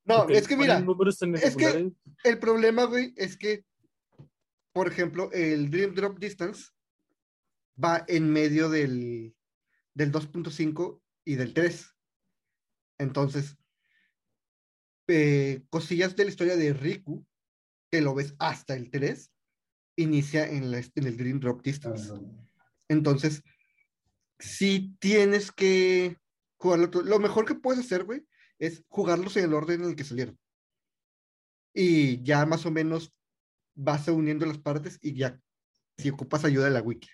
No, 0.06 0.28
es 0.28 0.48
que 0.48 0.58
mira, 0.58 0.84
tan 1.18 1.36
es 1.36 1.56
que-. 1.56 1.92
El 2.24 2.40
problema, 2.40 2.86
güey, 2.86 3.14
es 3.16 3.38
que, 3.38 3.66
por 4.74 4.88
ejemplo, 4.88 5.32
el 5.32 5.70
Dream 5.70 5.94
Drop 5.94 6.20
Distance 6.20 6.72
va 7.82 8.04
en 8.08 8.30
medio 8.30 8.70
del, 8.70 9.36
del 9.94 10.12
2.5 10.12 11.02
y 11.26 11.36
del 11.36 11.54
3. 11.54 11.96
Entonces, 13.00 13.58
eh, 15.08 15.64
cosillas 15.70 16.16
de 16.16 16.26
la 16.26 16.30
historia 16.30 16.56
de 16.56 16.74
Riku, 16.74 17.26
que 17.92 18.02
lo 18.02 18.14
ves 18.14 18.36
hasta 18.40 18.76
el 18.76 18.90
3, 18.90 19.33
inicia 19.96 20.48
en, 20.50 20.72
la- 20.72 20.80
en 20.80 21.08
el 21.08 21.18
Dream 21.18 21.40
Drop 21.40 21.62
Distance. 21.64 22.12
Entonces, 22.88 23.44
si 24.40 24.96
tienes 25.00 25.52
que 25.52 26.18
jugarlo. 26.64 26.90
Lo 27.04 27.20
mejor 27.20 27.46
que 27.46 27.56
puedes 27.56 27.86
hacer, 27.86 28.06
güey, 28.06 28.26
es 28.58 28.84
jugarlos 28.88 29.36
en 29.36 29.46
el 29.46 29.54
orden 29.54 29.82
en 29.82 29.90
el 29.90 29.96
que 29.96 30.06
salieron. 30.06 30.40
Y 31.74 32.24
ya 32.24 32.46
más 32.46 32.66
o 32.66 32.72
menos 32.72 33.14
vas 33.76 34.08
uniendo 34.08 34.46
las 34.46 34.60
partes 34.60 34.98
y 35.02 35.14
ya, 35.16 35.42
si 35.98 36.10
ocupas 36.10 36.46
ayuda 36.46 36.66
de 36.66 36.72
la 36.72 36.82
wiki. 36.82 37.10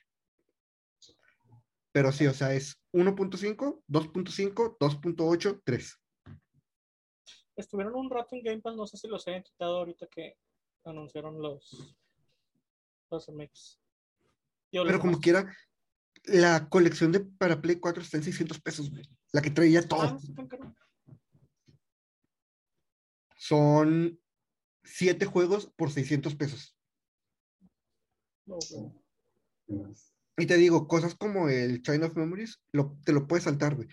Pero 1.92 2.12
sí, 2.12 2.28
o 2.28 2.34
sea, 2.34 2.54
es 2.54 2.80
1.5, 2.94 3.82
2.5, 3.88 4.78
2.8, 4.78 5.62
3. 5.64 6.00
Estuvieron 7.56 7.96
un 7.96 8.10
rato 8.10 8.36
en 8.36 8.44
Game 8.44 8.62
Pass, 8.62 8.76
no 8.76 8.86
sé 8.86 8.98
si 8.98 9.08
los 9.08 9.28
hayan 9.28 9.44
quitado 9.44 9.80
ahorita 9.80 10.08
que 10.08 10.36
anunciaron 10.86 11.42
los, 11.42 11.98
Pero 14.72 14.99
como 14.99 15.20
quiera, 15.20 15.51
la 16.26 16.70
colección 16.70 17.12
de 17.12 17.22
para 17.22 17.62
Play 17.62 17.78
4 17.78 18.03
está 18.03 18.18
en 18.18 18.24
600 18.24 18.62
pesos, 18.62 18.89
güey. 18.91 19.10
La 19.32 19.41
que 19.41 19.49
traía 19.51 19.88
todo. 19.88 20.01
Ah. 20.01 20.18
Son 23.38 24.20
7 24.84 25.26
juegos 25.26 25.72
por 25.76 25.91
600 25.91 26.36
pesos. 26.36 26.78
No, 28.45 28.57
güey. 28.70 28.91
Y 30.38 30.45
te 30.45 30.57
digo, 30.57 30.88
cosas 30.88 31.16
como 31.16 31.49
el 31.49 31.82
Chain 31.82 32.03
of 32.03 32.16
Memories, 32.16 32.62
lo- 32.72 32.97
te 33.03 33.12
lo 33.12 33.28
puedes 33.28 33.43
saltar, 33.43 33.76
güey. 33.76 33.88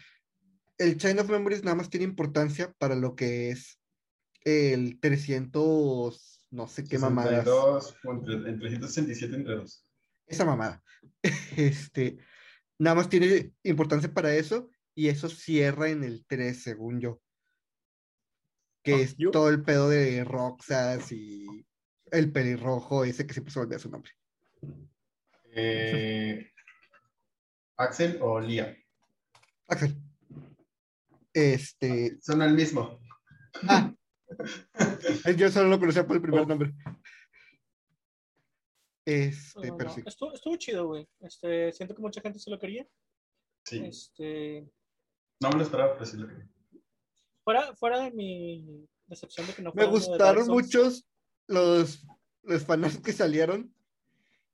El 0.79 0.97
Chain 0.97 1.19
of 1.19 1.29
Memories 1.29 1.65
nada 1.65 1.75
más 1.77 1.91
tiene 1.91 2.05
importancia 2.05 2.73
para 2.79 2.95
lo 2.95 3.17
que 3.17 3.51
es 3.51 3.81
el 4.45 5.01
300, 5.01 6.36
no 6.51 6.67
sé 6.69 6.85
qué 6.85 6.99
mamadas. 6.99 7.45
62, 7.45 7.97
entre, 8.05 8.35
en 8.51 8.59
367 8.59 9.35
entre 9.37 9.55
2. 9.57 9.85
Esa 10.27 10.45
mamada. 10.45 10.83
Este, 11.57 12.19
nada 12.79 12.97
más 12.97 13.09
tiene 13.09 13.53
importancia 13.63 14.13
para 14.13 14.35
eso 14.35 14.71
y 14.95 15.09
eso 15.09 15.29
cierra 15.29 15.89
en 15.91 16.05
el 16.05 16.25
3, 16.27 16.63
según 16.63 17.01
yo. 17.01 17.21
Que 18.83 18.95
Ah, 18.95 18.99
es 19.01 19.17
yo- 19.17 19.31
todo 19.31 19.49
el 19.51 19.63
pedo 19.63 19.89
de 19.89 20.23
Roxas 20.25 21.11
y 21.13 21.67
el 22.13 22.31
pelirrojo 22.33 23.05
ese 23.05 23.27
que 23.27 23.33
siempre 23.35 23.53
se 23.53 23.61
olvida 23.61 23.79
su 23.79 23.91
nombre. 23.91 24.13
Eh, 25.53 26.51
Axel 27.77 28.19
o 28.23 28.39
Lía. 28.41 28.77
Axel. 29.69 29.97
Este, 31.33 32.17
Son 32.21 32.41
el 32.43 32.55
mismo. 32.55 33.01
ah, 33.69 33.93
yo 35.37 35.51
solo 35.51 35.69
lo 35.69 35.79
conocía 35.79 36.07
por 36.07 36.17
el 36.17 36.23
primer 36.23 36.41
Oh. 36.43 36.47
nombre. 36.47 36.73
Este, 39.05 39.69
No, 39.69 39.77
pero 39.77 39.89
no, 39.91 39.95
sí. 39.95 40.03
Estuvo, 40.05 40.35
estuvo 40.35 40.57
chido, 40.57 40.87
güey. 40.89 41.09
Este, 41.21 41.73
siento 41.73 41.95
que 41.95 42.03
mucha 42.03 42.21
gente 42.21 42.39
se 42.39 42.51
lo 42.51 42.59
quería. 42.59 42.87
Sí. 43.65 43.85
Este, 43.85 44.69
No 45.41 45.51
me 45.51 45.57
lo 45.59 45.63
esperaba, 45.63 45.93
pero 45.95 46.07
sí 46.07 46.17
lo 46.17 46.29
quería. 46.29 46.49
fuera, 47.45 47.75
fuera 47.77 48.01
de 48.01 48.11
mi 48.11 48.89
decepción 49.07 49.47
de 49.47 49.55
que 49.55 49.63
no 49.63 49.73
Me 49.75 49.85
gustaron 49.87 50.49
muchos 50.49 51.07
los, 51.47 52.05
los 52.43 52.65
fanas 52.65 52.99
que 52.99 53.13
salieron 53.13 53.73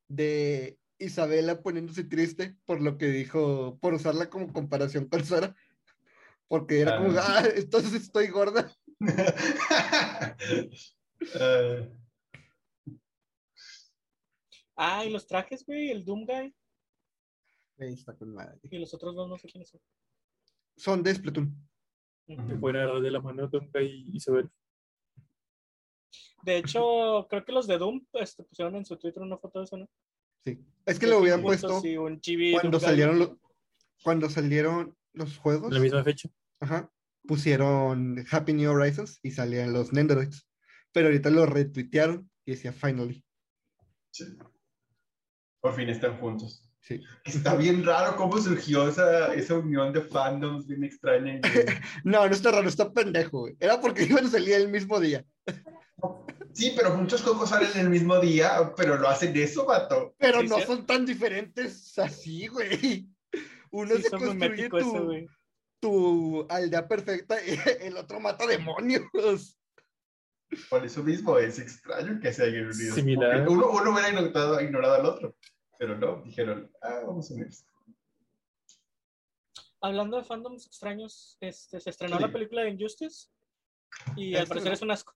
de 0.08 0.78
Isabela 0.98 1.62
poniéndose 1.62 2.04
triste 2.04 2.54
por 2.66 2.82
lo 2.82 2.98
que 2.98 3.06
dijo, 3.06 3.78
por 3.80 3.94
usarla 3.94 4.28
como 4.28 4.52
comparación 4.52 5.06
con 5.08 5.24
Sora. 5.24 5.56
Porque 6.48 6.80
era 6.80 6.98
como, 6.98 7.12
Ah. 7.18 7.24
ah, 7.38 7.44
entonces 7.56 7.94
estoy 7.94 8.26
gorda. 8.28 8.70
Eh, 11.40 11.92
Ah, 14.76 15.04
y 15.04 15.10
los 15.10 15.26
trajes, 15.26 15.64
güey, 15.64 15.90
el 15.90 16.04
Doom 16.04 16.24
Guy 16.24 16.54
Ahí 17.78 17.92
está 17.94 18.16
con 18.16 18.32
madre. 18.34 18.58
y 18.64 18.78
los 18.78 18.92
otros 18.94 19.14
dos 19.14 19.28
no 19.28 19.36
sé 19.38 19.48
quiénes 19.48 19.68
son. 19.68 19.80
Son 20.76 21.02
de 21.02 21.14
Splatoon. 21.14 21.54
Te 22.26 22.56
pueden 22.56 22.76
agarrar 22.76 23.02
de 23.02 23.10
la 23.10 23.20
mano 23.20 23.48
Tonka 23.50 23.80
y 23.82 24.08
Isabel. 24.12 24.50
De 26.44 26.56
hecho, 26.56 27.26
creo 27.28 27.44
que 27.44 27.52
los 27.52 27.66
de 27.66 27.78
Doom 27.78 28.04
este, 28.14 28.42
pusieron 28.44 28.74
en 28.76 28.84
su 28.84 28.96
Twitter 28.96 29.22
una 29.22 29.36
foto 29.38 29.58
de 29.60 29.64
eso, 29.66 29.76
¿no? 29.76 29.88
Sí. 30.44 30.58
Es 30.86 30.98
que 30.98 31.06
lo 31.06 31.18
habían 31.18 31.42
Juntos 31.42 31.60
puesto 31.60 31.86
y 31.86 31.96
un 31.96 32.20
chibi 32.20 32.52
cuando 32.52 32.78
Doom 32.78 32.80
Guy. 32.80 32.88
salieron 32.90 33.18
los, 33.18 33.30
cuando 34.02 34.28
salieron 34.30 34.96
los 35.12 35.38
juegos. 35.38 35.72
La 35.72 35.78
misma 35.80 36.02
fecha. 36.02 36.28
Ajá. 36.60 36.90
Pusieron 37.26 38.24
Happy 38.30 38.52
New 38.52 38.70
Horizons 38.70 39.20
y 39.22 39.30
salían 39.30 39.72
los 39.72 39.92
Nendoroids. 39.92 40.46
Pero 40.92 41.06
ahorita 41.06 41.30
lo 41.30 41.46
retuitearon 41.46 42.30
y 42.44 42.52
decía 42.52 42.72
finally. 42.72 43.24
Sí. 44.10 44.36
Por 45.60 45.74
fin 45.74 45.88
están 45.88 46.18
juntos. 46.18 46.68
Sí. 46.80 47.00
Está 47.24 47.54
bien 47.54 47.84
raro 47.84 48.16
cómo 48.16 48.38
surgió 48.38 48.88
esa, 48.88 49.32
esa 49.34 49.54
unión 49.54 49.92
de 49.92 50.00
fandoms 50.00 50.66
bien 50.66 50.82
extraña. 50.82 51.36
y 51.36 51.40
No, 52.04 52.26
no 52.26 52.34
está 52.34 52.50
raro, 52.50 52.68
está 52.68 52.92
pendejo, 52.92 53.40
güey. 53.40 53.56
Era 53.60 53.80
porque 53.80 54.02
iban 54.10 54.26
a 54.26 54.30
salir 54.30 54.54
el 54.54 54.68
mismo 54.68 54.98
día. 54.98 55.24
Sí, 56.52 56.74
pero 56.76 56.94
muchos 56.96 57.22
juegos 57.22 57.50
salen 57.50 57.70
el 57.76 57.88
mismo 57.88 58.18
día, 58.18 58.74
pero 58.76 58.98
lo 58.98 59.08
hacen 59.08 59.34
eso, 59.36 59.64
vato. 59.64 60.14
Pero 60.18 60.42
no 60.42 60.60
son 60.60 60.84
tan 60.84 61.06
diferentes 61.06 61.96
así, 61.98 62.48
güey. 62.48 63.08
Uno 63.70 63.96
Sí, 63.96 64.02
se 64.02 64.10
son 64.10 64.20
construye 64.20 64.66
ese, 64.66 65.28
tu, 65.82 66.46
aldea 66.48 66.86
perfecta 66.86 67.36
y 67.44 67.50
el 67.86 67.96
otro 67.96 68.20
mata 68.20 68.46
demonios. 68.46 69.58
Por 70.70 70.84
eso 70.86 71.02
mismo 71.02 71.36
es 71.38 71.58
extraño 71.58 72.20
que 72.20 72.32
se 72.32 72.44
hayan 72.44 72.66
unido. 72.66 72.94
Similar. 72.94 73.48
Uno, 73.48 73.70
uno 73.70 73.90
hubiera 73.90 74.10
ignorado, 74.10 74.60
ignorado 74.60 74.94
al 74.94 75.06
otro, 75.06 75.36
pero 75.78 75.98
no, 75.98 76.22
dijeron, 76.22 76.70
ah, 76.80 77.00
vamos 77.04 77.30
a 77.30 77.34
unirse. 77.34 77.64
Hablando 79.80 80.18
de 80.18 80.24
fandoms 80.24 80.66
extraños, 80.66 81.36
este, 81.40 81.80
se 81.80 81.90
estrenó 81.90 82.16
Sí. 82.18 82.22
la 82.22 82.32
película 82.32 82.62
de 82.62 82.70
Injustice 82.70 83.28
y 84.16 84.36
al 84.36 84.46
parecer 84.46 84.72
es 84.74 84.82
un 84.82 84.92
asco. 84.92 85.12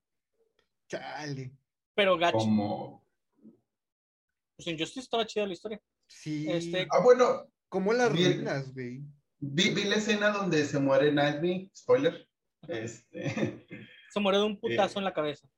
Chale. 0.89 1.53
Pero 1.95 2.19
gacho. 2.19 2.39
Como... 2.39 3.07
Pues 4.57 4.67
Injustice 4.67 5.01
estaba 5.01 5.25
chida 5.27 5.47
la 5.47 5.53
historia. 5.53 5.81
Sí. 6.09 6.51
Este- 6.51 6.89
Ah, 6.91 7.01
bueno, 7.05 7.47
¿Cómo 7.69 7.93
la 7.93 8.09
Bien. 8.09 8.33
arruinas, 8.33 8.73
güey? 8.75 9.03
Vi, 9.39 9.71
vi 9.71 9.85
la 9.85 9.97
escena 9.97 10.31
donde 10.31 10.65
se 10.65 10.79
muere 10.79 11.13
Nightwing, 11.13 11.71
spoiler. 11.75 12.27
Este, 12.69 13.67
Se 14.11 14.21
muere 14.21 14.39
de 14.39 14.45
un 14.45 14.59
putazo 14.59 14.99
en 14.99 15.05
la 15.05 15.13
cabeza. 15.15 15.49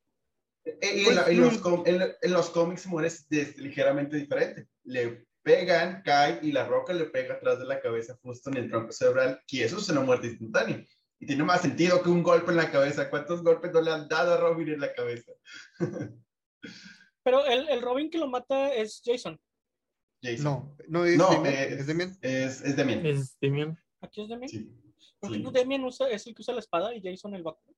y 0.64 0.70
en, 0.80 1.04
Pues, 1.04 1.16
la- 1.16 1.28
en 1.30 1.40
los, 1.40 1.58
com- 1.58 1.82
en 1.86 2.02
en 2.20 2.32
los 2.32 2.50
cómics 2.50 2.86
muere 2.86 3.10
de- 3.30 3.54
ligeramente 3.58 4.16
diferente. 4.16 4.66
Le 4.84 5.26
pegan, 5.42 6.02
cae 6.04 6.40
y 6.42 6.52
la 6.52 6.66
roca 6.66 6.92
le 6.92 7.04
pega 7.06 7.34
atrás 7.34 7.58
de 7.58 7.64
la 7.66 7.80
cabeza 7.80 8.18
justo 8.22 8.50
en 8.50 8.56
el 8.58 8.68
tronco 8.68 8.92
cerebral 8.92 9.40
y 9.46 9.62
eso 9.62 9.78
es 9.78 9.88
una 9.88 10.00
muerte 10.00 10.26
instantánea. 10.26 10.84
Y 11.20 11.26
tiene 11.26 11.42
más 11.44 11.62
sentido 11.62 12.02
que 12.02 12.10
un 12.10 12.22
golpe 12.22 12.50
en 12.50 12.56
la 12.58 12.70
cabeza. 12.70 13.08
¿Cuántos 13.10 13.42
golpes 13.42 13.72
no 13.72 13.80
le 13.80 13.90
han 13.90 14.08
dado 14.08 14.34
a 14.34 14.36
Robin 14.36 14.68
en 14.68 14.80
la 14.80 14.92
cabeza? 14.92 15.32
Pero 17.24 17.44
el, 17.46 17.68
el 17.68 17.82
Robin 17.82 18.10
que 18.10 18.18
lo 18.18 18.28
mata 18.28 18.72
es 18.74 19.02
Jason. 19.04 19.38
Jason. 20.22 20.44
No, 20.44 20.76
no 20.88 21.04
es 21.04 21.16
No, 21.16 21.30
Demian, 21.30 21.46
es, 21.54 21.72
es 21.80 21.86
Demian. 21.86 22.18
Es, 22.22 22.60
es 22.62 22.76
Demian. 22.76 23.06
Es 23.06 23.38
Demian. 23.40 23.78
Aquí 24.00 24.22
es 24.22 24.28
Demian. 24.28 24.48
Sí. 24.48 24.70
¿Por 25.20 25.30
qué 25.30 25.36
sí. 25.36 25.42
no 25.42 25.50
Demian 25.50 25.84
usa, 25.84 26.08
es 26.10 26.26
el 26.26 26.34
que 26.34 26.42
usa 26.42 26.54
la 26.54 26.60
espada 26.60 26.94
y 26.94 27.02
Jason 27.02 27.34
el 27.34 27.42
báculo? 27.42 27.76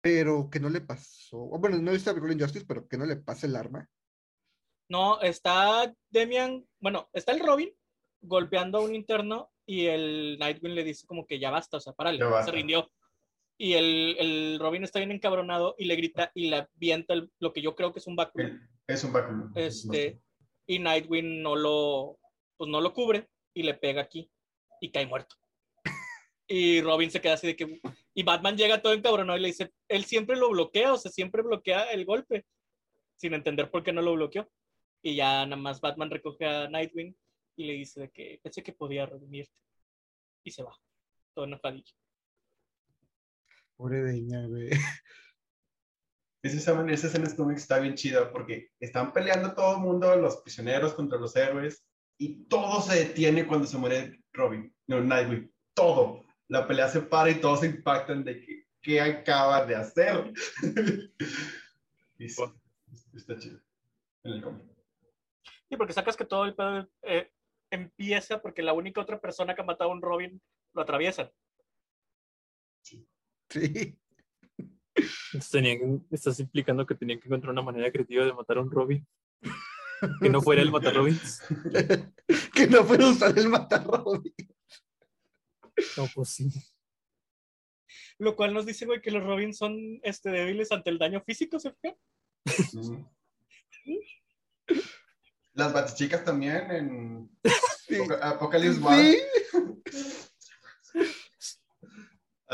Pero 0.00 0.50
que 0.50 0.60
no 0.60 0.68
le 0.68 0.80
pasó. 0.80 1.38
Bueno, 1.38 1.78
no 1.78 1.90
la 1.92 1.98
película 1.98 2.32
Injustice, 2.34 2.66
pero 2.66 2.86
que 2.86 2.98
no 2.98 3.06
le 3.06 3.16
pase 3.16 3.46
el 3.46 3.56
arma. 3.56 3.88
No, 4.88 5.20
está 5.22 5.94
Demian, 6.10 6.66
bueno, 6.78 7.08
está 7.12 7.32
el 7.32 7.40
Robin 7.40 7.70
golpeando 8.20 8.78
a 8.78 8.82
un 8.82 8.94
interno 8.94 9.50
y 9.66 9.86
el 9.86 10.36
Nightwing 10.38 10.74
le 10.74 10.84
dice 10.84 11.06
como 11.06 11.26
que 11.26 11.38
ya 11.38 11.50
basta, 11.50 11.78
o 11.78 11.80
sea, 11.80 11.94
párale, 11.94 12.18
Ya 12.18 12.26
basta. 12.26 12.50
se 12.50 12.56
rindió. 12.56 12.90
Y 13.56 13.74
el, 13.74 14.16
el 14.18 14.58
Robin 14.60 14.84
está 14.84 14.98
bien 14.98 15.12
encabronado 15.12 15.74
y 15.78 15.86
le 15.86 15.96
grita 15.96 16.30
y 16.34 16.50
le 16.50 16.56
avienta 16.56 17.14
el- 17.14 17.32
lo 17.38 17.52
que 17.52 17.62
yo 17.62 17.74
creo 17.74 17.92
que 17.92 18.00
es 18.00 18.06
un 18.06 18.16
báculo. 18.16 18.48
Es 18.86 19.04
un 19.04 19.12
báculo. 19.12 19.50
Este, 19.54 20.20
y 20.66 20.78
Nightwing 20.78 21.42
no 21.42 21.56
lo, 21.56 22.18
pues 22.56 22.70
no 22.70 22.80
lo 22.80 22.92
cubre 22.92 23.28
y 23.52 23.62
le 23.62 23.74
pega 23.74 24.02
aquí 24.02 24.30
y 24.80 24.90
cae 24.90 25.06
muerto. 25.06 25.36
Y 26.46 26.82
Robin 26.82 27.10
se 27.10 27.22
queda 27.22 27.34
así 27.34 27.46
de 27.46 27.56
que, 27.56 27.80
y 28.12 28.22
Batman 28.22 28.54
llega 28.54 28.82
todo 28.82 28.92
encabronado 28.92 29.38
y 29.38 29.40
le 29.40 29.48
dice, 29.48 29.72
él 29.88 30.04
siempre 30.04 30.36
lo 30.36 30.50
bloquea, 30.50 30.92
o 30.92 30.98
sea, 30.98 31.10
siempre 31.10 31.40
bloquea 31.40 31.84
el 31.84 32.04
golpe, 32.04 32.44
sin 33.16 33.32
entender 33.32 33.70
por 33.70 33.82
qué 33.82 33.94
no 33.94 34.02
lo 34.02 34.12
bloqueó. 34.12 34.46
Y 35.02 35.16
ya 35.16 35.46
nada 35.46 35.56
más 35.56 35.80
Batman 35.80 36.10
recoge 36.10 36.44
a 36.44 36.68
Nightwing 36.68 37.16
y 37.56 37.64
le 37.64 37.72
dice 37.72 38.00
de 38.00 38.10
que 38.10 38.40
pensé 38.42 38.62
que 38.62 38.74
podía 38.74 39.06
redimirte. 39.06 39.54
Y 40.44 40.50
se 40.50 40.62
va, 40.62 40.78
todo 41.34 41.46
enojadillo. 41.46 41.94
Pobre 43.76 44.02
Demian, 44.02 44.48
güey. 44.50 44.68
Esa 46.44 46.58
escena, 46.58 46.92
esa 46.92 47.06
escena 47.06 47.34
cómics 47.34 47.62
está 47.62 47.78
bien 47.78 47.94
chida 47.94 48.30
porque 48.30 48.70
están 48.78 49.14
peleando 49.14 49.54
todo 49.54 49.76
el 49.76 49.80
mundo, 49.80 50.14
los 50.14 50.36
prisioneros 50.42 50.92
contra 50.92 51.18
los 51.18 51.34
héroes, 51.34 51.86
y 52.18 52.44
todo 52.44 52.82
se 52.82 52.96
detiene 52.96 53.46
cuando 53.46 53.66
se 53.66 53.78
muere 53.78 54.22
Robin, 54.34 54.70
no, 54.86 55.00
Nightwing, 55.00 55.50
todo. 55.72 56.22
La 56.48 56.68
pelea 56.68 56.88
se 56.88 57.00
para 57.00 57.30
y 57.30 57.40
todos 57.40 57.60
se 57.60 57.66
impactan 57.68 58.24
de 58.24 58.42
que, 58.42 58.66
qué 58.82 59.00
acaba 59.00 59.64
de 59.64 59.74
hacer. 59.74 60.34
y 62.18 62.28
sí, 62.28 62.42
está 63.14 63.38
chido. 63.38 63.58
En 64.24 64.32
el 64.32 64.42
cómic. 64.42 64.66
Sí, 65.70 65.78
porque 65.78 65.94
sacas 65.94 66.14
que 66.14 66.26
todo 66.26 66.44
el 66.44 66.54
pedo 66.54 66.86
eh, 67.04 67.32
empieza 67.70 68.42
porque 68.42 68.62
la 68.62 68.74
única 68.74 69.00
otra 69.00 69.18
persona 69.18 69.54
que 69.54 69.62
ha 69.62 69.64
matado 69.64 69.90
a 69.90 69.94
un 69.94 70.02
Robin 70.02 70.42
lo 70.74 70.82
atraviesa. 70.82 71.32
Sí. 72.82 73.98
Entonces 74.94 75.50
tenían 75.50 76.06
estás 76.10 76.38
implicando 76.40 76.86
que 76.86 76.94
tenían 76.94 77.18
que 77.20 77.26
encontrar 77.28 77.52
una 77.52 77.62
manera 77.62 77.90
creativa 77.90 78.24
de 78.24 78.32
matar 78.32 78.58
a 78.58 78.62
un 78.62 78.70
Robin. 78.70 79.06
Que 80.20 80.28
no 80.28 80.42
fuera 80.42 80.60
el 80.60 80.70
matar 80.70 80.94
Robins. 80.94 81.40
que 82.54 82.66
no 82.66 82.84
puede 82.86 83.06
usar 83.08 83.38
el 83.38 83.48
matarrobin. 83.48 84.34
No, 85.96 86.06
pues 86.14 86.28
sí. 86.28 86.50
Lo 88.18 88.36
cual 88.36 88.52
nos 88.52 88.66
dice, 88.66 88.84
güey, 88.84 89.00
que 89.00 89.10
los 89.10 89.24
Robins 89.24 89.56
son 89.56 90.00
este, 90.02 90.28
débiles 90.30 90.70
ante 90.72 90.90
el 90.90 90.98
daño 90.98 91.22
físico, 91.22 91.58
¿se 91.58 91.72
fijan? 91.72 91.96
Ujú. 92.74 93.08
Las 95.54 95.72
batichicas 95.72 96.22
también 96.24 96.70
en 96.70 97.30
Sí. 97.86 97.94
Apoca- 97.96 98.28
Apocalypse 98.28 98.80
War. 98.80 98.98
Sí. 99.00 99.18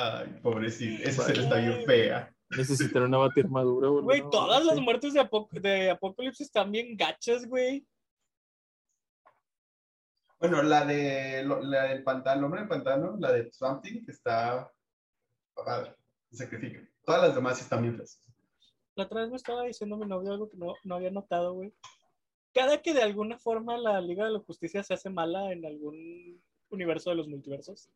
Ay, 0.02 0.40
pobrecito, 0.42 1.02
esa 1.08 1.22
escena 1.22 1.42
está 1.42 1.56
bien 1.56 1.84
fea. 1.84 2.34
Necesitan 2.56 3.02
una 3.04 3.18
batirmadura. 3.18 3.88
Güey, 3.88 4.22
No, 4.22 4.30
todas 4.30 4.60
sí. 4.62 4.66
las 4.68 4.80
muertes 4.80 5.12
de, 5.14 5.20
Apoc- 5.20 5.50
de 5.60 5.90
Apocalipsis 5.90 6.46
están 6.46 6.70
bien 6.72 6.96
gachas, 6.96 7.46
güey. 7.46 7.86
Bueno, 10.38 10.62
la 10.62 10.84
de 10.86 11.42
lo- 11.44 11.60
la 11.62 11.84
del 11.84 12.02
pantano, 12.02 12.46
hombre 12.46 12.60
del 12.60 12.68
pantano, 12.68 13.16
la 13.18 13.32
de 13.32 13.52
Something, 13.52 14.04
está 14.08 14.72
padre, 15.54 15.94
se 16.30 16.38
sacrifica. 16.38 16.80
Todas 17.04 17.22
las 17.22 17.34
demás 17.34 17.60
están 17.60 17.82
bien 17.82 17.96
feas. 17.96 18.18
La 18.94 19.04
otra 19.04 19.20
vez 19.20 19.30
me 19.30 19.36
estaba 19.36 19.64
diciendo 19.64 19.96
mi 19.98 20.06
novio 20.06 20.32
algo 20.32 20.48
que 20.48 20.56
no, 20.56 20.74
no 20.84 20.94
había 20.94 21.10
notado, 21.10 21.52
güey. 21.54 21.72
Cada 22.54 22.80
que 22.80 22.94
de 22.94 23.02
alguna 23.02 23.38
forma 23.38 23.76
la 23.76 24.00
Liga 24.00 24.24
de 24.24 24.32
la 24.32 24.38
Justicia 24.40 24.82
se 24.82 24.94
hace 24.94 25.10
mala 25.10 25.52
en 25.52 25.64
algún 25.66 26.42
universo 26.70 27.10
de 27.10 27.16
los 27.16 27.28
multiversos, 27.28 27.90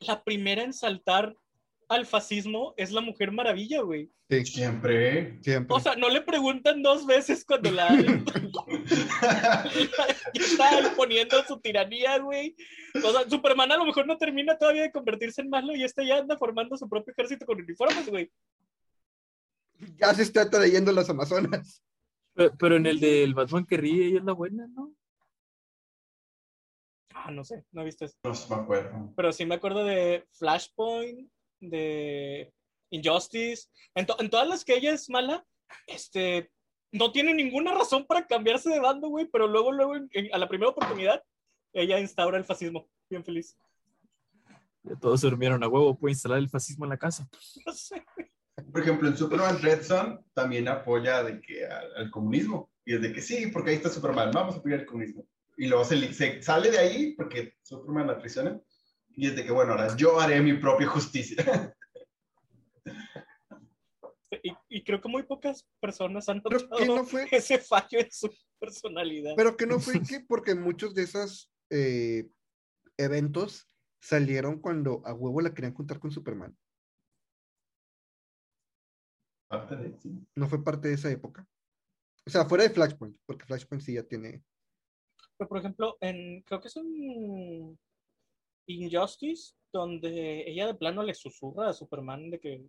la 0.00 0.22
primera 0.22 0.62
en 0.62 0.72
saltar 0.72 1.34
al 1.88 2.06
fascismo 2.06 2.72
es 2.76 2.92
la 2.92 3.00
Mujer 3.00 3.32
Maravilla, 3.32 3.80
güey. 3.82 4.10
Sí, 4.28 4.46
Siempre. 4.46 5.42
siempre. 5.42 5.76
O 5.76 5.80
sea, 5.80 5.96
no 5.96 6.08
le 6.08 6.20
preguntan 6.20 6.84
dos 6.84 7.04
veces 7.04 7.44
cuando 7.44 7.72
la 7.72 7.88
está 10.34 10.88
imponiendo 10.88 11.42
su 11.48 11.58
tiranía, 11.58 12.18
güey. 12.18 12.54
O 13.02 13.10
sea, 13.10 13.28
Superman 13.28 13.72
a 13.72 13.76
lo 13.76 13.86
mejor 13.86 14.06
no 14.06 14.16
termina 14.18 14.56
todavía 14.56 14.82
de 14.82 14.92
convertirse 14.92 15.40
en 15.40 15.50
malo 15.50 15.74
y 15.74 15.82
este 15.82 16.06
ya 16.06 16.18
anda 16.18 16.38
formando 16.38 16.76
su 16.76 16.88
propio 16.88 17.12
ejército 17.12 17.44
con 17.44 17.60
uniformes, 17.60 18.08
güey. 18.08 18.30
ya 19.98 20.14
se 20.14 20.22
está 20.22 20.48
trayendo 20.48 20.92
las 20.92 21.10
Amazonas. 21.10 21.82
Pero, 22.34 22.52
pero 22.56 22.76
en 22.76 22.86
el 22.86 23.00
del 23.00 23.34
Batman 23.34 23.66
que 23.66 23.76
ríe, 23.76 24.06
ella 24.06 24.18
es 24.18 24.24
la 24.24 24.32
buena, 24.32 24.68
¿no? 24.68 24.92
Ah, 27.24 27.30
no 27.30 27.44
sé, 27.44 27.64
no 27.72 27.82
he 27.82 27.84
visto 27.84 28.04
eso. 28.04 28.16
No 28.24 28.32
me 28.56 28.62
acuerdo. 28.62 29.12
Pero 29.16 29.32
sí 29.32 29.44
me 29.44 29.54
acuerdo 29.56 29.84
de 29.84 30.26
Flashpoint, 30.32 31.30
de 31.60 32.52
Injustice. 32.90 33.68
En, 33.94 34.06
to- 34.06 34.16
en 34.20 34.30
todas 34.30 34.48
las 34.48 34.64
que 34.64 34.74
ella 34.76 34.92
es 34.92 35.08
mala, 35.10 35.44
este, 35.86 36.50
no 36.92 37.12
tiene 37.12 37.34
ninguna 37.34 37.74
razón 37.74 38.06
para 38.06 38.26
cambiarse 38.26 38.70
de 38.70 38.80
bando, 38.80 39.08
güey, 39.08 39.26
pero 39.30 39.46
luego, 39.46 39.70
luego, 39.72 39.96
en- 39.96 40.08
en- 40.12 40.34
a 40.34 40.38
la 40.38 40.48
primera 40.48 40.70
oportunidad, 40.70 41.22
ella 41.72 42.00
instaura 42.00 42.38
el 42.38 42.44
fascismo. 42.44 42.88
Bien 43.10 43.24
feliz. 43.24 43.56
Ya 44.82 44.96
todos 44.96 45.20
se 45.20 45.28
durmieron 45.28 45.62
a 45.62 45.68
huevo, 45.68 45.98
puede 45.98 46.12
instalar 46.12 46.38
el 46.38 46.48
fascismo 46.48 46.84
en 46.86 46.90
la 46.90 46.96
casa. 46.98 47.28
No 47.66 47.72
sé. 47.72 48.02
Por 48.72 48.82
ejemplo, 48.82 49.08
en 49.08 49.16
Superman 49.16 49.60
Red 49.62 49.82
Son 49.82 50.24
también 50.34 50.68
apoya 50.68 51.22
de 51.22 51.40
que 51.40 51.66
al, 51.66 51.94
al 51.96 52.10
comunismo. 52.10 52.70
Y 52.84 52.94
es 52.94 53.00
de 53.02 53.12
que 53.12 53.20
sí, 53.22 53.46
porque 53.48 53.70
ahí 53.70 53.76
está 53.76 53.88
Superman, 53.88 54.30
vamos 54.32 54.54
a 54.54 54.58
apoyar 54.58 54.80
el 54.80 54.86
comunismo. 54.86 55.26
Y 55.60 55.66
luego 55.66 55.84
se, 55.84 56.42
sale 56.42 56.70
de 56.70 56.78
ahí 56.78 57.12
porque 57.12 57.52
Superman 57.60 58.06
la 58.06 58.18
traiciona. 58.18 58.58
Y 59.10 59.26
es 59.26 59.36
de 59.36 59.44
que, 59.44 59.52
bueno, 59.52 59.72
ahora 59.72 59.94
yo 59.94 60.18
haré 60.18 60.40
mi 60.40 60.54
propia 60.54 60.86
justicia. 60.88 61.76
Y, 64.42 64.54
y 64.70 64.84
creo 64.84 65.02
que 65.02 65.08
muy 65.08 65.24
pocas 65.24 65.68
personas 65.78 66.26
han 66.30 66.38
notado 66.38 66.78
que 66.78 66.86
no 66.86 67.04
fue, 67.04 67.28
ese 67.30 67.58
fallo 67.58 67.98
en 67.98 68.10
su 68.10 68.32
personalidad. 68.58 69.34
pero 69.36 69.54
que 69.54 69.66
no 69.66 69.80
fue 69.80 70.00
que 70.02 70.20
porque 70.20 70.54
muchos 70.54 70.94
de 70.94 71.02
esos 71.02 71.52
eh, 71.68 72.30
eventos 72.96 73.66
salieron 74.00 74.60
cuando 74.60 75.02
a 75.04 75.12
huevo 75.12 75.42
la 75.42 75.52
querían 75.52 75.74
juntar 75.74 75.98
con 75.98 76.10
Superman. 76.10 76.56
Parte 79.46 79.76
de- 79.76 79.98
sí. 79.98 80.26
No 80.34 80.48
fue 80.48 80.64
parte 80.64 80.88
de 80.88 80.94
esa 80.94 81.10
época. 81.10 81.46
O 82.24 82.30
sea, 82.30 82.46
fuera 82.46 82.64
de 82.64 82.70
Flashpoint, 82.70 83.18
porque 83.26 83.44
Flashpoint 83.44 83.82
sí 83.82 83.92
ya 83.92 84.04
tiene. 84.04 84.42
Pero, 85.40 85.48
por 85.48 85.58
ejemplo, 85.58 85.96
en, 86.02 86.42
creo 86.42 86.60
que 86.60 86.68
es 86.68 86.76
en 86.76 87.78
Injustice, 88.66 89.54
donde 89.72 90.44
ella 90.46 90.66
de 90.66 90.74
plano 90.74 91.02
le 91.02 91.14
susurra 91.14 91.70
a 91.70 91.72
Superman 91.72 92.30
de 92.30 92.38
que 92.38 92.66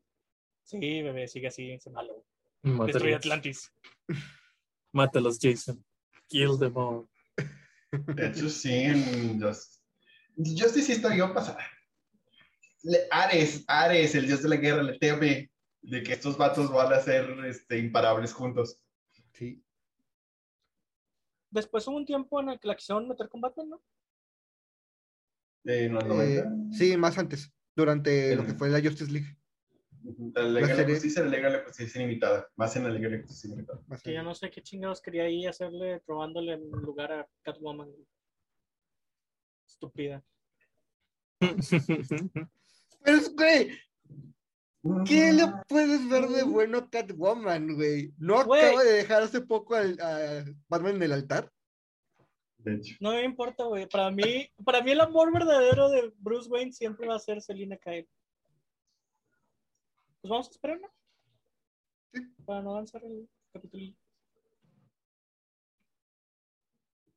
sí, 0.63 0.80
bebé, 0.80 1.28
sigue 1.28 1.49
así, 1.49 1.69
es 1.72 1.86
malo. 1.88 2.26
Destruye 2.63 2.78
Mátalos. 2.88 3.15
Atlantis. 3.17 3.74
Mátalos, 4.93 5.38
Jason. 5.41 5.84
Kill 6.30 6.57
them 6.57 6.78
all. 6.78 7.09
De 7.91 8.28
hecho, 8.28 8.47
sí, 8.47 8.72
en 8.72 9.41
Justice. 9.41 9.82
Justice 10.38 10.82
sí 10.84 10.91
está 10.93 11.09
bien 11.13 11.34
pasada. 11.34 11.67
Le- 12.84 13.05
Ares, 13.11 13.65
Ares, 13.67 14.15
el 14.15 14.28
dios 14.28 14.41
de 14.43 14.47
la 14.47 14.55
guerra, 14.55 14.82
le 14.82 14.97
teme 14.97 15.51
de 15.82 16.03
que 16.03 16.13
estos 16.13 16.38
vatos 16.38 16.72
van 16.72 16.93
a 16.93 17.01
ser 17.01 17.30
este, 17.47 17.80
imparables 17.80 18.32
juntos. 18.32 18.82
Sí. 19.34 19.61
Después 21.52 21.88
hubo 21.88 21.97
un 21.97 22.06
tiempo 22.06 22.39
en 22.41 22.49
el 22.49 22.60
que 22.60 22.68
la 22.68 22.76
quisieron 22.76 23.08
meter 23.08 23.30
con 23.30 23.41
Batman, 23.41 23.70
¿no? 23.70 23.84
Eh, 25.66 25.86
Eh, 25.86 25.89
90. 25.89 26.49
sí, 26.72 26.97
más 26.97 27.18
antes, 27.18 27.52
durante 27.76 28.36
lo 28.36 28.43
que 28.43 28.52
El- 28.52 28.58
fue 28.58 28.70
la 28.70 28.82
Justice 28.82 29.12
League. 29.12 29.38
La 30.34 30.43
Liga 30.43 30.76
de 30.76 30.84
la 30.88 30.89
Justicia, 30.93 31.22
la 31.24 31.30
Liga 31.30 31.52
de 31.52 31.58
la 31.60 31.64
Justicia 31.64 32.02
Ilimitada. 32.02 32.49
Más 32.56 32.76
en 32.76 32.84
la 32.86 32.89
Liga 32.89 33.08
de 33.10 33.18
la 33.18 33.22
Justicia 33.22 33.47
Ilimitada. 33.49 33.82
más 33.86 34.02
Que 34.02 34.14
yo 34.16 34.24
no 34.24 34.34
sé 34.34 34.49
qué 34.49 34.64
chingados 34.64 34.99
quería 35.02 35.24
ahí 35.26 35.45
hacerle, 35.45 35.99
probándole 35.99 36.54
en 36.54 36.72
lugar 36.72 37.12
a 37.12 37.30
Catwoman. 37.43 37.93
Estúpida. 39.68 40.24
Pero 41.39 43.18
es, 43.18 43.36
güey, 43.36 43.70
¿qué 45.05 45.32
le 45.34 45.43
puedes 45.67 46.09
ver 46.09 46.27
de 46.27 46.43
bueno 46.43 46.79
a 46.79 46.89
Catwoman, 46.89 47.75
güey? 47.75 48.13
¿No 48.17 48.43
Güey. 48.45 48.61
acaba 48.65 48.84
de 48.84 48.93
dejar 48.93 49.23
hace 49.23 49.41
poco 49.41 49.75
al, 49.75 49.99
a 49.99 50.43
Batman 50.67 50.95
en 50.95 51.03
el 51.03 51.11
altar? 51.11 51.51
De 52.57 52.75
hecho. 52.75 52.95
No 52.99 53.11
me 53.11 53.23
importa, 53.23 53.63
güey. 53.65 53.88
Para 53.88 54.11
mí, 54.11 54.47
para 54.63 54.82
mí 54.84 54.91
el 54.91 55.01
amor 55.01 55.34
verdadero 55.34 55.89
de 55.89 56.13
Bruce 56.17 56.49
Wayne 56.49 56.71
siempre 56.71 57.07
va 57.07 57.15
a 57.15 57.19
ser 57.19 57.41
Selina 57.41 57.77
Kyle. 57.77 58.07
Pues 60.21 60.29
vamos 60.29 60.47
a 60.47 60.51
esperar, 60.51 60.79
¿no? 60.79 60.88
Sí. 62.13 62.21
Para 62.45 62.61
no 62.61 62.71
avanzar 62.71 63.03
el 63.03 63.27
capítulo. 63.51 63.93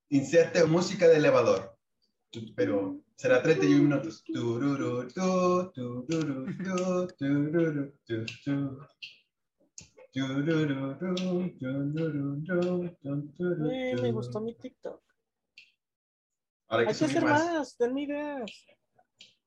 Inserte 0.08 0.64
música 0.64 1.08
de 1.08 1.16
elevador. 1.16 1.76
Pero 2.56 3.03
será 3.16 3.42
31 3.42 3.82
minutos. 3.82 4.22
Tururu, 4.24 5.08
tu, 5.08 5.72
tururu, 5.72 6.46
tu, 6.56 7.06
tururu, 7.18 7.92
tu, 8.06 8.24
tu. 8.44 8.78
Tururu, 10.12 10.98
tu, 10.98 11.14
tururu, 11.58 12.44
tu, 12.44 12.96
tu, 13.02 13.32
tururu, 13.36 13.64
Güey, 13.64 13.94
me 14.00 14.12
gustó 14.12 14.40
mi 14.40 14.54
TikTok. 14.54 15.02
Ahora 16.68 16.82
hay 16.82 16.88
Hay 16.88 16.98
que 16.98 17.04
hacer 17.04 17.22
más. 17.24 17.44
más, 17.44 17.78
denme 17.78 18.02
ideas. 18.02 18.50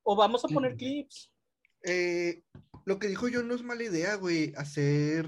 O 0.04 0.16
vamos 0.16 0.44
a 0.44 0.48
poner 0.48 0.76
clips. 0.76 1.34
Eh, 1.84 2.44
lo 2.86 3.00
que 3.00 3.08
dijo 3.08 3.28
yo 3.28 3.44
no 3.44 3.56
es 3.56 3.64
mala 3.64 3.84
idea, 3.84 4.16
güey, 4.16 4.54
hacer 4.56 5.26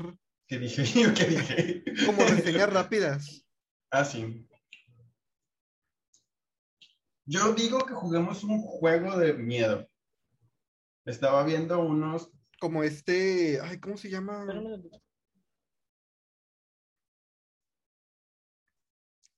¿Qué 0.48 0.58
dije? 0.58 0.84
¿Yo 0.84 1.14
qué 1.14 1.26
dije? 1.26 1.84
como 2.06 2.24
reseñas 2.24 2.74
rápidas. 2.74 3.46
Ah, 3.92 4.04
sí. 4.04 4.49
Yo 7.32 7.54
digo 7.54 7.86
que 7.86 7.94
juguemos 7.94 8.44
un 8.44 8.60
juego 8.60 9.16
de 9.16 9.36
miedo. 9.36 9.88
Estaba 11.06 11.44
viendo 11.44 11.80
unos. 11.80 12.32
Como 12.60 12.84
este, 12.84 13.62
ay, 13.62 13.80
¿cómo 13.80 13.98
se 13.98 14.10
llama? 14.10 14.48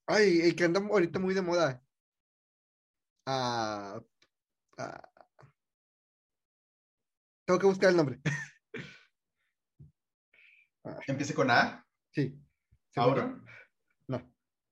Ay, 0.08 0.40
el 0.42 0.56
que 0.56 0.64
anda 0.64 0.80
ahorita 0.80 1.20
muy 1.20 1.34
de 1.34 1.42
moda. 1.42 1.84
Ah, 3.26 4.00
ah. 4.78 5.10
Tengo 7.46 7.60
que 7.60 7.68
buscar 7.68 7.90
el 7.90 7.98
nombre. 7.98 8.22
Empiece 11.08 11.34
con 11.34 11.52
A. 11.52 11.86
Sí. 12.12 12.42
Ahora. 12.96 13.38
No. 14.08 14.16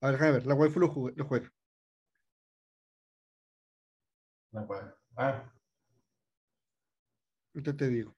A 0.01 0.07
ver, 0.07 0.11
déjame 0.13 0.31
ver. 0.31 0.47
La 0.47 0.55
waifu 0.55 0.79
lo, 0.79 0.87
jugué- 0.87 1.13
lo 1.17 1.25
juega. 1.25 1.51
Puedo. 4.51 4.97
Ah, 5.15 5.51
Ahorita 7.53 7.75
te 7.75 7.87
digo. 7.89 8.15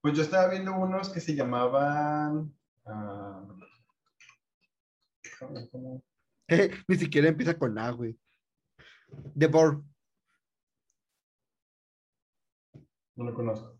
pues 0.00 0.16
yo 0.16 0.22
estaba 0.22 0.48
viendo 0.50 0.72
unos 0.74 1.10
que 1.10 1.20
se 1.20 1.34
llamaban. 1.34 2.54
ah, 2.86 3.44
¿cómo- 5.38 5.70
cómo? 5.70 6.04
Ni 6.88 6.96
siquiera 6.96 7.28
empieza 7.28 7.58
con 7.58 7.78
A, 7.78 7.90
güey. 7.90 8.18
The 9.38 9.46
Board. 9.48 9.82
No 13.16 13.24
lo 13.24 13.34
conozco. 13.34 13.76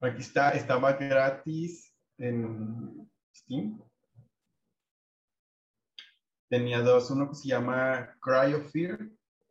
Aquí 0.00 0.20
está, 0.20 0.50
estaba 0.50 0.92
gratis 0.94 1.94
en 2.18 3.10
Steam. 3.34 3.80
Tenía 6.54 6.82
dos, 6.82 7.10
uno 7.10 7.30
que 7.30 7.34
se 7.34 7.48
llama 7.48 8.16
Cry 8.20 8.54
of 8.54 8.70
Fear, 8.70 9.10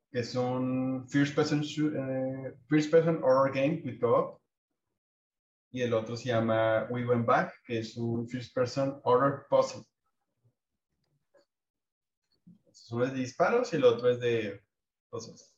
que 0.09 0.19
es 0.19 0.35
un 0.35 1.05
first 1.09 1.35
person, 1.35 1.61
eh, 1.61 3.19
horror 3.21 3.51
game 3.53 3.81
with 3.83 3.99
co-op. 3.99 4.41
Y 5.69 5.81
el 5.81 5.93
otro 5.93 6.15
se 6.15 6.29
llama 6.29 6.87
We 6.89 7.05
Went 7.05 7.25
Back, 7.25 7.61
que 7.65 7.79
es 7.79 7.97
un 7.97 8.25
first 8.29 8.55
person 8.55 9.01
horror 9.03 9.45
puzzle. 9.49 9.83
Uno 12.91 13.03
es 13.03 13.11
de 13.11 13.19
disparos 13.19 13.73
y 13.73 13.75
el 13.75 13.83
otro 13.83 14.09
es 14.09 14.21
de 14.21 14.63
puzzles. 15.09 15.53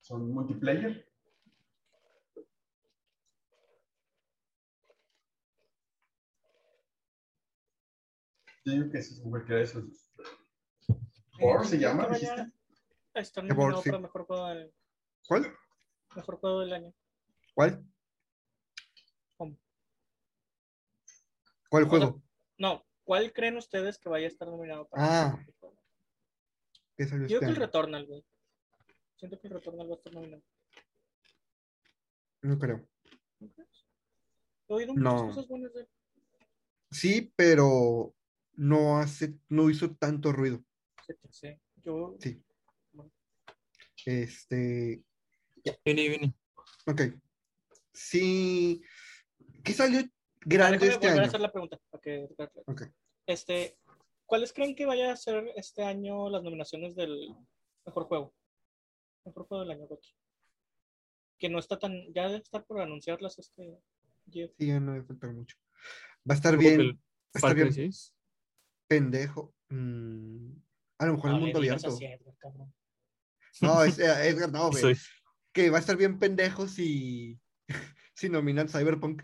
Son 0.00 0.32
multiplayer. 0.32 1.05
Yo 8.66 8.72
digo 8.72 8.90
que 8.90 8.98
es 8.98 9.20
cualquiera 9.22 9.58
de 9.58 9.62
esos. 9.64 9.84
Or 11.40 11.64
se 11.64 11.76
Eh, 11.76 11.78
llama, 11.78 12.04
que 12.06 12.10
vaya 12.14 12.34
dijiste. 12.34 12.52
Board, 13.54 13.70
nominado 13.74 13.82
sí. 13.84 13.90
para 13.90 14.02
mejor 14.02 14.26
juego, 14.26 14.46
del, 14.48 14.74
¿Cuál? 15.28 15.56
mejor 16.16 16.36
juego 16.40 16.60
del 16.60 16.72
año. 16.72 16.94
¿Cuál? 17.54 17.84
¿Cómo? 19.36 19.56
¿Cuál 21.70 21.84
sea, 21.84 21.90
juego? 21.90 22.22
No, 22.58 22.84
¿cuál 23.04 23.32
creen 23.32 23.56
ustedes 23.56 23.98
que 23.98 24.08
vaya 24.08 24.26
a 24.26 24.30
estar 24.30 24.48
nominado 24.48 24.88
para 24.88 25.04
Ah. 25.28 25.36
mejor 25.36 25.54
juego? 25.60 25.82
¿Qué 26.96 27.06
salió 27.06 27.28
Yo 27.28 27.36
este 27.36 27.38
creo 27.38 27.54
que 27.54 27.60
el? 27.60 27.66
Returnal, 27.66 28.06
güey. 28.06 28.24
Siento 29.14 29.38
que 29.38 29.46
el 29.46 29.54
Returnal 29.54 29.88
va 29.88 29.92
a 29.94 29.96
estar 29.96 30.12
nominado. 30.12 30.42
No 32.42 32.58
creo. 32.58 32.88
¿No 33.38 33.48
crees? 33.52 33.86
He 34.68 34.74
oído 34.74 34.92
No. 34.94 35.12
muchas 35.14 35.36
cosas 35.36 35.48
buenas 35.48 35.72
de 35.72 35.80
él. 35.82 35.88
Sí, 36.90 37.32
pero 37.36 38.12
no 38.56 38.98
hace, 38.98 39.34
no 39.48 39.70
hizo 39.70 39.94
tanto 39.96 40.32
ruido. 40.32 40.62
Sí, 41.06 41.14
sí. 41.30 41.48
Yo, 41.84 42.16
Sí. 42.20 42.42
Este, 44.04 45.02
Vini, 45.84 46.08
Vini. 46.08 46.34
ok. 46.86 47.00
Sí. 47.92 48.80
¿Qué 49.64 49.72
salió 49.72 50.00
grande 50.42 50.78
déjame 50.78 50.92
este 50.94 51.06
volver 51.08 51.10
a 51.10 51.22
año? 51.22 51.28
hacer 51.28 51.40
la 51.40 51.52
pregunta. 51.52 51.78
para 51.90 52.00
que- 52.02 52.28
Ok. 52.66 52.82
Este, 53.26 53.76
¿cuáles 54.26 54.52
creen 54.52 54.76
que 54.76 54.86
vaya 54.86 55.12
a 55.12 55.16
ser 55.16 55.50
este 55.56 55.82
año 55.82 56.30
las 56.30 56.42
nominaciones 56.44 56.94
del 56.94 57.34
mejor 57.84 58.04
juego? 58.04 58.34
Mejor 59.24 59.46
juego 59.48 59.64
del 59.64 59.72
año, 59.72 59.86
Gotti. 59.88 60.10
Que 61.38 61.48
no 61.48 61.58
está 61.58 61.78
tan, 61.78 61.92
ya 62.14 62.28
debe 62.28 62.42
estar 62.42 62.64
por 62.64 62.80
anunciarlas 62.80 63.38
este 63.40 63.80
Jeff. 64.30 64.52
Sí, 64.58 64.66
ya 64.68 64.78
no 64.78 64.92
debe 64.92 65.04
faltar 65.04 65.32
mucho. 65.32 65.56
Va 66.28 66.34
a 66.34 66.36
estar 66.36 66.56
bien, 66.56 66.80
va 66.90 66.92
a 67.34 67.38
estar 67.38 67.54
bien 67.56 67.72
6. 67.72 68.14
Pendejo. 68.88 69.54
Mm, 69.68 70.52
a 70.98 71.06
lo 71.06 71.14
mejor 71.14 71.30
No 71.30 71.36
el 71.36 71.42
mundo 71.42 71.58
abierto. 71.58 71.88
Edgar, 71.88 72.36
cabrón. 72.38 72.74
No, 73.60 73.82
es, 73.84 73.98
eh, 73.98 74.28
Edgar, 74.28 74.50
no, 74.50 74.70
güey. 74.70 74.80
Soy. 74.80 74.96
Que 75.52 75.70
va 75.70 75.78
a 75.78 75.80
estar 75.80 75.96
bien 75.96 76.18
pendejo 76.18 76.66
si, 76.68 77.38
si 78.14 78.28
nominan 78.28 78.68
Cyberpunk. 78.68 79.22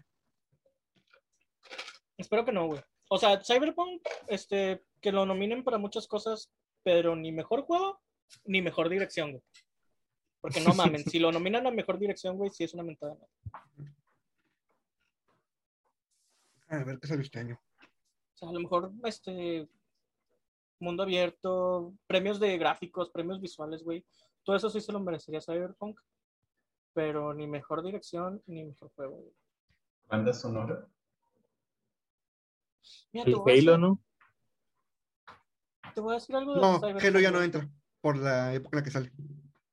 Espero 2.16 2.44
que 2.44 2.52
no, 2.52 2.66
güey. 2.66 2.80
O 3.10 3.18
sea, 3.18 3.42
Cyberpunk, 3.44 4.00
este, 4.28 4.84
que 5.00 5.12
lo 5.12 5.26
nominen 5.26 5.64
para 5.64 5.76
muchas 5.76 6.06
cosas, 6.06 6.50
pero 6.82 7.14
ni 7.14 7.32
mejor 7.32 7.62
juego, 7.62 8.00
ni 8.44 8.62
mejor 8.62 8.88
dirección, 8.88 9.32
güey. 9.32 9.42
Porque 10.40 10.60
no 10.60 10.72
mamen, 10.74 11.04
si 11.10 11.18
lo 11.18 11.30
nominan 11.30 11.66
a 11.66 11.70
mejor 11.70 11.98
dirección, 11.98 12.36
güey, 12.36 12.50
sí 12.50 12.64
es 12.64 12.74
una 12.74 12.82
mentada. 12.82 13.16
A 16.68 16.84
ver 16.84 16.98
qué 16.98 17.06
salió 17.06 17.22
este 17.22 17.38
año. 17.38 17.60
Sea, 18.42 18.48
a 18.48 18.52
lo 18.52 18.58
mejor, 18.58 18.92
este, 19.04 19.68
mundo 20.80 21.04
abierto, 21.04 21.94
premios 22.08 22.40
de 22.40 22.58
gráficos, 22.58 23.10
premios 23.10 23.40
visuales, 23.40 23.84
güey. 23.84 24.04
Todo 24.42 24.56
eso 24.56 24.68
sí 24.68 24.80
se 24.80 24.90
lo 24.90 24.98
merecería 24.98 25.40
Cyberpunk. 25.40 26.00
pero 26.92 27.32
ni 27.32 27.46
mejor 27.46 27.84
dirección 27.84 28.42
ni 28.46 28.64
mejor 28.64 28.90
juego. 28.96 29.16
güey. 29.16 29.32
Banda 30.08 30.32
sonora. 30.32 30.88
Mira, 33.12 33.24
te 33.24 33.30
El 33.30 33.36
voy 33.36 33.52
a 33.52 33.60
Halo, 33.60 33.78
¿no? 33.78 34.00
Te 35.94 36.00
voy 36.00 36.10
a 36.10 36.14
decir 36.16 36.34
algo 36.34 36.54
de 36.54 36.60
No, 36.60 36.80
Cyberpunk, 36.80 37.04
Halo 37.04 37.20
ya 37.20 37.30
no 37.30 37.42
entra 37.42 37.70
por 38.00 38.18
la 38.18 38.52
época 38.54 38.76
en 38.76 38.80
la 38.80 38.84
que 38.84 38.90
sale. 38.90 39.12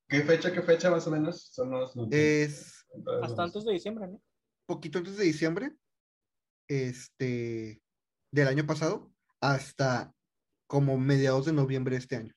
¿Qué 0.07 0.21
fecha, 0.21 0.53
qué 0.53 0.61
fecha 0.61 0.91
más 0.91 1.07
o 1.07 1.11
menos? 1.11 1.41
Son 1.41 1.71
los... 1.71 1.95
Es 2.11 2.85
Hasta 3.23 3.43
antes 3.43 3.65
de 3.65 3.73
diciembre, 3.73 4.07
¿no? 4.07 4.21
poquito 4.67 4.99
antes 4.99 5.17
de 5.17 5.23
diciembre, 5.23 5.75
este, 6.67 7.81
del 8.31 8.47
año 8.47 8.65
pasado, 8.65 9.11
hasta 9.41 10.13
como 10.67 10.97
mediados 10.97 11.45
de 11.45 11.53
noviembre 11.53 11.95
de 11.95 11.99
este 11.99 12.15
año. 12.15 12.33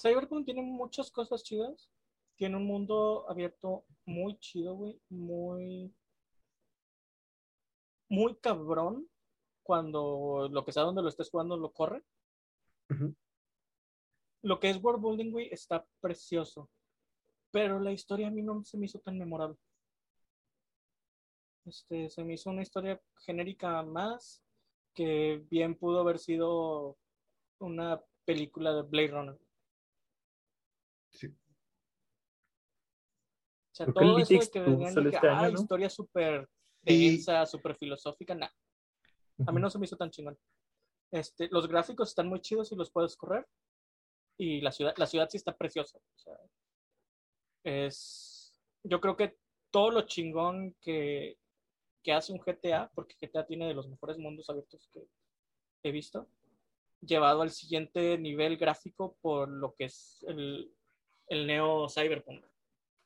Cyberpunk 0.00 0.44
tiene 0.44 0.62
muchas 0.62 1.10
cosas 1.10 1.42
chidas. 1.42 1.88
Tiene 2.36 2.56
un 2.56 2.66
mundo 2.66 3.30
abierto 3.30 3.84
muy 4.04 4.38
chido, 4.38 4.74
güey. 4.74 5.00
Muy. 5.08 5.94
Muy 8.08 8.36
cabrón. 8.36 9.08
Cuando 9.62 10.48
lo 10.50 10.64
que 10.64 10.72
sea 10.72 10.82
donde 10.82 11.02
lo 11.02 11.08
estés 11.08 11.30
jugando 11.30 11.56
lo 11.56 11.72
corre. 11.72 12.04
Lo 14.42 14.60
que 14.60 14.68
es 14.68 14.82
world 14.82 15.02
building, 15.02 15.30
güey, 15.30 15.48
está 15.50 15.86
precioso. 16.00 16.68
Pero 17.50 17.80
la 17.80 17.92
historia 17.92 18.28
a 18.28 18.30
mí 18.30 18.42
no 18.42 18.62
se 18.64 18.76
me 18.76 18.86
hizo 18.86 18.98
tan 18.98 19.16
memorable. 19.16 19.56
Este, 21.66 22.10
se 22.10 22.24
me 22.24 22.34
hizo 22.34 22.50
una 22.50 22.62
historia 22.62 23.00
genérica 23.18 23.82
más 23.82 24.42
que 24.94 25.44
bien 25.50 25.74
pudo 25.74 26.00
haber 26.00 26.18
sido 26.18 26.96
una 27.58 28.02
película 28.24 28.72
de 28.72 28.82
Blade 28.82 29.08
Runner. 29.08 29.38
Sí. 31.10 31.26
O 31.26 31.32
sea, 33.74 33.86
Creo 33.86 33.94
todo 33.94 34.18
eso 34.18 34.34
de 34.34 34.50
que 34.50 34.60
vengan 34.60 35.06
este 35.06 35.28
ah, 35.28 35.48
¿no? 35.48 35.60
historia 35.60 35.90
súper 35.90 36.48
densa, 36.82 37.44
súper 37.46 37.74
filosófica, 37.76 38.34
nada. 38.34 38.54
A 39.46 39.52
mí 39.52 39.60
no 39.60 39.68
se 39.68 39.78
me 39.78 39.86
hizo 39.86 39.96
tan 39.96 40.10
chingón. 40.10 40.38
Este, 41.10 41.48
los 41.48 41.66
gráficos 41.66 42.10
están 42.10 42.28
muy 42.28 42.40
chidos 42.40 42.70
y 42.70 42.76
los 42.76 42.90
puedes 42.90 43.16
correr. 43.16 43.46
Y 44.38 44.60
la 44.60 44.70
ciudad, 44.70 44.94
la 44.96 45.06
ciudad 45.06 45.28
sí 45.28 45.38
está 45.38 45.56
preciosa. 45.56 45.98
O 45.98 46.18
sea, 46.18 46.38
es, 47.64 48.60
yo 48.84 49.00
creo 49.00 49.16
que 49.16 49.36
todo 49.70 49.90
lo 49.90 50.02
chingón 50.02 50.76
que, 50.80 51.38
que 52.04 52.12
hace 52.12 52.32
un 52.32 52.38
GTA, 52.38 52.90
porque 52.94 53.16
GTA 53.20 53.46
tiene 53.46 53.66
de 53.66 53.74
los 53.74 53.88
mejores 53.88 54.18
mundos 54.18 54.48
abiertos 54.50 54.88
que 54.92 55.08
he 55.82 55.90
visto, 55.90 56.28
llevado 57.00 57.42
al 57.42 57.50
siguiente 57.50 58.18
nivel 58.18 58.58
gráfico 58.58 59.16
por 59.22 59.48
lo 59.48 59.74
que 59.74 59.86
es 59.86 60.24
el, 60.28 60.72
el 61.28 61.46
neo 61.46 61.88
cyberpunk, 61.88 62.44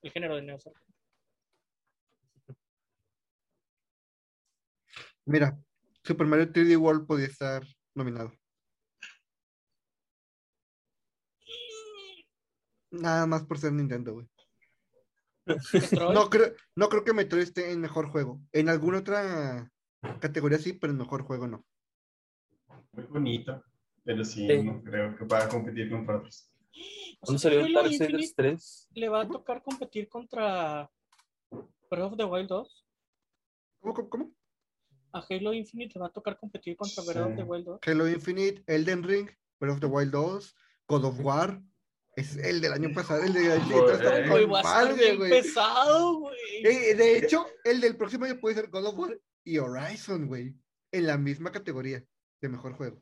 el 0.02 0.10
género 0.10 0.34
de 0.34 0.42
neo 0.42 0.58
cyberpunk. 0.58 0.88
Mira, 5.24 5.58
Super 6.02 6.26
Mario 6.26 6.52
3D 6.52 6.76
World 6.76 7.06
podía 7.06 7.26
estar 7.26 7.62
nominado. 7.94 8.32
Nada 12.90 13.26
más 13.26 13.44
por 13.44 13.58
ser 13.58 13.72
Nintendo, 13.72 14.14
güey. 14.14 14.26
No 16.14 16.28
creo, 16.30 16.52
no 16.76 16.88
creo 16.88 17.04
que 17.04 17.12
Metroid 17.12 17.42
esté 17.42 17.72
en 17.72 17.80
mejor 17.80 18.08
juego. 18.10 18.40
En 18.52 18.68
alguna 18.68 18.98
otra 18.98 19.70
categoría 20.20 20.58
sí, 20.58 20.72
pero 20.74 20.92
en 20.92 20.98
mejor 20.98 21.22
juego 21.22 21.46
no. 21.46 21.64
Muy 22.92 23.04
bonito. 23.04 23.62
Pero 24.04 24.24
sí, 24.24 24.46
Sí. 24.46 24.62
no 24.62 24.82
creo 24.82 25.16
que 25.16 25.24
pueda 25.24 25.48
competir 25.48 25.90
con 25.90 26.08
otros. 26.08 26.50
¿Cuándo 27.20 27.38
salió 27.38 27.60
el 27.60 27.66
Halo 27.66 27.82
Darksiders 27.82 28.10
Infinite 28.12 28.34
3? 28.36 28.88
le 28.94 29.08
va 29.08 29.22
a 29.22 29.28
tocar 29.28 29.62
competir 29.62 30.08
contra 30.08 30.90
Breath 31.90 32.04
of 32.12 32.16
the 32.16 32.24
Wild 32.24 32.48
2. 32.48 32.86
¿Cómo, 33.80 33.94
cómo, 33.94 34.08
cómo? 34.08 34.32
A 35.12 35.24
Halo 35.28 35.52
Infinite 35.52 35.94
le 35.94 36.00
va 36.00 36.06
a 36.06 36.12
tocar 36.12 36.38
competir 36.38 36.76
contra 36.76 37.02
Breath 37.04 37.30
of 37.30 37.36
the. 37.36 37.42
Wild 37.42 37.64
2. 37.64 37.80
Halo 37.86 38.08
Infinite, 38.08 38.62
Elden 38.66 39.02
Ring, 39.02 39.28
Breath 39.58 39.74
of 39.74 39.80
the 39.80 39.86
Wild 39.86 40.12
2, 40.12 40.54
God 40.88 41.04
of 41.04 41.20
War. 41.20 41.60
Es 42.18 42.36
el 42.36 42.60
del 42.60 42.72
año 42.72 42.88
pasado, 42.92 43.22
el 43.22 43.32
de 43.32 43.48
con 43.48 44.52
va 44.52 44.58
a 44.58 44.60
estar 44.60 44.88
madre, 44.88 44.94
bien 44.96 45.16
güey. 45.18 45.30
pesado, 45.30 46.18
güey. 46.18 46.36
Eh, 46.64 46.94
de 46.96 47.18
hecho, 47.18 47.46
el 47.62 47.80
del 47.80 47.96
próximo 47.96 48.24
año 48.24 48.40
puede 48.40 48.56
ser 48.56 48.68
God 48.70 48.86
of 48.86 48.98
War 48.98 49.20
y 49.44 49.58
Horizon, 49.58 50.26
güey. 50.26 50.52
En 50.90 51.06
la 51.06 51.16
misma 51.16 51.52
categoría 51.52 52.04
de 52.40 52.48
mejor 52.48 52.72
juego. 52.72 53.00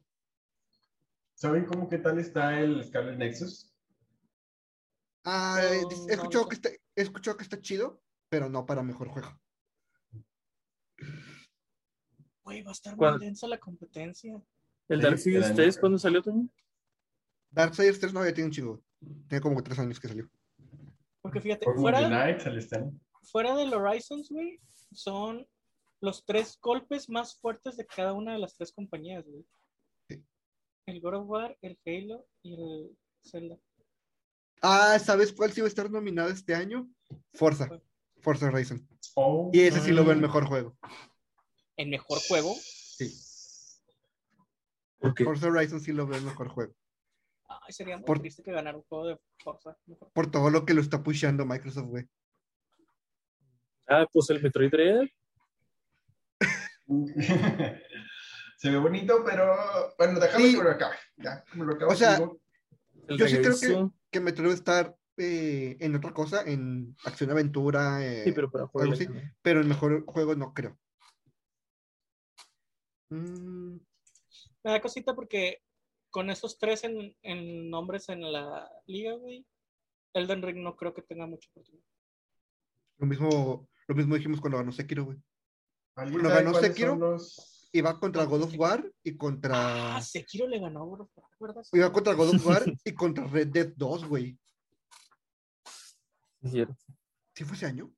¿Saben 1.34 1.64
cómo 1.64 1.88
qué 1.88 1.96
tal 1.96 2.18
está 2.18 2.60
el 2.60 2.84
Scarlet 2.84 3.16
Nexus? 3.16 3.72
Ah, 5.24 5.60
No, 5.62 5.68
he 5.68 5.82
no 5.82 6.12
escuchado 6.12 6.48
que 6.48 6.54
está, 6.56 6.68
he 6.68 7.02
escuchado 7.02 7.36
que 7.38 7.44
está 7.44 7.58
chido, 7.60 8.02
pero 8.28 8.50
no 8.50 8.66
para 8.66 8.82
mejor 8.82 9.08
juego. 9.08 9.40
Güey, 12.42 12.62
va 12.62 12.70
a 12.70 12.72
estar 12.72 12.94
¿Cuál? 12.96 13.16
muy 13.16 13.26
densa 13.26 13.48
la 13.48 13.58
competencia. 13.58 14.34
¿El 14.88 14.98
Sí, 15.00 15.02
Darksiders 15.06 15.44
el 15.46 15.50
año- 15.52 15.56
3 15.56 15.78
cuándo 15.78 15.98
salió 15.98 16.22
también? 16.22 16.50
Darksiders 17.50 17.98
3 17.98 18.12
no, 18.12 18.24
ya 18.24 18.34
tiene 18.34 18.48
un 18.48 18.52
chingo. 18.52 18.82
Tiene 19.28 19.40
como 19.40 19.62
tres 19.62 19.78
años 19.78 20.00
que 20.00 20.08
salió. 20.08 20.28
Porque 21.22 21.40
fíjate, 21.40 21.64
Por 21.64 21.76
fuera, 21.76 21.98
al 21.98 22.58
stand. 22.58 23.00
fuera 23.22 23.54
del 23.56 23.74
Horizons, 23.74 24.28
güey, 24.30 24.60
son 24.92 25.46
los 26.00 26.24
tres 26.24 26.58
golpes 26.60 27.08
más 27.08 27.36
fuertes 27.36 27.76
de 27.76 27.86
cada 27.86 28.12
una 28.12 28.32
de 28.32 28.38
las 28.38 28.56
tres 28.56 28.72
compañías, 28.72 29.24
güey. 29.26 29.44
Sí. 30.08 30.24
El 30.86 31.00
God 31.00 31.14
of 31.14 31.28
War, 31.28 31.58
el 31.62 31.78
Halo 31.84 32.26
y 32.42 32.54
el 32.54 32.96
Zelda. 33.22 33.58
Ah, 34.62 34.98
¿sabes 34.98 35.32
cuál 35.32 35.52
sí 35.52 35.60
va 35.60 35.66
a 35.66 35.68
estar 35.68 35.90
nominado 35.90 36.28
este 36.28 36.54
año? 36.54 36.88
Forza. 37.34 37.68
Forza 38.20 38.46
Horizon. 38.46 38.86
Oh, 39.14 39.50
Y 39.52 39.60
ese 39.60 39.80
sí 39.80 39.92
lo 39.92 40.04
veo 40.04 40.12
en 40.12 40.18
ah. 40.18 40.22
mejor 40.22 40.46
juego. 40.46 40.76
El 41.76 41.88
mejor 41.88 42.18
juego. 42.28 42.54
Sí. 42.54 43.12
Ok. 45.00 45.22
Forza 45.24 45.48
Horizon 45.48 45.80
sí 45.80 45.92
lo 45.92 46.06
veo 46.06 46.18
en 46.18 46.24
mejor 46.24 46.48
juego. 46.48 46.74
Ay, 47.66 47.72
sería 47.72 47.96
muy 47.96 48.06
Por- 48.06 48.20
triste 48.20 48.42
que 48.42 48.52
ganara 48.52 48.76
un 48.76 48.84
juego 48.84 49.06
de 49.08 49.18
Forza. 49.42 49.76
mejor. 49.86 50.10
Por 50.12 50.30
todo 50.30 50.50
lo 50.50 50.64
que 50.64 50.74
lo 50.74 50.80
está 50.80 51.02
pushando 51.02 51.44
Microsoft, 51.44 51.86
güey. 51.88 52.08
Ah, 53.88 54.06
pues 54.12 54.30
el 54.30 54.42
Metroid 54.42 54.70
Dread. 54.70 55.06
Se 58.58 58.70
ve 58.70 58.78
bonito, 58.78 59.22
pero 59.24 59.54
bueno, 59.98 60.18
déjame 60.20 60.44
Sí. 60.44 60.56
que 60.56 60.62
lo 60.62 60.70
acabe. 60.70 60.96
Ya, 61.16 61.44
me 61.54 61.64
lo 61.64 61.74
acabo. 61.74 61.92
O 61.92 61.96
sea, 61.96 62.16
El 63.08 63.18
Yo 63.18 63.28
sí 63.28 63.36
creo 63.38 63.54
que-. 63.60 63.90
Que 64.10 64.20
Metroid 64.20 64.48
va 64.48 64.52
a 64.52 64.56
estar 64.56 64.96
eh, 65.18 65.76
en 65.80 65.94
otra 65.96 66.12
cosa, 66.12 66.42
en 66.42 66.94
acción-aventura, 67.04 68.04
eh, 68.04 68.24
Sí, 68.24 68.32
pero 68.32 68.50
para 68.50 68.66
jugar. 68.66 68.84
algo 68.88 68.94
así. 68.94 69.06
pero 69.42 69.60
en 69.60 69.68
mejor 69.68 70.04
juego 70.06 70.34
no 70.34 70.52
creo. 70.54 70.78
Mm, 73.10 73.76
Me 74.64 74.70
da 74.72 74.80
cosita 74.80 75.14
porque 75.14 75.62
con 76.16 76.30
esos 76.30 76.56
tres 76.58 76.82
en, 76.84 77.14
en 77.20 77.68
nombres 77.68 78.08
en 78.08 78.22
la 78.32 78.66
liga, 78.86 79.12
güey, 79.16 79.46
Elden 80.14 80.40
Ring 80.40 80.62
no 80.62 80.74
creo 80.74 80.94
que 80.94 81.02
tenga 81.02 81.26
mucha 81.26 81.46
oportunidad. 81.50 81.84
lo 82.96 83.06
mismo, 83.06 83.68
lo 83.86 83.94
mismo 83.94 84.14
dijimos 84.14 84.40
cuando 84.40 84.56
ganó 84.56 84.72
Sekiro, 84.72 85.04
güey. 85.04 85.18
¿alguien 85.94 86.22
bueno, 86.22 86.30
sabe 86.30 86.44
ganó 86.44 86.58
Sekiro. 86.58 86.96
los- 86.96 87.68
Iba 87.70 88.00
contra 88.00 88.24
God 88.24 88.44
of 88.44 88.54
War 88.56 88.90
y 89.02 89.14
contra. 89.18 89.96
Ah, 89.96 90.00
Sekiro 90.00 90.48
le 90.48 90.58
ganó, 90.58 90.86
bro, 90.88 91.10
¿verdad? 91.38 91.62
Iba 91.70 91.92
contra 91.92 92.14
God 92.14 92.34
of 92.36 92.46
War 92.46 92.62
y 92.82 92.94
contra 92.94 93.26
Red 93.26 93.48
Dead 93.48 93.72
2, 93.76 94.06
güey. 94.08 94.38
Sí, 96.40 96.48
cierto. 96.48 96.74
¿Sí 97.34 97.44
fue 97.44 97.58
ese 97.58 97.66
año? 97.66 97.92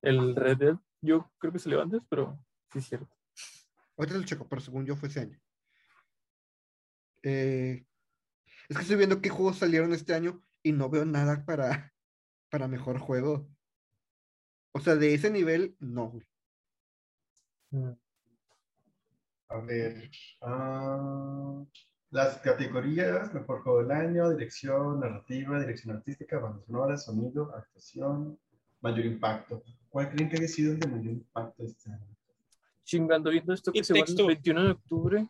El 0.00 0.34
Red 0.34 0.56
Dead, 0.56 0.76
yo 1.02 1.30
creo 1.36 1.52
que 1.52 1.58
salió 1.58 1.82
antes, 1.82 2.00
pero 2.08 2.42
sí 2.72 2.78
es 2.78 2.86
cierto. 2.88 3.14
Ahorita 3.98 4.16
lo 4.16 4.24
checo, 4.24 4.48
pero 4.48 4.62
según 4.62 4.86
yo 4.86 4.96
fue 4.96 5.10
ese 5.10 5.20
año. 5.20 5.38
Eh, 7.22 7.84
es 8.68 8.76
que 8.76 8.82
estoy 8.82 8.96
viendo 8.96 9.20
qué 9.20 9.28
juegos 9.28 9.58
salieron 9.58 9.92
este 9.92 10.14
año 10.14 10.42
y 10.62 10.72
no 10.72 10.88
veo 10.88 11.04
nada 11.04 11.44
para, 11.44 11.92
para 12.50 12.68
mejor 12.68 12.98
juego. 12.98 13.48
O 14.72 14.80
sea, 14.80 14.94
de 14.96 15.14
ese 15.14 15.30
nivel, 15.30 15.76
no. 15.80 16.12
Mm. 17.70 17.90
A 19.48 19.60
ver. 19.60 20.10
ah, 20.42 21.64
las 22.10 22.38
categorías: 22.38 23.34
mejor 23.34 23.62
juego 23.62 23.82
del 23.82 23.90
año, 23.90 24.30
dirección, 24.30 25.00
narrativa, 25.00 25.58
dirección 25.58 25.96
artística, 25.96 26.38
banda 26.38 26.62
sonora, 26.64 26.96
sonido, 26.96 27.54
actuación, 27.54 28.38
mayor 28.80 29.06
impacto. 29.06 29.62
¿Cuál 29.88 30.10
creen 30.10 30.30
que 30.30 30.36
haya 30.36 30.48
sido 30.48 30.72
el 30.72 30.80
de 30.80 30.88
mayor 30.88 31.12
impacto 31.14 31.64
este 31.64 31.90
año? 31.90 32.16
Chingando 32.84 33.30
viendo 33.30 33.52
esto 33.52 33.72
que 33.72 33.84
se 33.84 33.92
va 33.92 34.00
el 34.00 34.14
Two. 34.16 34.26
21 34.26 34.64
de 34.64 34.70
octubre. 34.70 35.28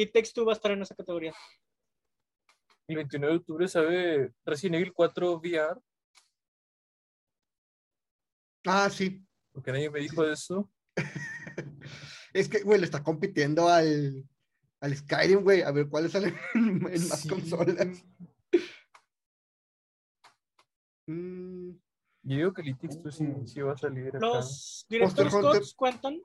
Y 0.00 0.06
Text 0.10 0.34
2 0.34 0.46
va 0.48 0.52
a 0.52 0.54
estar 0.54 0.70
en 0.72 0.80
esa 0.80 0.94
categoría. 0.94 1.34
El 2.88 2.96
29 2.96 3.34
de 3.34 3.38
octubre 3.40 3.68
sabe 3.68 4.32
Resident 4.46 4.76
Evil 4.76 4.94
4 4.94 5.32
VR, 5.38 5.78
Ah, 8.66 8.88
sí. 8.88 9.22
porque 9.52 9.72
nadie 9.72 9.90
me 9.90 10.00
dijo 10.00 10.22
de 10.24 10.32
eso. 10.32 10.70
Es 12.32 12.48
que, 12.48 12.62
güey, 12.62 12.78
le 12.78 12.84
está 12.86 13.02
compitiendo 13.02 13.68
al, 13.68 14.24
al 14.80 14.96
Skyrim, 14.96 15.40
güey. 15.42 15.60
A 15.62 15.70
ver 15.72 15.86
cuáles 15.88 16.12
salen 16.12 16.34
en, 16.54 16.80
más 16.82 17.20
Sí. 17.20 17.28
consolas. 17.28 18.02
Mm, 21.06 21.70
Yo 22.22 22.36
digo 22.36 22.52
que 22.54 22.62
el 22.62 22.68
It 22.68 22.78
Takes 22.80 22.98
Two 23.02 23.10
sí, 23.10 23.26
sí 23.46 23.60
va 23.60 23.72
a 23.72 23.76
salir 23.76 24.08
acá. 24.08 24.18
Los 24.20 24.86
directores 24.88 25.74
cuentan. 25.74 26.22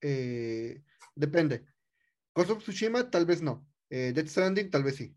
eh, 0.00 0.82
depende. 1.14 1.66
Ghost 2.38 2.50
of 2.50 2.62
Tsushima, 2.62 3.10
tal 3.10 3.26
vez 3.26 3.42
no. 3.42 3.66
Eh, 3.90 4.12
Death 4.14 4.28
Stranding, 4.28 4.70
tal 4.70 4.84
vez 4.84 4.94
sí. 4.94 5.12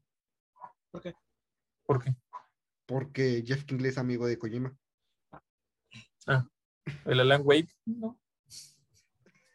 ¿Por 1.85 2.01
qué? 2.01 2.15
Porque 2.87 3.43
Jeff 3.45 3.63
Kingley 3.63 3.89
es 3.89 3.99
amigo 3.99 4.25
de 4.25 4.39
Kojima. 4.39 4.75
¿El 7.05 7.19
Alan 7.19 7.41
Wake? 7.45 7.71
No. 7.85 8.19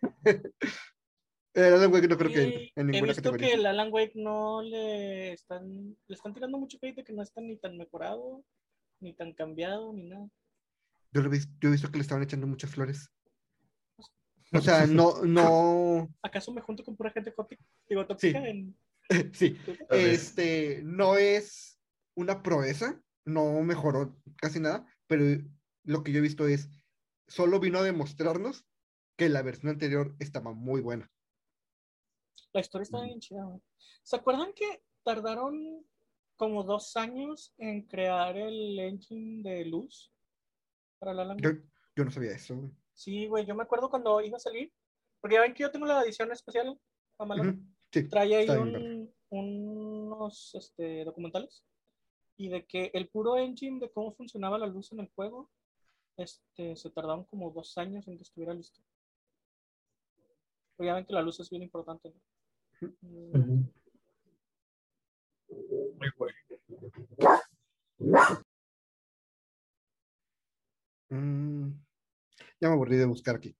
Eh, 1.58 1.72
Alan 1.72 1.90
Wake 1.90 2.06
no 2.06 2.18
creo 2.18 2.30
que 2.30 2.70
en 2.76 2.90
he 2.90 2.92
ninguna 2.92 3.12
visto 3.12 3.22
categoría. 3.22 3.48
que 3.48 3.54
el 3.54 3.64
Alan 3.64 3.88
Wake 3.90 4.12
no 4.14 4.60
le 4.60 5.32
están, 5.32 5.96
le 6.06 6.14
están 6.14 6.34
tirando 6.34 6.58
mucho 6.58 6.76
de 6.82 7.02
que 7.02 7.14
no 7.14 7.22
está 7.22 7.40
ni 7.40 7.56
tan 7.56 7.78
mejorado, 7.78 8.44
ni 9.00 9.14
tan 9.14 9.32
cambiado, 9.32 9.90
ni 9.94 10.04
nada. 10.04 10.28
Yo, 11.12 11.22
lo 11.22 11.32
he 11.32 11.38
yo 11.38 11.70
he 11.70 11.72
visto 11.72 11.90
que 11.90 11.96
le 11.96 12.02
estaban 12.02 12.22
echando 12.22 12.46
muchas 12.46 12.70
flores. 12.70 13.10
O 14.52 14.60
sea, 14.60 14.86
no, 14.86 15.22
no, 15.24 16.08
¿Acaso 16.22 16.52
me 16.52 16.60
junto 16.60 16.84
con 16.84 16.96
pura 16.96 17.10
gente 17.10 17.30
tóxica? 17.32 17.64
Digo, 17.88 18.06
tóxica 18.06 18.40
Sí. 18.40 18.46
en... 18.46 18.78
sí, 19.34 19.56
este, 19.90 20.82
no 20.82 21.16
es 21.16 21.78
una 22.16 22.42
proeza, 22.42 23.00
no 23.24 23.60
mejoró 23.62 24.16
casi 24.36 24.60
nada, 24.60 24.86
pero 25.06 25.24
lo 25.84 26.02
que 26.02 26.12
yo 26.12 26.18
he 26.18 26.22
visto 26.22 26.46
es, 26.46 26.70
solo 27.28 27.60
vino 27.60 27.78
a 27.78 27.84
demostrarnos 27.84 28.66
que 29.16 29.28
la 29.28 29.42
versión 29.42 29.70
anterior 29.70 30.14
estaba 30.18 30.52
muy 30.52 30.80
buena. 30.80 31.10
La 32.52 32.60
historia 32.60 32.84
está 32.84 33.02
bien 33.02 33.20
chida. 33.20 33.44
güey. 33.44 33.60
¿Se 34.02 34.16
acuerdan 34.16 34.52
que 34.54 34.82
tardaron 35.02 35.84
como 36.36 36.64
dos 36.64 36.96
años 36.96 37.54
en 37.58 37.82
crear 37.82 38.36
el 38.36 38.78
engine 38.78 39.42
de 39.42 39.64
luz 39.64 40.12
para 40.98 41.14
la 41.14 41.36
Yo, 41.38 41.50
yo 41.94 42.04
no 42.04 42.10
sabía 42.10 42.32
eso. 42.32 42.70
Sí, 42.96 43.26
güey, 43.26 43.44
yo 43.44 43.54
me 43.54 43.62
acuerdo 43.62 43.90
cuando 43.90 44.20
iba 44.22 44.36
a 44.38 44.40
salir, 44.40 44.72
porque 45.20 45.34
ya 45.34 45.42
ven 45.42 45.52
que 45.54 45.62
yo 45.62 45.70
tengo 45.70 45.86
la 45.86 46.02
edición 46.02 46.32
especial, 46.32 46.80
Sí, 47.92 48.08
trae 48.08 48.34
ahí 48.36 48.46
un- 48.58 49.12
unos 49.30 50.54
este, 50.54 51.04
documentales 51.04 51.64
y 52.36 52.48
de 52.48 52.64
que 52.66 52.90
el 52.94 53.08
puro 53.08 53.36
engine 53.36 53.80
de 53.80 53.90
cómo 53.90 54.12
funcionaba 54.14 54.58
la 54.58 54.66
luz 54.66 54.92
en 54.92 55.00
el 55.00 55.08
juego 55.14 55.50
este, 56.16 56.74
se 56.76 56.90
tardaron 56.90 57.24
como 57.24 57.50
dos 57.50 57.76
años 57.76 58.06
en 58.08 58.16
que 58.16 58.22
estuviera 58.22 58.54
listo. 58.54 58.80
Pero 60.76 60.86
ya 60.86 60.94
ven 60.94 61.04
que 61.04 61.12
la 61.12 61.22
luz 61.22 61.38
es 61.40 61.50
bien 61.50 61.62
importante. 61.62 62.10
¿no? 62.10 62.20
Muy 65.98 66.10
bueno. 66.16 66.34
Mm, 71.08 71.70
ya 72.60 72.68
me 72.68 72.74
aburrí 72.74 72.96
de 72.96 73.04
buscar 73.04 73.36
aquí. 73.36 73.56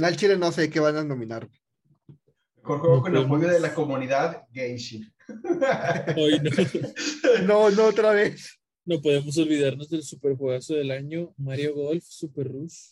Al 0.00 0.16
chile 0.16 0.36
no 0.36 0.50
sé 0.52 0.68
qué 0.70 0.80
van 0.80 0.96
a 0.96 1.04
nominar. 1.04 1.48
Mejor 2.56 2.80
juego 2.80 2.96
No 2.96 3.02
con 3.02 3.12
el 3.12 3.18
apoyo 3.24 3.28
podemos- 3.42 3.52
de 3.54 3.60
la 3.60 3.74
comunidad 3.74 4.42
Genshin. 4.52 5.12
Hoy 6.16 6.40
no, 6.40 6.50
No, 7.46 7.70
no 7.70 7.84
otra 7.86 8.10
vez. 8.12 8.58
no 8.84 9.00
podemos 9.00 9.36
olvidarnos 9.38 9.88
del 9.90 10.02
super 10.02 10.36
juegazo 10.36 10.74
del 10.74 10.90
año, 10.90 11.32
Mario 11.36 11.74
Golf 11.74 12.04
Super 12.04 12.48
Rush. 12.50 12.90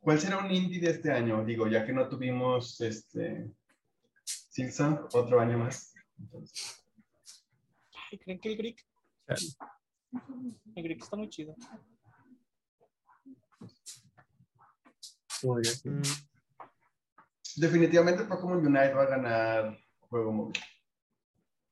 ¿Cuál 0.00 0.18
será 0.20 0.38
un 0.38 0.50
indie 0.50 0.80
de 0.80 0.90
este 0.90 1.10
año? 1.12 1.44
Digo, 1.44 1.66
ya 1.68 1.84
que 1.84 1.92
no 1.92 2.08
tuvimos 2.08 2.80
este 2.80 3.50
Silson, 4.24 5.00
otro 5.12 5.40
año 5.40 5.58
más. 5.58 5.92
Entonces, 6.18 6.82
ay, 8.10 8.18
¿Creen 8.18 8.40
que 8.40 8.48
el 8.52 8.56
Greek? 8.58 8.86
El 10.74 10.82
Greek 10.84 11.02
está 11.02 11.16
muy 11.16 11.28
chido. 11.28 11.54
Podría 15.42 15.72
ser. 15.72 15.92
Mm, 15.92 16.02
definitivamente 17.56 18.24
Pokémon 18.24 18.58
Unite 18.58 18.92
va 18.94 19.02
a 19.02 19.06
ganar 19.06 19.78
juego 20.00 20.32
móvil. 20.32 20.58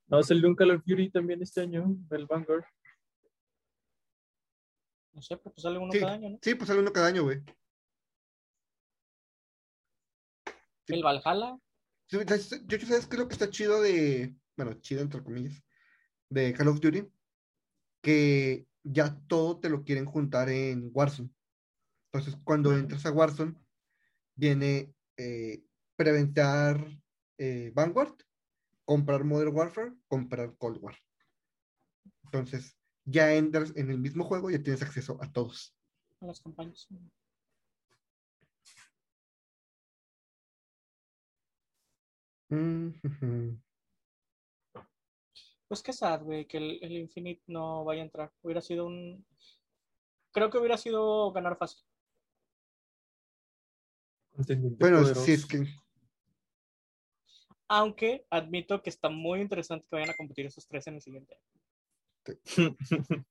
No, 0.07 0.23
salió 0.23 0.49
un 0.49 0.55
Call 0.57 0.71
of 0.71 0.83
Duty 0.87 1.11
también 1.11 1.43
este 1.43 1.61
año, 1.61 1.85
el 2.11 2.27
Vanguard. 2.27 2.65
No 5.13 5.21
sé, 5.23 5.37
pero 5.37 5.53
pues 5.53 5.63
sale 5.63 5.79
uno 5.79 5.93
Sí. 5.93 6.01
cada 6.01 6.13
año, 6.15 6.31
¿no? 6.31 6.39
Sí, 6.41 6.55
pues 6.55 6.69
sale 6.69 6.81
uno 6.81 6.93
cada 6.93 7.09
año, 7.09 7.25
güey. 7.25 7.43
Sí. 10.87 10.95
El 10.95 11.03
Valhalla. 11.03 11.59
¿sabes- 12.11 12.51
Yo, 12.67 12.79
¿sabes 12.81 13.07
qué 13.07 13.17
es 13.17 13.19
lo 13.19 13.29
que 13.29 13.35
está 13.35 13.51
chido 13.51 13.83
de, 13.83 14.35
bueno, 14.57 14.73
chido 14.81 15.03
entre 15.03 15.23
comillas, 15.23 15.63
de 16.31 16.55
Call 16.55 16.69
of 16.69 16.81
Duty? 16.81 17.07
Que 18.03 18.67
ya 18.83 19.15
todo 19.27 19.61
te 19.61 19.69
lo 19.69 19.85
quieren 19.85 20.07
juntar 20.07 20.49
en 20.49 20.91
Warzone. 20.95 21.29
Entonces, 22.13 22.41
cuando 22.43 22.73
entras 22.75 23.05
a 23.05 23.13
Warzone, 23.13 23.55
viene 24.35 24.95
eh, 25.17 25.63
preventar 25.95 26.87
eh, 27.37 27.71
Vanguard, 27.75 28.15
comprar 28.85 29.25
Modern 29.25 29.55
Warfare, 29.55 29.93
comprar 30.07 30.57
Cold 30.57 30.83
War. 30.83 30.97
Entonces, 32.25 32.79
ya 33.05 33.35
entras 33.35 33.75
en 33.77 33.91
el 33.91 33.99
mismo 33.99 34.25
juego 34.25 34.49
y 34.49 34.55
ya 34.55 34.63
tienes 34.63 34.83
acceso 34.83 35.19
a 35.21 35.31
todos. 35.31 35.75
a 36.21 36.27
las 36.27 36.41
campañas. 36.41 36.89
Mm. 42.51 42.91
Pues 45.69 45.83
qué 45.83 45.93
sad, 45.93 46.23
güey, 46.23 46.47
que 46.47 46.57
el, 46.57 46.79
el 46.83 46.93
Infinite 46.93 47.43
no 47.47 47.85
vaya 47.85 48.01
a 48.01 48.05
entrar. 48.07 48.33
Hubiera 48.41 48.63
sido 48.63 48.87
un. 48.87 49.27
Creo 50.33 50.49
que 50.49 50.57
hubiera 50.57 50.79
sido 50.79 51.31
ganar 51.33 51.59
fácil. 51.59 51.85
Contendiente 54.39 54.77
Bueno, 54.79 54.99
poderoso. 55.01 55.25
sí, 55.25 55.33
es 55.33 55.45
que 55.47 55.67
Aunque 57.67 58.25
admito 58.31 58.81
que 58.81 58.89
está 58.89 59.09
muy 59.09 59.41
interesante 59.41 59.85
que 59.91 59.97
vayan 59.97 60.11
a 60.11 60.15
competir 60.17 60.47
esos 60.47 60.65
tres 60.69 60.87
en 60.87 60.95
el 60.95 61.03
siguiente. 61.03 61.37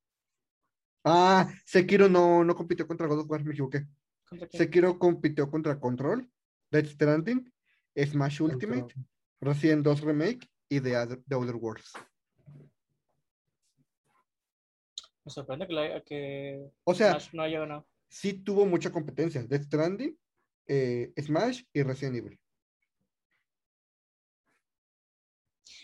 Ah, 1.10 1.50
Sekiro 1.64 2.10
no, 2.10 2.44
no 2.44 2.54
compitió 2.54 2.86
contra 2.86 3.08
God 3.08 3.20
of 3.20 3.30
War, 3.32 3.42
me 3.42 3.52
equivoqué. 3.54 3.88
Sekiro 4.52 5.00
compitió 5.00 5.50
contra 5.50 5.80
Control, 5.80 6.30
Death 6.70 6.88
Stranding, 6.88 7.50
Smash 7.96 8.42
Ultimate, 8.42 8.94
Resident 9.40 9.86
2 9.86 10.02
Remake 10.02 10.50
y 10.68 10.82
The 10.82 10.98
Other, 10.98 11.24
The 11.26 11.36
Other 11.36 11.56
Worlds. 11.56 11.94
Me 15.24 15.32
sorprende 15.32 15.66
que, 15.66 15.74
la- 15.74 16.04
que 16.04 16.70
O 16.84 16.94
sea, 16.94 17.12
Smash 17.12 17.34
no 17.34 17.44
haya 17.44 17.60
ganado. 17.62 17.88
sí 18.10 18.34
tuvo 18.44 18.66
mucha 18.66 18.92
competencia. 18.92 19.42
Death 19.44 19.64
Stranding, 19.64 20.14
eh, 20.68 21.14
Smash 21.20 21.64
y 21.74 21.84
Resident 21.84 22.18
Evil. 22.18 22.40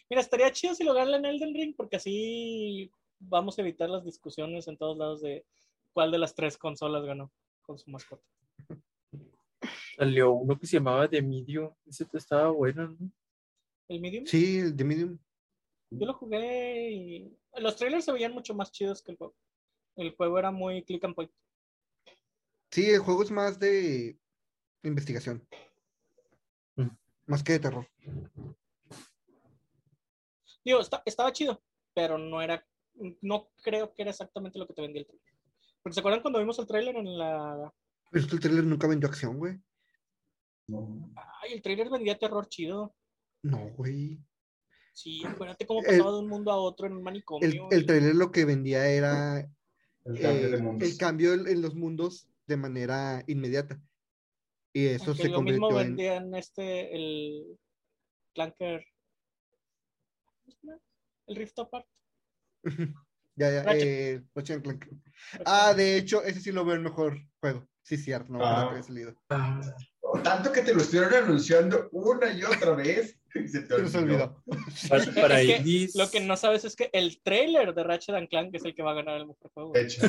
Mira, 0.09 0.21
estaría 0.21 0.51
chido 0.51 0.75
si 0.75 0.83
lo 0.83 0.93
gana 0.93 1.17
en 1.17 1.25
Elden 1.25 1.53
Ring, 1.53 1.75
porque 1.75 1.95
así 1.95 2.91
vamos 3.19 3.57
a 3.57 3.61
evitar 3.61 3.89
las 3.89 4.05
discusiones 4.05 4.67
en 4.67 4.77
todos 4.77 4.97
lados 4.97 5.21
de 5.21 5.45
cuál 5.93 6.11
de 6.11 6.17
las 6.17 6.35
tres 6.35 6.57
consolas 6.57 7.05
ganó 7.05 7.31
con 7.61 7.77
su 7.77 7.89
mascota. 7.89 8.23
Salió 9.97 10.31
uno 10.33 10.59
que 10.59 10.67
se 10.67 10.77
llamaba 10.77 11.07
The 11.07 11.21
Medium. 11.21 11.73
Ese 11.85 12.05
te 12.05 12.17
estaba 12.17 12.49
bueno, 12.49 12.89
¿no? 12.89 13.11
¿El 13.87 14.01
Medium? 14.01 14.25
Sí, 14.25 14.59
el 14.59 14.75
de 14.75 14.83
Medium. 14.83 15.19
Yo 15.91 16.07
lo 16.07 16.13
jugué 16.13 16.91
y 16.91 17.37
los 17.59 17.75
trailers 17.75 18.05
se 18.05 18.11
veían 18.11 18.33
mucho 18.33 18.55
más 18.55 18.71
chidos 18.71 19.01
que 19.01 19.11
el 19.11 19.17
juego. 19.17 19.35
El 19.95 20.15
juego 20.15 20.39
era 20.39 20.51
muy 20.51 20.83
click 20.83 21.03
and 21.03 21.15
point. 21.15 21.31
Sí, 22.71 22.89
el 22.89 22.99
juego 22.99 23.21
es 23.21 23.29
más 23.29 23.59
de 23.59 24.17
investigación. 24.83 25.45
Mm. 26.75 26.87
Más 27.27 27.43
que 27.43 27.53
de 27.53 27.59
terror. 27.59 27.87
Digo, 30.65 30.79
está- 30.79 31.03
estaba 31.05 31.31
chido, 31.33 31.61
pero 31.93 32.17
no 32.17 32.41
era, 32.41 32.65
no 33.21 33.49
creo 33.63 33.93
que 33.93 34.01
era 34.03 34.11
exactamente 34.11 34.59
lo 34.59 34.67
que 34.67 34.73
te 34.73 34.81
vendía 34.81 35.01
el 35.01 35.07
trailer. 35.07 35.33
Porque 35.81 35.93
se 35.93 35.99
acuerdan 35.99 36.21
cuando 36.21 36.39
vimos 36.39 36.57
el 36.59 36.67
trailer 36.67 36.95
en 36.95 37.17
la... 37.17 37.73
Pero 38.11 38.23
es 38.23 38.29
que 38.29 38.35
el 38.35 38.41
trailer 38.41 38.63
nunca 38.63 38.87
vendió 38.87 39.09
acción, 39.09 39.37
güey. 39.37 39.59
No. 40.67 41.11
Ay, 41.41 41.53
el 41.53 41.61
trailer 41.61 41.89
vendía 41.89 42.17
terror 42.17 42.47
chido. 42.47 42.95
No, 43.41 43.57
güey. 43.75 44.19
Sí, 44.93 45.21
acuérdate 45.25 45.65
cómo 45.65 45.81
El- 45.81 45.85
pasaba 45.97 46.11
de 46.11 46.19
un 46.19 46.29
mundo 46.29 46.51
a 46.51 46.55
otro 46.57 46.85
en 46.87 46.93
un 46.93 46.99
El, 46.99 47.03
manicomio. 47.03 47.67
el 47.71 47.81
y- 47.81 47.85
trailer 47.85 48.15
lo 48.15 48.31
que 48.31 48.45
vendía 48.45 48.87
era 48.87 49.39
El 50.05 50.19
cambio 50.21 50.51
de 50.51 50.57
eh, 50.57 50.61
mundos. 50.61 50.89
el 50.89 50.97
cambio 50.97 51.33
en 51.33 51.47
en 51.47 51.61
los 51.61 51.75
mundos 51.75 52.29
de 52.47 52.55
manera 52.57 53.23
inmediata. 53.27 53.81
Y 54.73 54.87
eso 54.87 55.11
Aunque 55.11 55.23
se 55.23 55.29
lo 55.29 55.41
mismo 55.41 55.67
convirtió 55.69 55.81
en... 55.81 55.87
vendían 55.95 56.35
este, 56.35 56.95
el 56.95 57.59
Clanker. 58.33 58.85
El 61.27 61.35
Rift 61.35 61.59
Apart. 61.59 61.85
Ya, 63.35 63.49
ya, 63.49 63.63
Ratchet. 63.63 63.87
eh, 64.49 64.61
Clank. 64.61 64.85
Ah, 65.43 65.73
de 65.73 65.97
hecho, 65.97 66.23
ese 66.23 66.39
sí 66.39 66.51
lo 66.51 66.63
veo 66.65 66.75
el 66.75 66.81
mejor 66.81 67.17
juego. 67.39 67.67
Sí, 67.81 67.97
cierto, 67.97 68.31
no, 68.31 68.45
Ah. 68.45 68.71
no 68.71 68.83
salido. 68.83 69.15
Ah, 69.29 69.59
tanto 70.23 70.51
que 70.51 70.61
te 70.61 70.71
lo 70.71 70.81
estuvieron 70.81 71.15
anunciando 71.15 71.89
una 71.91 72.31
y 72.31 72.43
otra 72.43 72.75
vez. 72.75 73.19
y 73.35 73.47
se 73.47 73.61
te 73.61 73.73
olvidó. 73.73 74.43
Para, 74.87 75.05
para 75.15 75.41
Es 75.41 75.63
que 75.63 75.89
Lo 75.95 76.11
que 76.11 76.19
no 76.19 76.37
sabes 76.37 76.63
es 76.63 76.75
que 76.75 76.91
el 76.93 77.21
trailer 77.23 77.73
de 77.73 77.83
Ratchet 77.83 78.13
and 78.15 78.29
Clank 78.29 78.53
es 78.53 78.65
el 78.65 78.75
que 78.75 78.83
va 78.83 78.91
a 78.91 78.95
ganar 78.95 79.17
el 79.17 79.25
mejor 79.25 79.49
juego. 79.51 79.71
De 79.73 79.81
hecho. 79.81 80.01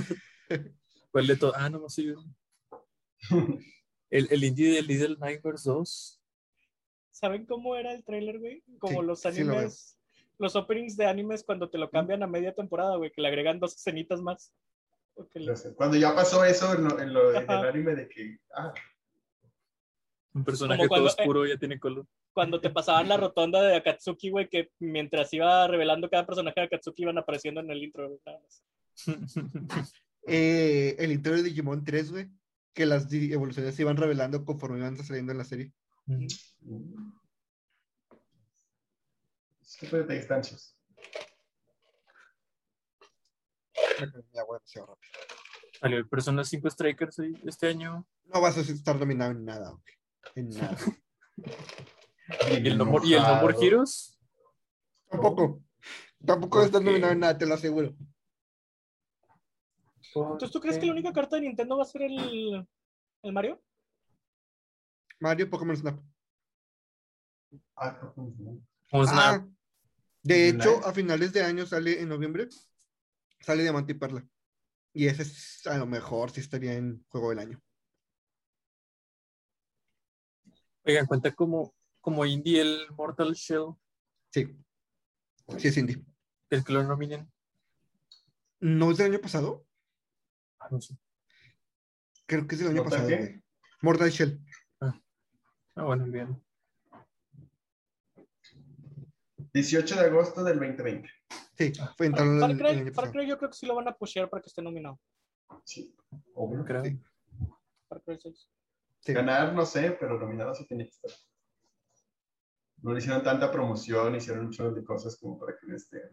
¿cuál 1.11 1.27
de 1.27 1.37
todo? 1.37 1.55
Ah, 1.57 1.71
no, 1.71 1.79
no 1.79 1.89
sé. 1.89 2.15
El, 4.15 4.29
el 4.31 4.45
indie 4.45 4.71
de 4.75 4.83
Little 4.83 5.17
Nightmares 5.19 5.65
2. 5.65 6.21
¿Saben 7.11 7.47
cómo 7.47 7.75
era 7.77 7.93
el 7.93 8.05
trailer, 8.05 8.39
güey? 8.39 8.63
Como 8.79 9.01
Sí, 9.01 9.07
los 9.07 9.21
sí 9.21 9.29
lo 9.41 9.47
veo. 9.47 9.55
animes, 9.59 9.99
los 10.39 10.57
openings 10.57 10.97
de 10.97 11.07
animes 11.07 11.43
cuando 11.43 11.69
te 11.69 11.79
lo 11.79 11.91
cambian 11.91 12.23
a 12.23 12.27
media 12.27 12.55
temporada, 12.55 12.97
güey, 12.97 13.11
que 13.11 13.21
le 13.23 13.29
agregan 13.29 13.59
dos 13.59 13.75
escenitas 13.75 14.21
más. 14.21 14.53
Cuando 15.77 15.97
ya 15.97 16.15
pasó 16.15 16.45
eso 16.45 16.75
en 16.75 16.85
lo, 16.85 17.01
en 17.01 17.13
lo 17.13 17.31
del 17.31 17.49
anime 17.51 17.95
de 17.95 18.09
que. 18.09 18.39
Ah, 18.55 18.73
Un 20.33 20.45
personaje 20.45 20.79
Como 20.79 20.89
cuando- 20.89 21.09
todo 21.09 21.17
oscuro 21.23 21.47
ya 21.47 21.57
tiene 21.57 21.79
color. 21.79 22.07
Cuando 22.33 22.61
te 22.61 22.69
pasaban 22.71 23.09
la 23.09 23.17
rotonda 23.17 23.63
de 23.63 23.77
Akatsuki, 23.77 24.31
güey, 24.31 24.49
que 24.49 24.71
mientras 24.81 25.33
iba 25.33 25.69
revelando 25.69 26.11
cada 26.11 26.27
personaje 26.27 26.59
de 26.61 26.67
Akatsuki 26.67 27.03
iban 27.03 27.17
apareciendo 27.19 27.61
en 27.61 27.71
el 27.71 27.83
intro, 27.85 28.09
güey, 28.09 28.21
nada 28.27 28.41
más. 28.41 28.65
Eh, 30.27 30.97
el 30.99 31.13
intro 31.13 31.35
de 31.37 31.43
Digimon 31.43 31.85
3, 31.85 32.11
güey, 32.11 32.29
que 32.75 32.87
las 32.87 33.11
evoluciones 33.13 33.75
se 33.75 33.83
iban 33.83 33.97
revelando 33.97 34.45
conforme 34.45 34.79
iban 34.79 34.97
saliendo 35.03 35.33
en 35.33 35.39
la 35.39 35.45
serie. 35.45 35.73
mm. 36.07 36.27
Ese 39.63 39.79
tipo 39.81 39.97
de 39.97 40.03
detalles 40.03 40.29
tan 40.29 40.43
chidos. 40.43 40.77
Ya, 44.33 44.43
güey, 44.43 44.59
demasiado 44.59 44.87
rápido. 44.87 45.13
Salió 45.81 45.99
el 45.99 46.09
Persona 46.09 46.45
5 46.45 46.71
Strikers 46.71 47.19
este 47.47 47.69
año. 47.69 48.07
No 48.27 48.41
vas 48.41 48.57
a 48.59 48.61
estar 48.61 48.97
nominado 48.97 49.33
en 49.33 49.45
nada, 49.45 49.71
güey. 49.71 49.83
En 50.35 50.49
nada. 50.51 50.77
¿Y 52.51 52.67
el 52.69 52.79
No 52.79 52.87
More, 52.87 53.07
y 53.07 53.15
el 53.15 53.23
no 53.23 53.41
More. 53.41 53.57
Heroes? 53.61 54.19
Tampoco. 55.11 55.63
Tampoco 56.25 56.61
a 56.61 56.65
estar 56.65 56.81
¿Por 56.81 56.85
qué? 56.85 56.91
nominado 56.91 57.13
en 57.13 57.21
nada, 57.21 57.37
te 57.39 57.47
lo 57.47 57.55
aseguro. 57.55 57.95
Entonces, 60.15 60.51
¿tú 60.51 60.61
crees 60.61 60.79
que 60.79 60.87
la 60.87 60.93
única 60.93 61.13
carta 61.13 61.37
de 61.37 61.43
Nintendo 61.43 61.77
va 61.77 61.83
a 61.83 61.87
ser 61.87 62.03
el, 62.03 62.67
el 63.23 63.33
Mario? 63.33 63.61
Mario, 65.19 65.51
Pokémon 65.51 65.77
Snap. 65.77 66.01
Ah. 67.77 68.13
Como 68.15 69.05
Snap. 69.05 69.43
Ah, 69.43 69.49
de 70.23 70.49
hecho, 70.49 70.85
a 70.87 70.93
finales 70.93 71.33
de 71.33 71.43
año 71.43 71.67
sale 71.67 72.01
en 72.01 72.09
noviembre, 72.09 72.49
sale 73.41 73.63
Diamante 73.63 73.93
y 73.93 73.97
Perla. 73.97 74.27
Y 74.93 75.07
ese 75.07 75.23
es, 75.23 75.67
a 75.67 75.77
lo 75.77 75.87
mejor 75.87 76.31
sí 76.31 76.41
estaría 76.41 76.75
en 76.75 77.05
juego 77.09 77.31
del 77.31 77.41
año. 77.41 77.61
Oigan, 80.85 81.07
cuenta 81.07 81.35
como, 81.35 81.75
como 82.01 82.25
indie 82.25 82.61
el 82.61 82.87
Mortal 82.97 83.33
Shell, 83.35 83.75
Sí. 84.31 84.49
Sí, 85.59 85.69
es 85.69 85.77
indie. 85.77 86.03
el 86.51 86.65
que 86.65 86.73
lo 86.73 86.83
nominen. 86.83 87.31
¿No 88.61 88.91
es 88.91 88.99
del 88.99 89.13
año 89.13 89.21
pasado? 89.21 89.67
Ah, 90.65 90.69
no 90.71 90.81
sé. 90.81 90.97
Creo 92.27 92.47
que 92.47 92.55
es 92.55 92.61
del 92.63 92.71
año 92.71 92.83
¿Mortal 92.83 93.01
pasado, 93.01 93.09
qué? 93.09 93.17
güey. 93.17 93.45
Mortal 93.83 94.11
Shell. 94.11 94.41
Ah, 94.81 95.83
bueno, 95.83 96.07
bien. 96.07 96.43
18 99.53 99.95
de 99.97 100.01
agosto 100.01 100.43
del 100.43 100.59
2020. 100.59 101.09
Sí, 101.57 101.73
fue 101.97 102.07
entró 102.07 102.25
el, 102.25 102.41
Far 102.41 102.51
el 102.51 102.67
año 102.67 102.93
pasado. 102.93 103.13
Cry 103.13 103.29
yo 103.29 103.39
creo 103.39 103.51
que 103.51 103.57
sí 103.57 103.67
lo 103.67 103.75
van 103.75 103.89
a 103.89 103.95
pushear 103.95 104.31
para 104.31 104.43
que 104.43 104.49
esté 104.49 104.63
nominado. 104.63 104.99
Sí. 105.65 105.95
Obvio. 106.35 106.65
Creo. 106.65 106.85
Sí. 106.85 107.01
6. 108.07 108.51
Sí. 109.01 109.13
Ganar, 109.13 109.53
no 109.53 109.67
sé, 109.67 109.97
pero 110.01 110.19
nominado 110.19 110.55
sí 110.55 110.67
tenía 110.67 110.87
que 110.87 110.91
estar. 110.91 111.11
No 112.79 112.93
le 112.93 112.99
hicieron 112.99 113.23
tanta 113.23 113.51
promoción, 113.53 114.15
hicieron 114.15 114.47
un 114.47 114.51
chorro 114.51 114.73
de 114.73 114.85
cosas 114.85 115.17
como 115.17 115.39
para 115.39 115.57
que 115.59 115.67
no 115.67 115.77
esté. 115.77 116.11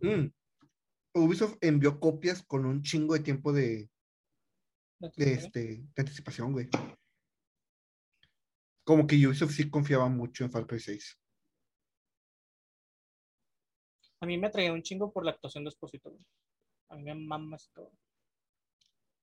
Mm. 0.00 0.30
Ubisoft 1.20 1.56
envió 1.60 1.98
copias 2.00 2.42
con 2.42 2.66
un 2.66 2.82
chingo 2.82 3.14
de 3.14 3.20
tiempo 3.20 3.52
de, 3.52 3.90
de, 5.00 5.32
este, 5.32 5.60
de 5.94 6.02
anticipación, 6.02 6.52
güey. 6.52 6.68
Como 8.84 9.06
que 9.06 9.26
Ubisoft 9.26 9.52
sí 9.52 9.68
confiaba 9.70 10.08
mucho 10.08 10.44
en 10.44 10.50
Far 10.50 10.66
Cry 10.66 10.80
6. 10.80 11.18
A 14.20 14.26
mí 14.26 14.36
me 14.38 14.50
traía 14.50 14.72
un 14.72 14.82
chingo 14.82 15.12
por 15.12 15.24
la 15.24 15.30
actuación 15.32 15.64
de 15.64 15.68
Esposito. 15.70 16.10
güey. 16.10 16.26
A 16.90 16.96
mí 16.96 17.02
me 17.04 17.14
mamas 17.14 17.70
todo. 17.72 17.92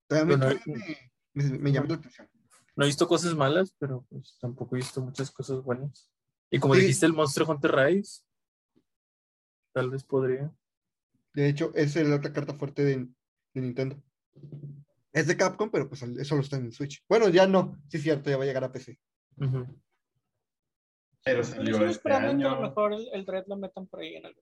También 0.08 0.40
Bueno, 0.40 0.62
me, 1.34 1.44
me- 1.50 1.58
me 1.60 1.72
llama 1.72 1.88
la 1.90 1.96
atención. 1.96 2.30
No 2.76 2.84
he 2.84 2.88
visto 2.88 3.08
cosas 3.08 3.34
malas, 3.36 3.74
pero 3.80 4.06
pues 4.10 4.38
tampoco 4.40 4.76
he 4.76 4.80
visto 4.80 5.02
muchas 5.02 5.32
cosas 5.32 5.62
buenas. 5.64 6.10
Y 6.52 6.60
como 6.60 6.76
Sí. 6.76 6.82
dijiste, 6.82 7.06
el 7.06 7.14
Monster 7.14 7.44
Hunter 7.44 7.72
Rise, 7.72 8.22
tal 9.74 9.90
vez 9.90 10.04
podría. 10.04 10.54
De 11.36 11.50
hecho, 11.50 11.72
esa 11.76 12.00
es 12.00 12.08
la 12.08 12.16
otra 12.16 12.32
carta 12.32 12.54
fuerte 12.54 12.84
de, 12.84 12.96
de 13.54 13.62
Nintendo. 13.62 14.02
Es 15.12 15.28
de 15.28 15.36
Capcom, 15.36 15.70
pero 15.70 15.88
pues 15.90 16.02
eso 16.02 16.24
solo 16.24 16.42
está 16.42 16.56
en 16.56 16.72
Switch. 16.72 17.04
Bueno, 17.10 17.28
ya 17.30 17.46
no, 17.46 17.78
sí 17.90 17.98
es 17.98 18.04
cierto, 18.04 18.30
ya 18.30 18.38
va 18.38 18.44
a 18.44 18.48
llegar 18.48 18.64
a 18.64 18.72
PC. 18.72 18.98
Ujú. 19.38 19.66
Pero 21.24 21.38
Yo 21.40 21.44
salió 21.44 21.64
estoy 21.72 21.86
este 21.88 21.92
esperando 21.98 22.38
que 22.38 22.46
a 22.48 22.56
lo 22.56 22.62
mejor 22.62 22.94
el, 22.94 23.10
el 23.12 23.26
Red 23.26 23.46
lo 23.48 23.58
metan 23.58 23.88
por 23.88 24.00
ahí 24.00 24.16
en 24.16 24.26
algo. 24.28 24.42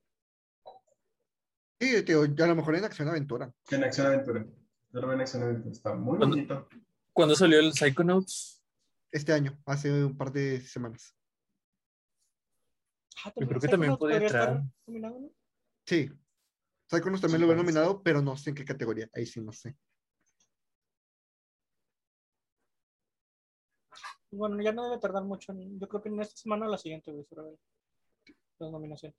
Sí, 1.79 2.03
tío, 2.03 2.21
a 2.23 2.47
lo 2.47 2.55
mejor 2.55 2.75
en 2.75 2.85
Acción 2.85 3.07
Aventura. 3.07 3.51
En 3.71 3.83
Acción 3.83 4.07
Aventura. 4.07 4.45
Yo 4.91 5.01
lo 5.01 5.07
veo 5.07 5.15
en 5.15 5.21
Acción 5.21 5.43
Aventura. 5.43 5.71
Está 5.71 5.95
muy 5.95 6.17
¿Cuándo? 6.17 6.35
bonito. 6.35 6.69
¿Cuándo 7.11 7.35
salió 7.35 7.59
el 7.59 7.73
Psychonauts? 7.73 8.63
Este 9.11 9.33
año, 9.33 9.59
hace 9.65 9.91
un 10.05 10.15
par 10.17 10.31
de 10.31 10.61
semanas. 10.61 11.15
Ah, 13.25 13.33
Yo 13.35 13.47
creo 13.47 13.61
que 13.61 13.67
también 13.67 13.93
estar 13.93 14.11
entrar. 14.11 14.63
Sí. 15.85 16.11
Psychonauts 16.93 17.21
también 17.21 17.39
Sí, 17.39 17.41
lo 17.41 17.47
veo 17.47 17.57
parece. 17.57 17.73
nominado, 17.73 18.03
pero 18.03 18.21
no 18.21 18.37
sé 18.37 18.49
en 18.51 18.55
qué 18.55 18.65
categoría. 18.65 19.09
Ahí 19.13 19.25
sí, 19.25 19.41
no 19.41 19.51
sé. 19.51 19.75
Bueno, 24.31 24.61
ya 24.61 24.71
no 24.71 24.83
debe 24.85 24.99
tardar 24.99 25.23
mucho. 25.23 25.51
en- 25.51 25.79
Yo 25.79 25.87
creo 25.87 26.01
que 26.01 26.09
en 26.09 26.19
esta 26.21 26.35
semana 26.35 26.65
o 26.67 26.69
la 26.69 26.77
siguiente, 26.77 27.11
güey, 27.11 27.25
se 27.25 27.35
revela 27.35 27.57
las 28.59 28.71
nominaciones. 28.71 29.17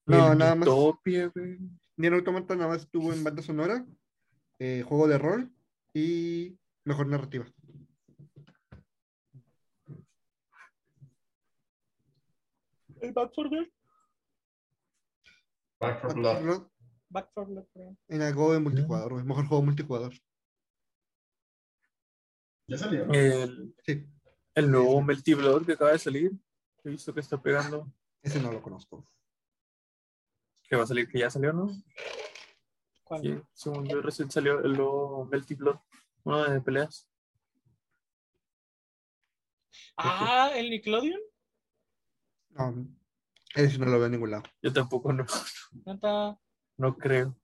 No, 0.07 0.33
El 0.33 0.39
nada 0.39 0.55
más. 0.55 0.67
Utopia, 0.67 1.27
güey. 1.27 1.59
Nier 1.99 2.15
Automata 2.15 2.57
nada 2.57 2.69
más 2.69 2.85
estuvo 2.85 3.13
en 3.13 3.23
banda 3.23 3.43
sonora, 3.43 3.85
eh, 4.61 4.83
juego 4.89 5.09
de 5.09 5.19
rol 5.19 5.55
y 5.93 6.59
mejor 6.85 7.07
narrativa. 7.07 7.45
¿El 13.01 13.13
Back 13.13 13.35
for 13.35 13.49
Blood? 13.49 13.67
Back 15.81 16.01
for 16.01 16.09
Back 16.09 16.17
Blood. 16.17 16.37
for 16.37 16.45
Blood 16.45 16.71
Back 17.09 17.33
for 17.33 17.47
Blood. 17.47 17.67
En 18.09 18.23
algo 18.23 18.53
de 18.53 18.61
multijugador, 18.61 19.13
güey, 19.13 19.25
mejor 19.25 19.47
juego 19.47 19.63
multijugador. 19.63 20.13
Ya 22.67 22.79
salió. 22.79 23.05
El, 23.13 23.75
Sí, 23.85 24.07
el 24.55 24.71
nuevo 24.71 25.01
Melty 25.03 25.35
Blood 25.35 25.67
que 25.67 25.73
acaba 25.73 25.93
de 25.93 25.99
salir. 25.99 26.33
He 26.83 26.91
visto 26.91 27.15
que 27.15 27.21
está 27.21 27.41
pegando. 27.41 27.93
ese 28.23 28.41
no 28.41 28.53
lo 28.53 28.63
conozco. 28.63 29.09
Que 30.69 30.77
va 30.77 30.83
a 30.83 30.87
salir, 30.87 31.09
que 31.09 31.21
ya 31.21 31.31
salió, 31.31 31.53
¿no? 31.53 31.69
¿Cuál? 33.05 33.23
que 33.23 33.43
según 33.53 33.87
yo 33.87 34.01
recién 34.01 34.31
salió 34.31 34.59
el 34.61 34.73
nuevo 34.73 35.27
Melty 35.27 35.55
Blood, 35.55 35.79
uno 36.25 36.51
de 36.51 36.61
peleas. 36.61 37.09
Ah, 39.97 40.51
el 40.57 40.71
Nickelodeon. 40.71 41.21
No, 42.57 42.87
ese 43.55 43.79
no 43.79 43.87
lo 43.87 43.93
veo 43.99 44.07
en 44.07 44.13
ningún 44.13 44.31
lado. 44.31 44.45
Yo 44.63 44.73
tampoco 44.73 45.13
no, 45.13 45.25
no 46.79 46.97
creo. 46.97 47.37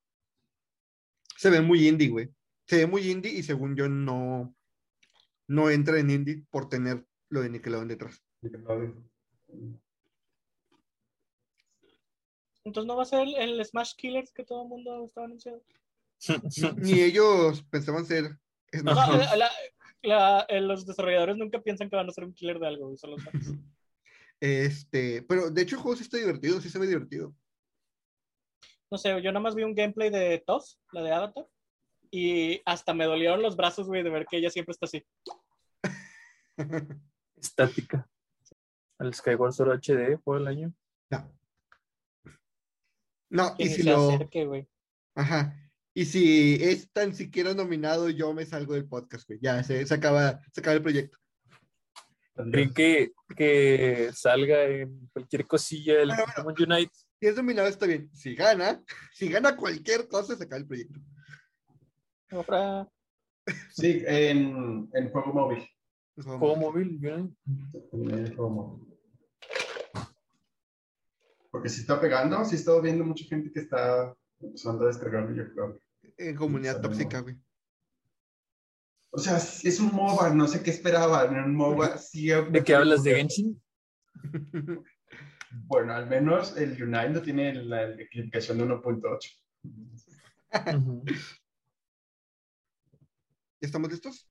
Se 1.36 1.50
ve 1.50 1.60
muy 1.60 1.86
indie, 1.88 2.08
güey. 2.08 2.30
Se 2.66 2.76
ve 2.78 2.86
muy 2.86 3.10
indie 3.10 3.32
y 3.32 3.42
según 3.42 3.74
yo 3.76 3.88
no, 3.88 4.54
no 5.48 5.70
entra 5.70 5.98
en 5.98 6.10
indie 6.10 6.44
por 6.50 6.68
tener 6.68 7.04
lo 7.28 7.40
de 7.42 7.50
Nickelodeon 7.50 7.88
detrás. 7.88 8.22
Entonces 12.64 12.86
no 12.86 12.96
va 12.96 13.02
a 13.02 13.06
ser 13.06 13.22
el, 13.26 13.34
el 13.36 13.64
Smash 13.64 13.94
Killers 13.96 14.32
que 14.32 14.44
todo 14.44 14.62
el 14.62 14.68
mundo 14.68 15.04
estaba 15.06 15.26
anunciando. 15.26 15.62
Ni 16.76 17.00
ellos 17.00 17.64
pensaban 17.64 18.06
ser 18.06 18.38
Smash 18.72 18.84
No, 18.94 19.06
Bros. 19.12 19.18
la- 19.18 19.36
la- 19.36 20.46
la- 20.48 20.60
los 20.60 20.86
desarrolladores 20.86 21.36
nunca 21.36 21.60
piensan 21.60 21.90
que 21.90 21.96
van 21.96 22.08
a 22.08 22.12
ser 22.12 22.24
un 22.24 22.32
killer 22.34 22.58
de 22.60 22.68
algo, 22.68 22.86
güey, 22.86 22.96
son 22.98 23.10
los 23.12 23.22
fans. 23.24 23.34
Este, 24.42 25.22
pero 25.22 25.50
de 25.50 25.62
hecho 25.62 25.76
el 25.76 25.82
juego 25.82 25.96
sí 25.96 26.02
está 26.02 26.16
divertido, 26.16 26.60
sí 26.60 26.68
se 26.68 26.80
ve 26.80 26.88
divertido. 26.88 27.32
No 28.90 28.98
sé, 28.98 29.10
yo 29.22 29.30
nada 29.30 29.38
más 29.38 29.54
vi 29.54 29.62
un 29.62 29.72
gameplay 29.72 30.10
de 30.10 30.42
Toph, 30.44 30.64
la 30.90 31.00
de 31.00 31.12
Avatar, 31.12 31.46
y 32.10 32.60
hasta 32.64 32.92
me 32.92 33.04
dolieron 33.04 33.40
los 33.40 33.54
brazos, 33.54 33.86
güey, 33.86 34.02
de 34.02 34.10
ver 34.10 34.26
que 34.26 34.38
ella 34.38 34.50
siempre 34.50 34.72
está 34.72 34.86
así. 34.86 35.06
Estática. 37.36 38.10
Al 38.98 39.14
Skyward 39.14 39.52
Sword 39.52 39.78
HD 39.78 40.18
por 40.18 40.40
el 40.40 40.48
año. 40.48 40.74
No. 41.08 41.32
No, 43.30 43.54
y 43.58 43.68
si 43.68 43.84
se 43.84 43.90
lo. 43.90 44.08
acerque, 44.08 44.44
güey. 44.44 44.68
Ajá. 45.14 45.56
Y 45.94 46.06
si 46.06 46.58
es 46.60 46.90
tan 46.90 47.14
siquiera 47.14 47.54
nominado, 47.54 48.10
yo 48.10 48.34
me 48.34 48.44
salgo 48.44 48.74
del 48.74 48.88
podcast, 48.88 49.28
güey. 49.28 49.38
Ya, 49.40 49.62
se, 49.62 49.86
se 49.86 49.94
acaba, 49.94 50.40
se 50.52 50.60
acaba 50.60 50.74
el 50.74 50.82
proyecto. 50.82 51.21
¿Creen 52.34 52.72
que, 52.72 53.12
que 53.36 54.10
salga 54.14 54.64
en 54.64 55.08
cualquier 55.12 55.46
cosilla 55.46 56.00
el 56.00 56.08
Bueno, 56.08 56.24
Pokémon 56.34 56.54
Unite? 56.76 56.92
Si 57.20 57.26
es 57.28 57.36
nominado, 57.36 57.68
está 57.68 57.86
bien. 57.86 58.10
Si 58.14 58.34
gana, 58.34 58.82
si 59.14 59.28
gana 59.28 59.56
cualquier 59.56 60.08
cosa, 60.08 60.34
se 60.36 60.44
acaba 60.44 60.58
el 60.60 60.66
proyecto. 60.66 60.98
Sí, 63.70 64.02
en, 64.06 64.88
en 64.94 65.10
juego 65.10 65.32
móvil. 65.32 65.68
Es 66.16 66.24
como- 66.24 66.38
Juego 66.38 66.56
móvil, 66.56 66.88
Unite. 67.02 67.34
En 67.92 68.26
juego 68.34 68.50
móvil. 68.50 68.98
Porque 71.50 71.68
si 71.68 71.82
está 71.82 72.00
pegando, 72.00 72.42
sí 72.46 72.54
he 72.54 72.58
estado 72.58 72.80
viendo 72.80 73.04
mucha 73.04 73.26
gente 73.26 73.52
que 73.52 73.60
está 73.60 74.14
empezando 74.40 74.84
a 74.84 74.88
descargar 74.88 75.28
videojuegos. 75.28 75.78
En 76.16 76.34
comunidad 76.34 76.80
tóxica, 76.80 77.20
güey. 77.20 77.36
O 79.14 79.18
sea, 79.18 79.36
es 79.36 79.78
un 79.78 79.94
MOBA, 79.94 80.34
no 80.34 80.48
sé 80.48 80.62
qué 80.62 80.70
esperaban. 80.70 81.36
Un 81.36 81.54
MOBA 81.54 81.98
sí. 81.98 82.28
¿De 82.28 82.64
qué 82.64 82.74
hablas? 82.74 83.02
¿De 83.02 83.14
Genshin? 83.14 83.62
Bueno, 85.66 85.92
al 85.92 86.06
menos 86.06 86.56
el 86.56 86.82
Unite 86.82 87.10
no 87.10 87.20
tiene 87.20 87.52
la, 87.52 87.94
calificación 88.10 88.56
de 88.56 88.64
1.8. 88.64 89.30
Ujú. 90.78 91.04
¿Ya 93.60 93.66
estamos 93.66 93.90
listos? 93.90 94.30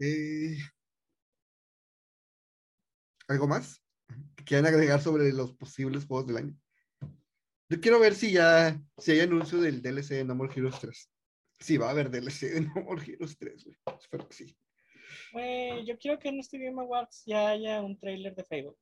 Eh, 0.00 0.58
¿Algo 3.28 3.46
más 3.46 3.80
que 4.34 4.44
quieran 4.44 4.66
agregar 4.66 5.00
sobre 5.00 5.32
los 5.32 5.52
posibles 5.54 6.06
juegos 6.06 6.26
del 6.26 6.38
año? 6.38 6.56
Yo 7.68 7.80
quiero 7.80 8.00
ver 8.00 8.14
si 8.14 8.32
ya 8.32 8.80
si 8.96 9.12
hay 9.12 9.20
anuncio 9.20 9.60
del 9.60 9.82
DLC 9.82 10.10
de 10.14 10.24
No 10.24 10.34
More 10.34 10.52
Heroes 10.54 10.78
3. 10.80 11.10
Sí, 11.60 11.76
va 11.76 11.88
a 11.88 11.90
haber 11.90 12.10
DLC 12.10 12.42
de 12.50 12.60
No 12.62 12.74
More 12.84 13.02
Heroes 13.04 13.36
3, 13.38 13.64
güey. 13.64 13.76
Espero 14.00 14.26
que 14.28 14.34
sí. 14.34 14.56
Güey, 15.32 15.84
yo 15.84 15.98
quiero 15.98 16.18
que 16.18 16.28
en 16.28 16.40
este 16.40 16.58
Game 16.58 16.80
Awards 16.80 17.22
ya 17.26 17.48
haya 17.50 17.82
un 17.82 17.98
trailer 17.98 18.34
de 18.34 18.44
Fable. 18.44 18.74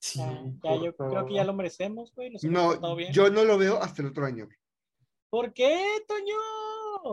Sí, 0.00 0.18
Ya, 0.18 0.76
yo 0.82 0.94
creo 0.96 1.26
que 1.26 1.34
ya 1.34 1.44
lo 1.44 1.54
merecemos, 1.54 2.12
güey. 2.14 2.30
Nos 2.30 2.42
hemos 2.44 2.80
No, 2.80 2.96
bien. 2.96 3.12
yo 3.12 3.30
no 3.30 3.44
lo 3.44 3.56
veo 3.56 3.80
hasta 3.80 4.02
el 4.02 4.08
otro 4.08 4.26
año. 4.26 4.46
güey. 4.46 4.56
¿Por 5.30 5.52
qué, 5.52 5.84
Toño? 6.06 7.12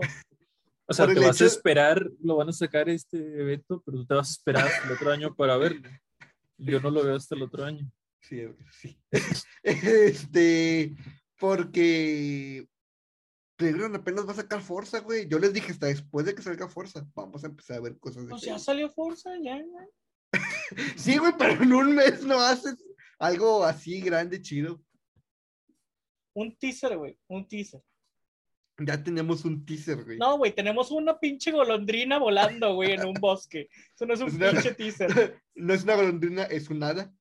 O 0.88 0.94
sea, 0.94 1.08
te 1.08 1.20
vas 1.20 1.36
hecho- 1.38 1.46
a 1.46 1.48
esperar, 1.48 2.06
lo 2.22 2.36
van 2.38 2.50
a 2.50 2.54
sacar 2.54 2.90
este 2.90 3.18
evento, 3.18 3.82
pero 3.86 4.00
tú 4.00 4.06
te 4.06 4.14
vas 4.14 4.30
a 4.30 4.32
esperar 4.34 4.68
hasta 4.68 4.88
el 4.88 4.94
otro 4.94 5.12
año 5.12 5.34
para 5.36 5.56
verlo. 5.58 5.90
Yo 6.58 6.80
no 6.82 6.90
lo 6.92 7.04
veo 7.04 7.16
hasta 7.16 7.36
el 7.36 7.44
otro 7.44 7.64
año. 7.64 7.90
Sí, 8.22 8.44
güey, 8.46 8.56
sí. 8.72 9.00
este, 9.64 10.96
porque 11.38 12.68
Playground 13.58 13.96
apenas 13.96 14.28
va 14.28 14.32
a 14.32 14.36
sacar 14.36 14.62
Forza, 14.62 15.00
güey. 15.00 15.28
Yo 15.28 15.40
les 15.40 15.54
dije 15.54 15.72
hasta 15.72 15.88
después 15.88 16.26
de 16.26 16.36
que 16.36 16.42
salga 16.42 16.68
Forza, 16.68 17.06
vamos 17.16 17.44
a 17.44 17.48
empezar 17.48 17.78
a 17.78 17.82
ver 17.82 17.98
cosas 18.00 18.24
de 18.24 18.30
Pues 18.30 18.42
ya 18.44 18.58
salió 18.60 18.90
Forza, 18.90 19.32
ya, 19.42 19.62
güey. 19.62 19.88
Sí, 20.96 21.18
güey, 21.18 21.34
pero 21.38 21.62
en 21.64 21.74
un 21.74 21.96
mes 21.96 22.24
no 22.24 22.40
haces 22.40 22.76
algo 23.20 23.64
así 23.64 24.02
grande, 24.02 24.42
chido. 24.42 24.82
Un 26.34 26.56
teaser, 26.58 26.98
güey. 26.98 27.20
Un 27.28 27.48
teaser. 27.48 27.84
Ya 28.80 29.04
tenemos 29.04 29.46
un 29.46 29.66
teaser, 29.66 30.04
güey. 30.04 30.18
No, 30.18 30.38
güey, 30.38 30.56
tenemos 30.56 30.90
una 30.90 31.20
pinche 31.20 31.52
golondrina 31.52 32.18
volando, 32.18 32.74
güey, 32.74 32.94
en 32.94 33.06
un 33.06 33.14
bosque. 33.14 33.70
Eso 33.94 34.06
no 34.06 34.14
es 34.14 34.22
un 34.22 34.28
Es 34.30 34.34
una- 34.36 34.52
pinche 34.52 34.74
teaser. 34.74 35.42
No 35.56 35.74
es 35.74 35.84
una 35.84 35.96
golondrina, 35.96 36.44
es 36.44 36.70
un 36.70 36.82
hada. 36.82 37.14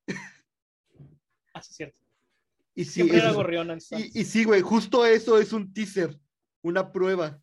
Ah, 1.61 1.63
sí, 1.63 1.71
es 1.73 1.77
cierto. 1.77 2.01
Y 2.75 2.85
sí, 2.85 2.91
Siempre 2.93 3.19
era 3.19 3.33
gorrión 3.33 3.77
y, 3.91 4.21
y 4.21 4.25
sí, 4.25 4.45
güey, 4.45 4.61
justo 4.63 5.05
eso 5.05 5.39
es 5.39 5.53
un 5.53 5.73
teaser, 5.75 6.19
una 6.63 6.91
prueba. 6.93 7.39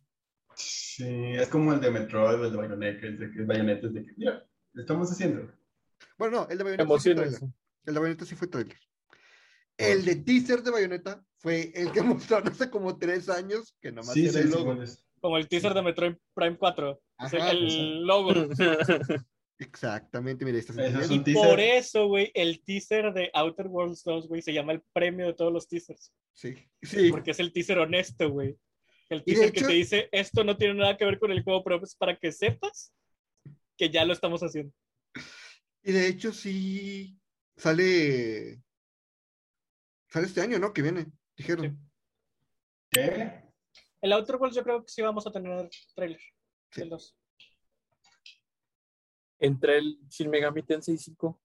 Sí, 0.54 1.04
es 1.06 1.48
como 1.48 1.72
el 1.72 1.80
de 1.80 1.90
Metroid, 1.90 2.42
el 2.44 2.50
de 2.50 2.56
Bayonetta, 2.56 3.06
el 3.06 3.18
de 3.18 3.30
que 3.30 3.42
Bayonetta 3.44 3.86
es 3.86 3.94
de 3.94 4.04
que, 4.04 4.12
mira, 4.16 4.44
lo 4.72 4.80
estamos 4.82 5.10
haciendo. 5.12 5.52
Bueno, 6.16 6.40
no, 6.40 6.48
el 6.48 6.58
de 6.58 6.64
Bayonetta 6.64 6.82
sí 6.84 6.88
fue 6.88 7.12
Emociones. 7.12 7.30
trailer. 7.38 7.54
El 7.86 7.94
de 7.94 8.00
Bayonetta 8.00 8.24
sí 8.24 8.34
fue 8.34 8.48
trailer. 8.48 8.76
El 9.76 10.04
de 10.04 10.16
teaser 10.16 10.62
de 10.64 10.70
Bayonetta 10.72 11.24
fue 11.36 11.70
el 11.74 11.92
que 11.92 12.02
mostraron 12.02 12.48
hace 12.48 12.68
como 12.70 12.98
tres 12.98 13.28
años, 13.28 13.76
que 13.80 13.92
nomás 13.92 14.12
Sí, 14.14 14.24
era 14.24 14.32
sí, 14.32 14.38
el 14.40 14.48
sí, 14.52 14.58
logo. 14.58 14.82
es- 14.82 15.04
Como 15.20 15.36
el 15.36 15.46
teaser 15.48 15.74
de 15.74 15.82
Metroid 15.82 16.16
Prime 16.34 16.56
4. 16.58 17.00
Es 17.20 17.32
el- 17.34 17.40
Ajá, 17.40 17.50
el 17.52 18.02
logo. 18.04 18.32
Exactamente, 19.60 20.44
mira, 20.44 20.58
estás 20.58 20.78
es 20.78 21.10
y 21.10 21.18
por 21.18 21.58
eso, 21.58 22.06
güey, 22.06 22.30
el 22.34 22.62
teaser 22.62 23.12
de 23.12 23.28
Outer 23.34 23.66
Worlds 23.66 24.04
2, 24.04 24.28
güey, 24.28 24.40
se 24.40 24.52
llama 24.52 24.72
el 24.72 24.82
premio 24.92 25.26
de 25.26 25.34
todos 25.34 25.52
los 25.52 25.66
teasers. 25.66 26.12
Sí, 26.32 26.54
sí. 26.80 27.10
Porque 27.10 27.32
es 27.32 27.40
el 27.40 27.52
teaser 27.52 27.78
honesto, 27.78 28.30
güey. 28.30 28.56
El 29.08 29.24
teaser 29.24 29.50
que 29.52 29.62
te 29.62 29.72
dice, 29.72 30.08
esto 30.12 30.44
no 30.44 30.56
tiene 30.56 30.74
nada 30.74 30.96
que 30.96 31.04
ver 31.04 31.18
con 31.18 31.32
el 31.32 31.42
juego, 31.42 31.64
pero 31.64 31.82
es 31.82 31.96
para 31.96 32.16
que 32.16 32.30
sepas 32.30 32.92
que 33.76 33.90
ya 33.90 34.04
lo 34.04 34.12
estamos 34.12 34.40
haciendo. 34.42 34.72
Y 35.82 35.90
de 35.90 36.06
hecho, 36.06 36.32
sí, 36.32 37.18
sale, 37.56 38.62
sale 40.08 40.26
este 40.26 40.40
año, 40.40 40.60
¿no? 40.60 40.72
Que 40.72 40.82
viene, 40.82 41.06
dijeron. 41.36 41.90
Sí. 42.92 43.00
¿Qué? 43.00 43.42
El 44.00 44.12
Outer 44.12 44.36
Worlds 44.36 44.56
yo 44.56 44.62
creo 44.62 44.84
que 44.84 44.92
sí 44.92 45.02
vamos 45.02 45.26
a 45.26 45.32
tener 45.32 45.68
trailer. 45.96 46.20
Sí. 46.70 46.82
El 46.82 46.90
2 46.90 47.17
entre 49.38 49.78
el 49.78 49.98
Shin 50.08 50.30
Megami 50.30 50.62
Tensei 50.62 50.96
5. 50.96 51.40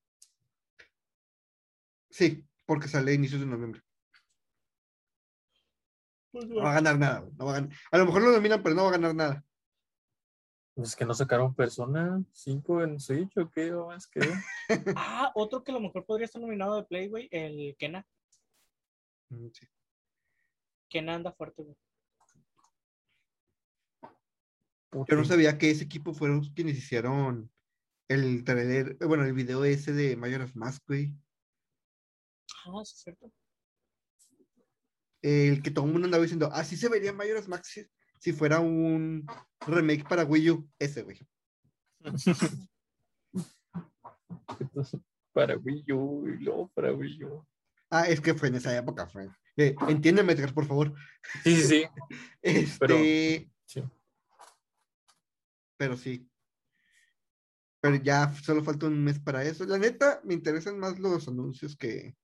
Sí, 2.10 2.45
porque 2.65 2.88
sale 2.88 3.11
a 3.11 3.15
inicios 3.15 3.41
de 3.41 3.48
noviembre. 3.48 3.82
Pues 6.32 6.48
no 6.48 6.64
va 6.64 6.72
a 6.72 6.76
ganar 6.76 6.98
nada, 6.98 7.30
no 7.38 7.45
va 7.45 7.52
a, 7.52 7.53
ganar. 7.56 7.78
a 7.91 7.98
lo 7.98 8.06
mejor 8.06 8.22
lo 8.24 8.32
dominan, 8.32 8.64
pero 8.64 8.76
no 8.76 8.84
va 8.84 8.90
a 8.90 8.94
ganar 8.94 9.15
nada. 9.15 9.45
Pues 10.76 10.95
que 10.95 11.06
no 11.06 11.14
sacaron 11.14 11.53
Persona 11.53 12.24
5 12.32 12.84
en 12.84 12.99
Switch 12.99 13.38
o 13.38 13.49
qué, 13.52 13.72
más 13.72 14.07
que. 14.07 14.22
ah, 14.98 15.32
otro 15.36 15.64
que 15.64 15.72
a 15.72 15.76
lo 15.76 15.80
mejor 15.80 16.03
podría 16.06 16.26
estar 16.26 16.41
nominado 16.41 16.76
de 16.76 16.84
Play, 16.86 17.07
güey, 17.07 17.30
el 17.32 17.76
Kena. 17.78 18.07
Mm, 19.30 19.49
sí. 19.53 19.68
Kena 20.90 21.14
anda 21.14 21.32
fuerte, 21.32 21.61
güey. 21.61 21.78
Yo 25.07 25.15
no 25.15 25.26
sabía 25.26 25.57
que 25.57 25.72
ese 25.72 25.84
equipo 25.84 26.14
fueron 26.14 26.41
quienes 26.53 26.78
hicieron 26.78 27.52
el 28.14 28.44
trailer, 28.44 28.95
bueno, 29.06 29.23
el 29.26 29.34
video 29.34 29.64
ese 29.65 29.94
de 29.94 30.15
Majora's 30.15 30.56
Mask, 30.56 30.84
güey. 30.88 31.14
Ah, 32.65 32.81
sí, 32.85 32.94
es 32.95 33.02
cierto. 33.03 33.31
El 35.22 35.61
que 35.61 35.72
todo 35.72 35.85
el 35.85 35.91
mundo 35.91 36.06
andaba 36.06 36.23
diciendo, 36.23 36.49
así 36.52 36.76
se 36.76 36.90
vería 36.90 37.14
Majora's 37.14 37.48
Mask 37.48 37.65
si, 37.65 37.85
si 38.19 38.34
fuera 38.34 38.60
un 38.60 39.26
remake 39.65 40.07
para 40.07 40.26
Wii 40.26 40.49
U. 40.52 40.69
Ese, 40.80 41.03
güey. 41.03 41.19
para 45.34 45.57
Wii 45.57 45.91
U 45.94 46.27
y 46.27 46.44
luego 46.44 46.69
para 46.69 46.91
Wii 46.94 47.23
U. 47.23 47.45
Ah, 47.90 48.07
es 48.07 48.19
que 48.22 48.34
fue 48.34 48.49
en 48.49 48.56
esa 48.56 48.76
época, 48.77 49.07
fue. 49.07 49.30
Eh, 49.56 49.76
entiéndeme, 49.88 50.34
Edgar, 50.34 50.53
por 50.53 50.65
favor. 50.65 50.94
Sí, 51.44 51.56
sí, 51.56 51.64
sí. 51.68 51.85
Este, 52.41 52.77
Pero- 52.80 53.90
pero 55.77 55.98
sí. 55.98 56.30
Pero 57.84 57.97
ya 57.97 58.34
solo 58.35 58.64
falta 58.64 58.88
un 58.88 59.03
mes 59.03 59.19
para 59.19 59.43
eso. 59.43 59.65
La 59.65 59.77
neta, 59.77 60.22
me 60.23 60.34
interesan 60.34 60.80
más 60.80 60.97
los 60.99 61.27
anuncios 61.27 61.76
que, 61.76 62.15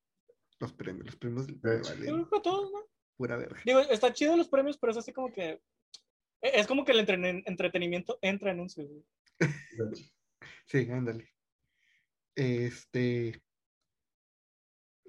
Los 0.57 0.71
premios, 0.71 1.05
los 1.07 1.15
premios 1.17 1.47
valen 1.47 2.25
todos, 2.41 2.71
¿no? 2.71 2.87
pura 3.17 3.35
verga. 3.35 3.59
Digo, 3.65 3.81
está 3.81 4.13
chido 4.13 4.37
los 4.37 4.47
premios, 4.47 4.77
pero 4.77 4.91
es 4.91 4.97
así 4.97 5.11
como 5.11 5.33
que. 5.33 5.61
e, 6.41 6.59
Es 6.59 6.65
como 6.65 6.85
que 6.85 6.93
el 6.93 7.05
entreten- 7.05 7.43
entretenimiento 7.45 8.17
entra 8.21 8.53
güey. 8.85 9.03
hecho. 9.37 10.09
Sí, 10.65 10.89
ándale. 10.89 11.29
Este. 12.35 13.43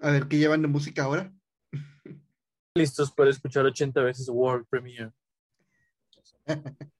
A 0.01 0.10
ver, 0.10 0.27
¿qué 0.27 0.36
llevan 0.39 0.62
de 0.62 0.68
música 0.68 1.05
ahora? 1.05 1.32
Listos 2.74 3.12
para 3.12 3.31
escuchar 3.31 3.64
80 3.66 4.02
veces 4.02 4.28
World 4.28 4.66
Premiere. 4.68 5.12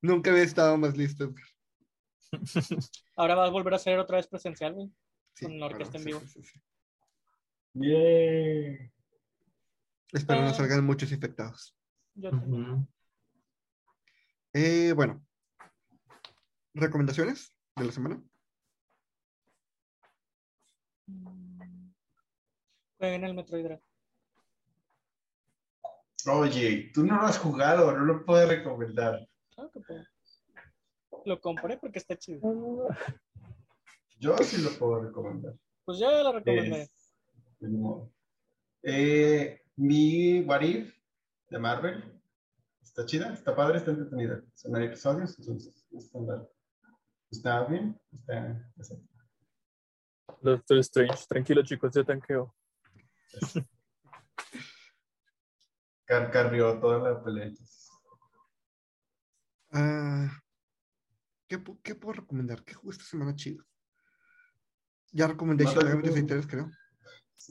Nunca 0.00 0.30
había 0.30 0.44
estado 0.44 0.78
más 0.78 0.96
listo. 0.96 1.34
Ahora 3.16 3.34
va 3.34 3.46
a 3.46 3.50
volver 3.50 3.74
a 3.74 3.78
ser 3.78 3.98
otra 3.98 4.16
vez 4.16 4.26
presencial, 4.26 4.74
güey. 4.74 4.90
Sí, 5.34 5.46
Con 5.46 5.58
la 5.60 5.66
orquesta 5.66 5.98
en 5.98 6.04
vivo. 6.04 6.20
sí, 6.20 6.42
sí. 6.42 6.60
Yay. 7.74 8.92
Espero 10.12 10.42
no 10.42 10.48
Ah. 10.48 10.54
salgan 10.54 10.84
muchos 10.84 11.12
infectados. 11.12 11.76
Yo 12.14 12.30
también. 12.30 12.88
Eh, 14.52 14.92
bueno. 14.94 15.24
¿Recomendaciones 16.74 17.54
de 17.76 17.84
la 17.84 17.92
semana? 17.92 18.22
Mm. 21.06 21.90
Jueguen 22.98 23.24
el 23.24 23.34
Metroid 23.34 23.64
Dread. 23.64 23.80
Oye, 26.26 26.90
tú 26.92 27.04
no 27.04 27.16
lo 27.16 27.22
has 27.22 27.38
jugado, 27.38 27.96
no 27.96 28.04
lo 28.04 28.24
puedes 28.26 28.48
recomendar. 28.48 29.26
Claro 29.54 29.70
que 29.70 29.80
puedo. 29.80 30.04
Lo 31.24 31.40
compré 31.40 31.76
porque 31.78 31.98
está 31.98 32.16
chido. 32.16 32.40
Yo 34.18 34.36
sí 34.38 34.60
lo 34.62 34.70
puedo 34.78 35.00
recomendar. 35.02 35.54
Pues 35.84 35.98
ya 35.98 36.22
lo 36.22 36.32
recomendé. 36.32 36.82
Es-. 36.82 37.10
Eh, 38.82 39.62
mi 39.76 40.40
What 40.42 40.60
If 40.62 40.94
de 41.48 41.58
Marvel 41.58 42.20
está 42.82 43.04
chida, 43.06 43.32
está 43.32 43.54
padre, 43.56 43.78
está 43.78 43.90
entretenida. 43.92 44.42
Son 44.54 44.76
episodios, 44.82 45.38
entonces 45.38 45.86
está, 45.92 46.18
está 47.30 47.64
bien. 47.64 47.98
Está, 48.12 48.70
está- 48.78 48.96
Doctor 50.42 50.78
Strange. 50.78 51.26
Tranquilo, 51.28 51.62
chicos, 51.62 51.92
ya 51.94 52.04
tanqueo. 52.04 52.54
car- 56.04 56.30
carrió 56.30 56.78
toda 56.80 56.98
la 57.10 57.22
pelea. 57.22 57.50
Ah, 59.72 60.28
¿qué, 61.50 61.58
pu- 61.58 61.80
qué 61.82 61.96
puedo 61.96 62.12
recomendar? 62.20 62.62
¿Qué 62.64 62.74
juego 62.74 62.92
esta 62.92 63.04
semana 63.04 63.34
chido? 63.34 63.64
Ya 65.10 65.26
recomendé 65.26 65.64
Shin 65.64 65.78
Megami 65.78 66.02
Tensei 66.04 66.24
3, 66.26 66.46
creo. 66.46 66.70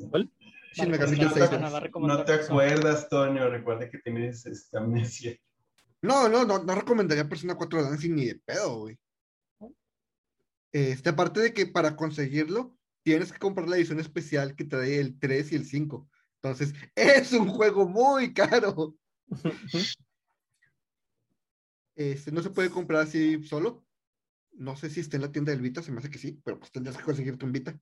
¿Cuál? 0.10 0.32
Shin 0.74 0.90
Megami 0.90 1.18
Tensei 1.18 1.40
la 1.42 1.48
3. 1.48 1.50
semana 1.50 1.70
va 1.70 1.78
a 1.78 1.82
recomendar 1.82 2.20
No 2.20 2.26
te 2.26 2.34
acuerdas, 2.34 3.10
Toño, 3.10 3.50
recuerda 3.50 3.90
que 3.90 3.98
tienes 4.00 4.46
esta 4.46 4.80
amnesia. 4.80 5.38
No, 6.02 6.30
no, 6.30 6.46
no, 6.46 6.64
no 6.64 6.76
recomendaría 6.76 7.28
Persona 7.28 7.56
4 7.56 7.84
Dancing 7.84 8.16
ni 8.16 8.26
de 8.28 8.36
pedo, 8.40 8.80
güey. 8.80 8.98
Este, 10.72 11.10
aparte 11.10 11.42
de 11.42 11.54
que 11.54 11.66
para 11.66 11.98
conseguirlo, 11.98 12.78
tienes 13.04 13.34
que 13.34 13.40
comprar 13.40 13.68
la 13.68 13.76
edición 13.76 14.00
especial 14.00 14.56
que 14.56 14.64
trae 14.64 14.98
el 15.02 15.20
3 15.20 15.52
y 15.52 15.56
el 15.56 15.66
5. 15.66 16.10
Entonces, 16.42 16.74
es 16.96 17.34
un 17.34 17.50
juego 17.50 17.86
muy 17.86 18.34
caro. 18.34 18.96
Este, 21.96 22.32
no 22.32 22.42
se 22.42 22.50
puede 22.50 22.70
comprar 22.70 23.02
así 23.02 23.44
solo. 23.44 23.84
No 24.54 24.76
sé 24.76 24.90
si 24.90 25.00
está 25.00 25.18
en 25.18 25.24
la 25.24 25.32
tienda 25.32 25.52
del 25.52 25.62
Vita, 25.62 25.82
se 25.82 25.92
me 25.92 26.00
hace 26.00 26.10
que 26.10 26.20
sí, 26.20 26.42
pero 26.44 26.60
pues 26.60 26.72
tendrías 26.72 26.98
que 26.98 27.04
conseguirte 27.04 27.46
un 27.46 27.52
Vita. 27.52 27.80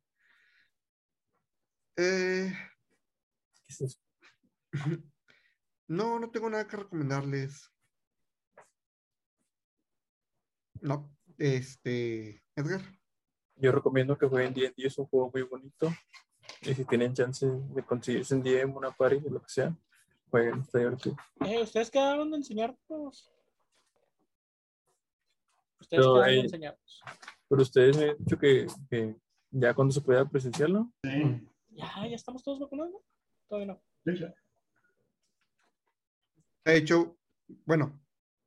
Eh, 1.97 2.53
¿Qué 3.53 3.65
es 3.67 3.81
eso? 3.81 3.99
no, 5.87 6.19
no 6.19 6.29
tengo 6.29 6.49
nada 6.49 6.67
que 6.67 6.77
recomendarles. 6.77 7.71
No, 10.81 11.11
este, 11.37 12.43
Edgar. 12.55 12.81
Yo 13.55 13.71
recomiendo 13.71 14.17
que 14.17 14.27
jueguen 14.27 14.53
D&D, 14.53 14.73
es 14.77 14.97
un 14.99 15.07
juego 15.07 15.31
muy 15.33 15.41
bonito. 15.41 15.91
Y 16.61 16.73
si 16.75 16.85
tienen 16.85 17.13
chance 17.13 17.47
de 17.47 17.83
conseguirse 17.83 18.35
un 18.35 18.43
DM, 18.43 18.75
una 18.75 18.91
party, 18.91 19.19
lo 19.29 19.41
que 19.41 19.49
sea, 19.49 19.75
jueguen, 20.29 20.59
está 20.59 20.77
divertido. 20.77 21.17
Eh, 21.45 21.61
¿Ustedes 21.61 21.89
quedaron 21.89 22.29
de 22.29 22.37
enseñarnos? 22.37 23.31
Ustedes 25.79 26.03
Pero, 26.05 26.15
de 26.21 26.33
eh, 26.35 26.39
enseñarnos. 26.41 27.01
Pero 27.49 27.61
ustedes 27.61 27.97
me 27.97 28.09
han 28.09 28.17
dicho 28.17 28.37
que, 28.37 28.67
que 28.89 29.15
ya 29.51 29.73
cuando 29.73 29.93
se 29.93 30.01
pueda 30.01 30.27
presenciar, 30.29 30.69
¿no? 30.69 30.91
Sí, 31.03 31.47
Ya, 31.69 32.07
ya 32.07 32.15
estamos 32.15 32.43
todos 32.43 32.59
vacunados. 32.59 32.91
¿no? 32.93 32.99
Todavía 33.47 33.73
no. 33.73 33.81
sí. 34.13 34.25
De 36.65 36.75
hecho, 36.77 37.17
bueno, 37.65 37.97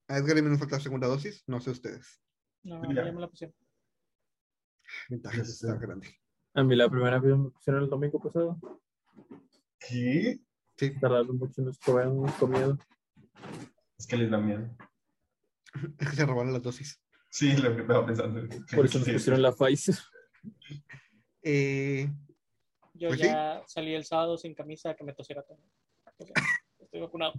a 0.09 0.19
Edgar 0.19 0.37
y 0.37 0.43
nos 0.43 0.59
falta 0.59 0.77
la 0.77 0.83
segunda 0.83 1.07
dosis, 1.07 1.43
no 1.47 1.61
sé 1.61 1.71
ustedes. 1.71 2.21
No, 2.63 2.83
Ya. 2.93 3.05
ya 3.07 3.13
me 3.13 3.21
la 3.21 3.29
pusieron. 3.29 3.57
Ventajas 5.09 5.47
de 5.47 5.53
Este. 5.53 5.67
estar 5.67 5.79
grande. 5.81 6.09
A 6.55 6.63
mí 6.65 6.77
la 6.77 6.91
primera 6.91 7.19
vez 7.19 7.37
me 7.37 7.51
pusieron 7.51 7.85
el 7.85 7.89
domingo 7.89 8.21
pasado. 8.21 8.59
¿Qué? 9.79 10.41
Sí, 10.77 10.99
Tardaron 11.01 11.39
mucho 11.39 11.63
en 11.63 11.69
escoger 11.69 12.09
comida. 12.39 12.77
Es 13.99 14.07
que 14.07 14.17
les 14.17 14.31
da 14.31 14.39
miedo. 14.39 14.69
es 15.99 16.09
que 16.11 16.17
se 16.17 16.27
robaron 16.27 16.53
las 16.53 16.63
dosis. 16.63 17.01
Sí, 17.31 17.57
lo 17.57 17.75
que 17.75 17.83
estaba 17.83 18.05
pensando. 18.07 18.41
Por 18.77 18.85
eso 18.87 18.99
nos 18.99 19.07
Sí. 19.07 19.13
pusieron 19.13 19.43
la 19.43 19.53
Pfizer. 19.53 19.95
Eh, 21.43 22.09
Yo 22.95 23.09
Pues 23.09 23.21
sí. 23.21 23.27
ya 23.27 23.63
salí 23.67 23.95
el 23.95 24.05
sábado 24.05 24.37
sin 24.37 24.55
camisa 24.55 24.95
que 24.95 25.05
me 25.05 25.15
tosiera 25.15 25.43
todo. 25.43 25.59
Estoy 26.79 27.01
vacunado. 27.01 27.33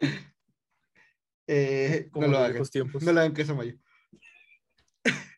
eh, 1.46 2.08
Como 2.12 2.26
no 2.26 2.32
lo 2.32 2.38
en 2.38 2.44
hagan. 2.56 2.62
No 3.00 3.12
le 3.12 3.20
hagan 3.20 3.34
queso 3.34 3.54
mayo. 3.54 3.76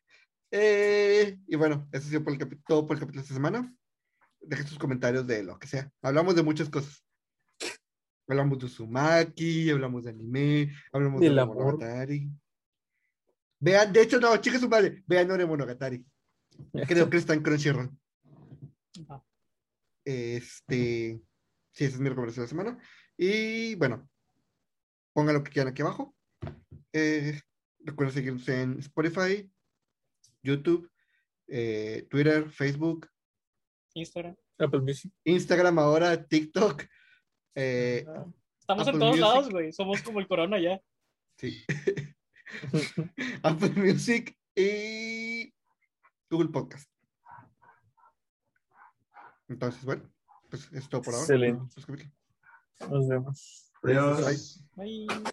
Eh, 0.54 1.38
y 1.46 1.56
bueno, 1.56 1.88
eso 1.92 2.06
ha 2.06 2.10
sido 2.10 2.22
por 2.24 2.34
el 2.34 2.38
capi- 2.38 2.62
todo 2.66 2.86
por 2.86 2.96
el 2.96 3.00
capítulo 3.00 3.22
de 3.22 3.24
esta 3.24 3.32
semana. 3.34 3.74
Dejen 4.38 4.66
sus 4.66 4.78
comentarios 4.78 5.26
de 5.26 5.42
lo 5.42 5.58
que 5.58 5.66
sea. 5.66 5.90
Hablamos 6.02 6.34
de 6.36 6.42
muchas 6.42 6.68
cosas. 6.68 7.02
Hablamos 8.28 8.58
de 8.58 8.66
Uzumaki, 8.66 9.70
hablamos 9.70 10.04
de 10.04 10.10
anime, 10.10 10.70
hablamos 10.92 11.22
Del 11.22 11.36
de 11.36 11.40
amor. 11.40 11.56
Monogatari. 11.56 12.28
Vean, 13.64 13.92
de 13.92 14.02
hecho, 14.02 14.18
no, 14.18 14.36
chicas, 14.38 14.60
su 14.60 14.68
madre, 14.68 15.04
vean 15.06 15.30
Ore 15.30 15.46
Monogatari. 15.46 16.04
Creo 16.88 17.08
que 17.08 17.16
está 17.16 17.32
en 17.32 17.42
Crunchyroll. 17.44 17.90
Ah. 19.08 19.22
Este, 20.04 21.20
sí, 21.70 21.84
esa 21.84 21.94
es 21.94 22.00
mi 22.00 22.08
recomendación 22.08 22.44
de 22.44 22.46
la 22.46 22.48
semana. 22.48 22.78
Y 23.16 23.76
bueno, 23.76 24.10
pongan 25.12 25.36
lo 25.36 25.44
que 25.44 25.52
quieran 25.52 25.70
aquí 25.70 25.82
abajo. 25.82 26.12
Eh, 26.92 27.40
recuerden 27.78 28.12
seguirnos 28.14 28.48
en 28.48 28.80
Spotify, 28.80 29.48
YouTube, 30.42 30.90
eh, 31.46 32.04
Twitter, 32.10 32.50
Facebook, 32.50 33.08
Instagram. 33.94 34.34
Apple 34.58 34.80
Music. 34.80 35.12
Instagram 35.22 35.78
ahora, 35.78 36.20
TikTok. 36.26 36.82
eh, 37.54 38.04
Estamos 38.58 38.88
en 38.88 38.98
todos 38.98 39.10
Music. 39.16 39.20
lados, 39.20 39.50
güey. 39.50 39.72
Somos 39.72 40.02
como 40.02 40.18
el 40.18 40.26
corona 40.26 40.58
ya. 40.60 40.80
sí. 41.36 41.62
Apple 43.42 43.72
Music 43.76 44.36
y 44.54 45.52
Google 46.30 46.48
Podcast. 46.48 46.90
Entonces, 49.48 49.84
bueno, 49.84 50.10
pues 50.48 50.72
es 50.72 50.88
todo 50.88 51.02
por 51.02 51.14
ahora. 51.14 51.22
Excelente. 51.22 52.12
Nos 52.90 53.08
vemos. 53.08 53.72
Adiós. 53.82 54.64
Bye. 54.76 55.06
Bye. 55.06 55.32